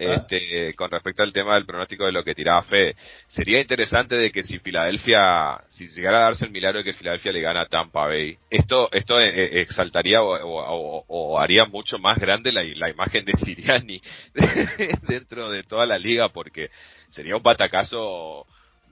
¿Ah? 0.00 0.14
este, 0.14 0.74
con 0.74 0.90
respecto 0.90 1.22
al 1.22 1.32
tema 1.32 1.54
del 1.54 1.66
pronóstico 1.66 2.06
de 2.06 2.12
lo 2.12 2.22
que 2.22 2.34
tiraba 2.34 2.62
Fede. 2.62 2.94
Sería 3.26 3.60
interesante 3.60 4.16
de 4.16 4.30
que 4.30 4.42
si 4.42 4.58
Filadelfia, 4.60 5.60
si 5.68 5.88
llegara 5.88 6.18
a 6.18 6.22
darse 6.22 6.44
el 6.44 6.52
milagro 6.52 6.78
de 6.78 6.84
que 6.84 6.92
Filadelfia 6.92 7.32
le 7.32 7.40
gana 7.40 7.62
a 7.62 7.66
Tampa 7.66 8.06
Bay, 8.06 8.36
esto, 8.48 8.88
esto 8.92 9.20
eh, 9.20 9.28
eh, 9.28 9.60
exaltaría 9.60 10.22
o, 10.22 11.38
haría 11.38 11.64
mucho 11.64 11.98
más 11.98 12.18
grande 12.18 12.52
la, 12.52 12.88
imagen 12.88 13.24
de 13.24 13.32
Siriani 13.32 14.00
dentro 15.08 15.50
de 15.50 15.62
toda 15.62 15.86
la 15.86 15.98
liga 15.98 16.28
porque 16.28 16.70
sería 17.10 17.36
un 17.36 17.42
patacazo 17.42 18.46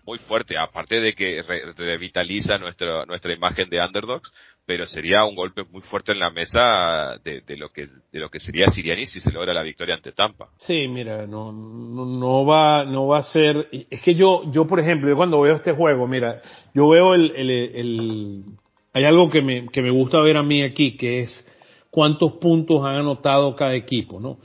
muy 0.04 0.18
fuerte, 0.18 0.56
aparte 0.56 1.00
de 1.00 1.14
que 1.14 1.42
revitaliza 1.76 2.58
nuestra, 2.58 3.04
nuestra 3.06 3.32
imagen 3.32 3.68
de 3.68 3.80
underdogs, 3.80 4.30
pero 4.66 4.86
sería 4.86 5.24
un 5.24 5.36
golpe 5.36 5.62
muy 5.70 5.80
fuerte 5.80 6.12
en 6.12 6.18
la 6.18 6.30
mesa 6.30 7.18
de, 7.24 7.40
de, 7.42 7.56
lo 7.56 7.70
que 7.70 7.86
de 8.12 8.18
lo 8.18 8.28
que 8.28 8.40
sería 8.40 8.66
Siriani 8.68 9.06
si 9.06 9.20
se 9.20 9.30
logra 9.30 9.54
la 9.54 9.62
victoria 9.62 9.94
ante 9.94 10.12
Tampa. 10.12 10.48
Sí, 10.58 10.88
mira, 10.88 11.26
no, 11.26 11.52
no, 11.52 12.44
va 12.44 12.84
no 12.84 13.06
va 13.06 13.18
a 13.18 13.22
ser 13.22 13.68
es 13.88 14.02
que 14.02 14.16
yo 14.16 14.50
yo 14.50 14.66
por 14.66 14.80
ejemplo 14.80 15.08
yo 15.08 15.16
cuando 15.16 15.40
veo 15.40 15.54
este 15.54 15.72
juego, 15.72 16.08
mira, 16.08 16.42
yo 16.74 16.88
veo 16.88 17.14
el, 17.14 17.30
el, 17.36 17.50
el 17.50 18.44
hay 18.92 19.04
algo 19.04 19.30
que 19.30 19.40
me 19.40 19.68
que 19.68 19.82
me 19.82 19.90
gusta 19.90 20.20
ver 20.20 20.36
a 20.36 20.42
mí 20.42 20.62
aquí 20.62 20.96
que 20.96 21.20
es 21.20 21.48
cuántos 21.90 22.32
puntos 22.34 22.84
han 22.84 22.96
anotado 22.96 23.54
cada 23.54 23.74
equipo, 23.74 24.18
¿no? 24.20 24.38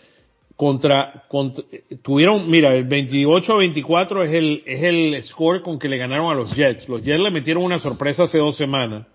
contra, 0.61 1.23
tuvieron, 2.03 2.47
mira, 2.47 2.75
el 2.75 2.83
28 2.83 3.51
a 3.51 3.57
24 3.57 4.23
es 4.25 4.31
el, 4.31 4.61
es 4.67 4.83
el 4.83 5.23
score 5.23 5.63
con 5.63 5.79
que 5.79 5.89
le 5.89 5.97
ganaron 5.97 6.31
a 6.31 6.35
los 6.35 6.55
Jets. 6.55 6.87
Los 6.87 7.01
Jets 7.01 7.19
le 7.19 7.31
metieron 7.31 7.63
una 7.63 7.79
sorpresa 7.79 8.25
hace 8.25 8.37
dos 8.37 8.57
semanas. 8.57 9.07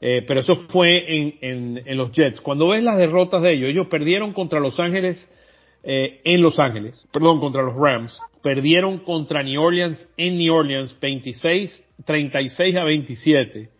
Eh, 0.00 0.24
pero 0.26 0.40
eso 0.40 0.54
fue 0.70 1.04
en, 1.14 1.82
en, 1.84 1.96
los 1.96 2.10
Jets. 2.12 2.40
Cuando 2.40 2.68
ves 2.68 2.82
las 2.82 2.96
derrotas 2.96 3.42
de 3.42 3.52
ellos, 3.52 3.68
ellos 3.68 3.86
perdieron 3.88 4.32
contra 4.32 4.58
Los 4.58 4.80
Ángeles 4.80 5.30
eh, 5.82 6.20
en 6.24 6.40
Los 6.40 6.58
Ángeles, 6.58 7.06
perdón, 7.12 7.40
contra 7.40 7.62
los 7.62 7.74
Rams, 7.74 8.18
perdieron 8.42 8.98
contra 8.98 9.42
New 9.42 9.60
Orleans 9.60 10.10
en 10.16 10.38
New 10.38 10.54
Orleans 10.54 10.96
26, 11.00 11.84
36 12.04 12.76
a 12.76 12.84
27, 12.84 13.70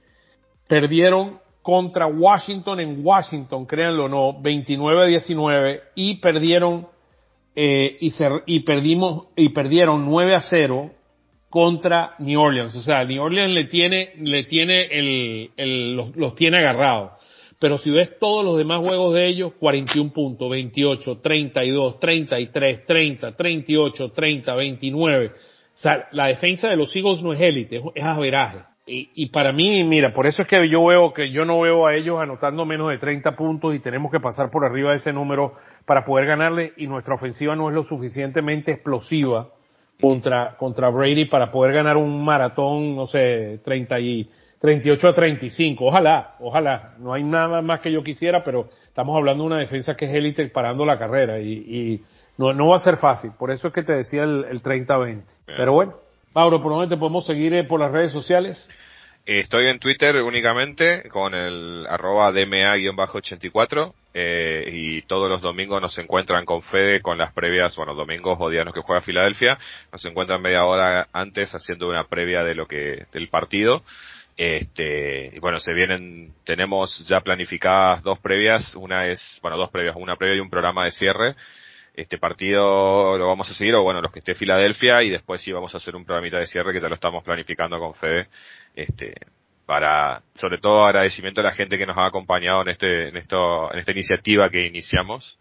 perdieron 0.66 1.38
contra 1.62 2.06
Washington 2.06 2.80
en 2.80 3.04
Washington, 3.04 3.66
créanlo 3.66 4.06
o 4.06 4.08
no, 4.08 4.40
29 4.40 5.02
a 5.02 5.06
19 5.06 5.80
y 5.94 6.16
perdieron 6.16 6.86
eh, 7.54 7.98
y, 8.00 8.12
y 8.46 8.60
perdimos 8.60 9.26
y 9.36 9.50
perdieron 9.50 10.06
9 10.06 10.34
a 10.34 10.40
0 10.40 10.90
contra 11.51 12.14
New 12.20 12.40
Orleans. 12.40 12.74
O 12.76 12.80
sea, 12.80 13.05
New 13.05 13.20
Orleans 13.20 13.53
le 13.53 13.64
tiene, 13.64 14.12
le 14.20 14.44
tiene 14.44 14.84
el, 14.84 15.51
el 15.57 15.96
los, 15.96 16.16
los, 16.16 16.34
tiene 16.36 16.59
agarrados. 16.59 17.12
Pero 17.59 17.76
si 17.76 17.90
ves 17.90 18.18
todos 18.18 18.42
los 18.42 18.57
demás 18.57 18.78
juegos 18.78 19.12
de 19.12 19.26
ellos, 19.26 19.53
41 19.59 20.12
puntos, 20.12 20.48
28, 20.48 21.18
32, 21.18 22.01
33, 22.01 22.86
30, 22.86 23.36
38, 23.36 24.12
30, 24.12 24.55
29. 24.55 25.26
O 25.26 25.32
sea, 25.74 26.09
la 26.12 26.28
defensa 26.28 26.68
de 26.68 26.76
los 26.76 26.94
Eagles 26.96 27.22
no 27.22 27.34
es 27.34 27.40
élite, 27.40 27.76
es, 27.76 27.82
es 27.94 28.05
averaje. 28.05 28.61
Y, 28.86 29.11
y, 29.14 29.26
para 29.26 29.53
mí, 29.53 29.84
mira, 29.84 30.11
por 30.11 30.26
eso 30.26 30.42
es 30.42 30.48
que 30.48 30.68
yo 30.68 30.84
veo 30.86 31.12
que 31.12 31.30
yo 31.30 31.44
no 31.44 31.61
veo 31.61 31.86
a 31.86 31.94
ellos 31.94 32.18
anotando 32.18 32.64
menos 32.64 32.90
de 32.90 32.98
30 32.98 33.36
puntos 33.36 33.74
y 33.74 33.78
tenemos 33.78 34.11
que 34.11 34.20
pasar 34.20 34.51
por 34.51 34.64
arriba 34.64 34.90
de 34.90 34.96
ese 34.96 35.12
número 35.12 35.55
para 35.84 36.05
poder 36.05 36.26
ganarle 36.26 36.72
y 36.76 36.86
nuestra 36.86 37.14
ofensiva 37.14 37.55
no 37.55 37.68
es 37.68 37.74
lo 37.74 37.84
suficientemente 37.84 38.72
explosiva 38.72 39.51
contra, 40.01 40.57
contra 40.57 40.88
Brady 40.88 41.26
para 41.26 41.51
poder 41.51 41.74
ganar 41.74 41.96
un 41.96 42.24
maratón, 42.24 42.96
no 42.96 43.07
sé, 43.07 43.61
30 43.64 44.01
y 44.01 44.30
38 44.61 45.09
a 45.09 45.14
35. 45.14 45.84
Ojalá, 45.84 46.34
ojalá. 46.40 46.94
No 46.98 47.12
hay 47.12 47.24
nada 47.24 47.62
más 47.62 47.80
que 47.80 47.90
yo 47.92 48.03
quisiera, 48.03 48.44
pero 48.44 48.68
estamos 48.86 49.16
hablando 49.16 49.44
de 49.44 49.46
una 49.48 49.59
defensa 49.59 49.96
que 49.96 50.05
es 50.05 50.14
élite 50.14 50.48
parando 50.48 50.84
la 50.84 50.98
carrera 50.98 51.40
y, 51.40 51.53
y 51.53 52.05
no, 52.38 52.53
no 52.53 52.68
va 52.68 52.76
a 52.76 52.80
ser 52.80 52.96
fácil. 52.96 53.32
Por 53.38 53.51
eso 53.51 53.68
es 53.68 53.74
que 53.74 53.82
te 53.82 53.92
decía 53.92 54.22
el, 54.24 54.44
el 54.51 54.62
30-20. 54.62 55.22
Pero 55.46 55.72
bueno, 55.72 55.94
Mauro, 56.34 56.62
¿por 56.62 56.72
dónde 56.72 56.94
te 56.94 56.98
podemos 56.98 57.26
seguir 57.26 57.55
eh, 57.55 57.64
por 57.64 57.80
las 57.80 57.90
redes 57.90 58.12
sociales? 58.12 58.68
Estoy 59.26 59.68
en 59.68 59.78
Twitter 59.78 60.16
únicamente 60.22 61.08
con 61.10 61.34
el 61.34 61.86
arroba 61.88 62.32
DMA-84 62.32 63.92
eh, 64.14 64.70
y 64.72 65.02
todos 65.02 65.28
los 65.28 65.42
domingos 65.42 65.80
nos 65.80 65.96
encuentran 65.98 66.44
con 66.46 66.62
Fede 66.62 67.02
con 67.02 67.18
las 67.18 67.32
previas, 67.32 67.76
bueno, 67.76 67.94
domingos 67.94 68.38
o 68.40 68.48
días 68.48 68.66
que 68.72 68.80
juega 68.80 69.02
Filadelfia, 69.02 69.58
nos 69.92 70.04
encuentran 70.06 70.40
media 70.40 70.64
hora 70.64 71.08
antes 71.12 71.54
haciendo 71.54 71.88
una 71.88 72.04
previa 72.04 72.42
de 72.42 72.54
lo 72.54 72.66
que, 72.66 73.06
del 73.12 73.28
partido. 73.28 73.82
Este, 74.36 75.30
y 75.34 75.38
bueno, 75.38 75.60
se 75.60 75.74
vienen, 75.74 76.32
tenemos 76.44 77.06
ya 77.06 77.20
planificadas 77.20 78.02
dos 78.02 78.18
previas, 78.20 78.74
una 78.74 79.06
es, 79.06 79.38
bueno, 79.42 79.58
dos 79.58 79.70
previas, 79.70 79.96
una 79.96 80.16
previa 80.16 80.36
y 80.36 80.40
un 80.40 80.48
programa 80.48 80.86
de 80.86 80.92
cierre. 80.92 81.36
Este 81.95 82.18
partido 82.18 83.18
lo 83.18 83.26
vamos 83.26 83.51
a 83.51 83.55
seguir, 83.55 83.74
o 83.74 83.82
bueno, 83.82 84.01
los 84.01 84.12
que 84.12 84.20
esté 84.20 84.34
Filadelfia, 84.34 85.03
y 85.03 85.11
después 85.11 85.43
sí 85.43 85.53
vamos 85.53 85.74
a 85.74 85.78
hacer 85.78 85.97
un 85.97 86.05
programita 86.05 86.38
de 86.38 86.47
cierre 86.47 86.72
que 86.72 86.80
ya 86.80 86.88
lo 86.88 86.95
estamos 86.95 87.22
planificando 87.24 87.78
con 87.78 87.95
Fede, 87.95 88.28
este, 88.74 89.14
para, 89.66 90.22
sobre 90.34 90.59
todo 90.59 90.84
agradecimiento 90.84 91.41
a 91.41 91.45
la 91.45 91.53
gente 91.53 91.78
que 91.78 91.86
nos 91.86 91.97
ha 91.97 92.07
acompañado 92.07 92.62
en 92.62 92.68
este, 92.70 93.09
en 93.09 93.16
esto, 93.16 93.72
en 93.72 93.80
esta 93.80 93.93
iniciativa 93.93 94.51
que 94.51 94.66
iniciamos, 94.66 95.38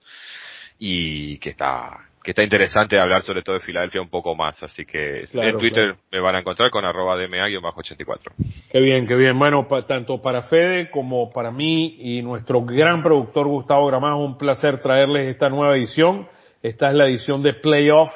y 0.79 1.37
que 1.39 1.49
está, 1.49 2.09
que 2.23 2.31
está 2.31 2.43
interesante 2.43 2.97
hablar 2.97 3.21
sobre 3.23 3.41
todo 3.43 3.55
de 3.55 3.61
Filadelfia 3.61 4.01
un 4.01 4.09
poco 4.09 4.35
más, 4.35 4.61
así 4.63 4.85
que 4.85 5.25
claro, 5.31 5.49
en 5.49 5.57
Twitter 5.57 5.85
claro. 5.85 5.99
me 6.11 6.19
van 6.19 6.35
a 6.35 6.39
encontrar 6.39 6.69
con 6.71 6.85
arroba 6.85 7.17
DMA-84. 7.17 8.33
Qué 8.71 8.79
bien, 8.79 9.07
qué 9.07 9.15
bien. 9.15 9.37
Bueno, 9.37 9.67
pa, 9.67 9.85
tanto 9.85 10.21
para 10.21 10.43
Fede 10.43 10.89
como 10.89 11.31
para 11.31 11.51
mí 11.51 11.97
y 11.99 12.21
nuestro 12.21 12.61
gran 12.61 13.01
productor 13.01 13.47
Gustavo 13.47 13.87
Gramajo, 13.87 14.23
un 14.23 14.37
placer 14.37 14.79
traerles 14.79 15.27
esta 15.27 15.49
nueva 15.49 15.75
edición. 15.75 16.27
Esta 16.61 16.89
es 16.89 16.95
la 16.95 17.05
edición 17.05 17.41
de 17.41 17.53
playoff 17.53 18.11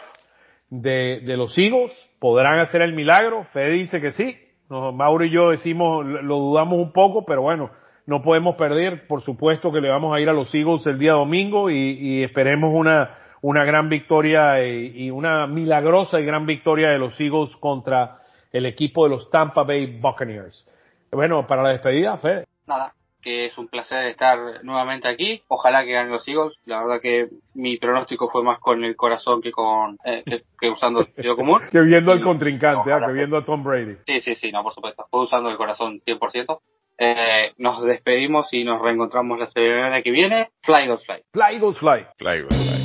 de, 0.69 1.21
de 1.21 1.37
los 1.37 1.57
Eagles. 1.57 1.91
¿Podrán 2.19 2.59
hacer 2.59 2.81
el 2.81 2.93
milagro? 2.93 3.45
Fede 3.53 3.71
dice 3.71 4.01
que 4.01 4.11
sí. 4.11 4.37
Mauro 4.69 5.23
y 5.23 5.31
yo 5.31 5.51
decimos, 5.51 6.05
lo 6.05 6.37
dudamos 6.37 6.79
un 6.79 6.91
poco, 6.91 7.25
pero 7.25 7.41
bueno, 7.41 7.71
no 8.05 8.21
podemos 8.21 8.55
perder. 8.55 9.07
Por 9.07 9.21
supuesto 9.21 9.71
que 9.71 9.81
le 9.81 9.89
vamos 9.89 10.15
a 10.15 10.19
ir 10.19 10.29
a 10.29 10.33
los 10.33 10.53
Eagles 10.53 10.85
el 10.87 10.99
día 10.99 11.13
domingo 11.13 11.69
y, 11.69 12.23
esperemos 12.23 12.71
una, 12.73 13.17
una 13.41 13.63
gran 13.63 13.89
victoria 13.89 14.65
y, 14.65 15.05
y, 15.05 15.11
una 15.11 15.47
milagrosa 15.47 16.19
y 16.19 16.25
gran 16.25 16.45
victoria 16.45 16.89
de 16.89 16.97
los 16.97 17.19
Eagles 17.19 17.55
contra 17.57 18.19
el 18.51 18.65
equipo 18.65 19.03
de 19.05 19.11
los 19.11 19.29
Tampa 19.29 19.63
Bay 19.63 19.99
Buccaneers. 19.99 20.67
Bueno, 21.11 21.45
para 21.47 21.63
la 21.63 21.69
despedida, 21.69 22.17
Fede. 22.17 22.45
Nada, 22.67 22.93
que 23.23 23.45
es 23.45 23.57
un 23.57 23.67
placer 23.67 24.05
estar 24.05 24.63
nuevamente 24.63 25.07
aquí. 25.07 25.41
Ojalá 25.47 25.83
que 25.83 25.93
ganen 25.93 26.11
los 26.11 26.27
Eagles. 26.27 26.53
La 26.65 26.81
verdad 26.81 27.01
que 27.01 27.29
mi 27.53 27.77
pronóstico 27.77 28.29
fue 28.29 28.43
más 28.43 28.59
con 28.59 28.83
el 28.83 28.95
corazón 28.95 29.41
que 29.41 29.51
con 29.51 29.97
eh, 30.05 30.23
que, 30.25 30.43
que, 30.59 30.69
usando 30.69 30.99
el 30.99 31.05
sentido 31.07 31.35
común. 31.35 31.61
que 31.71 31.79
viendo 31.81 32.11
al 32.11 32.21
contrincante, 32.21 32.91
¿eh? 32.91 32.99
que 33.07 33.13
viendo 33.13 33.37
a 33.37 33.45
Tom 33.45 33.63
Brady. 33.63 33.97
Sí, 34.05 34.19
sí, 34.19 34.35
sí, 34.35 34.51
no, 34.51 34.61
por 34.63 34.73
supuesto. 34.73 35.05
Fue 35.09 35.23
usando 35.23 35.49
el 35.49 35.57
corazón 35.57 36.01
100%. 36.05 36.59
Eh, 36.99 37.53
nos 37.57 37.81
despedimos 37.83 38.53
y 38.53 38.63
nos 38.63 38.81
reencontramos 38.81 39.39
la 39.39 39.47
semana 39.47 40.01
que 40.01 40.11
viene. 40.11 40.49
Fly 40.61 40.83
Eagles 40.83 41.05
Fly. 41.05 41.23
Fly 41.31 41.55
Eagles 41.55 41.77
Fly. 41.77 42.05
Fly 42.17 42.37
Eagles 42.37 42.57
Fly. 42.57 42.82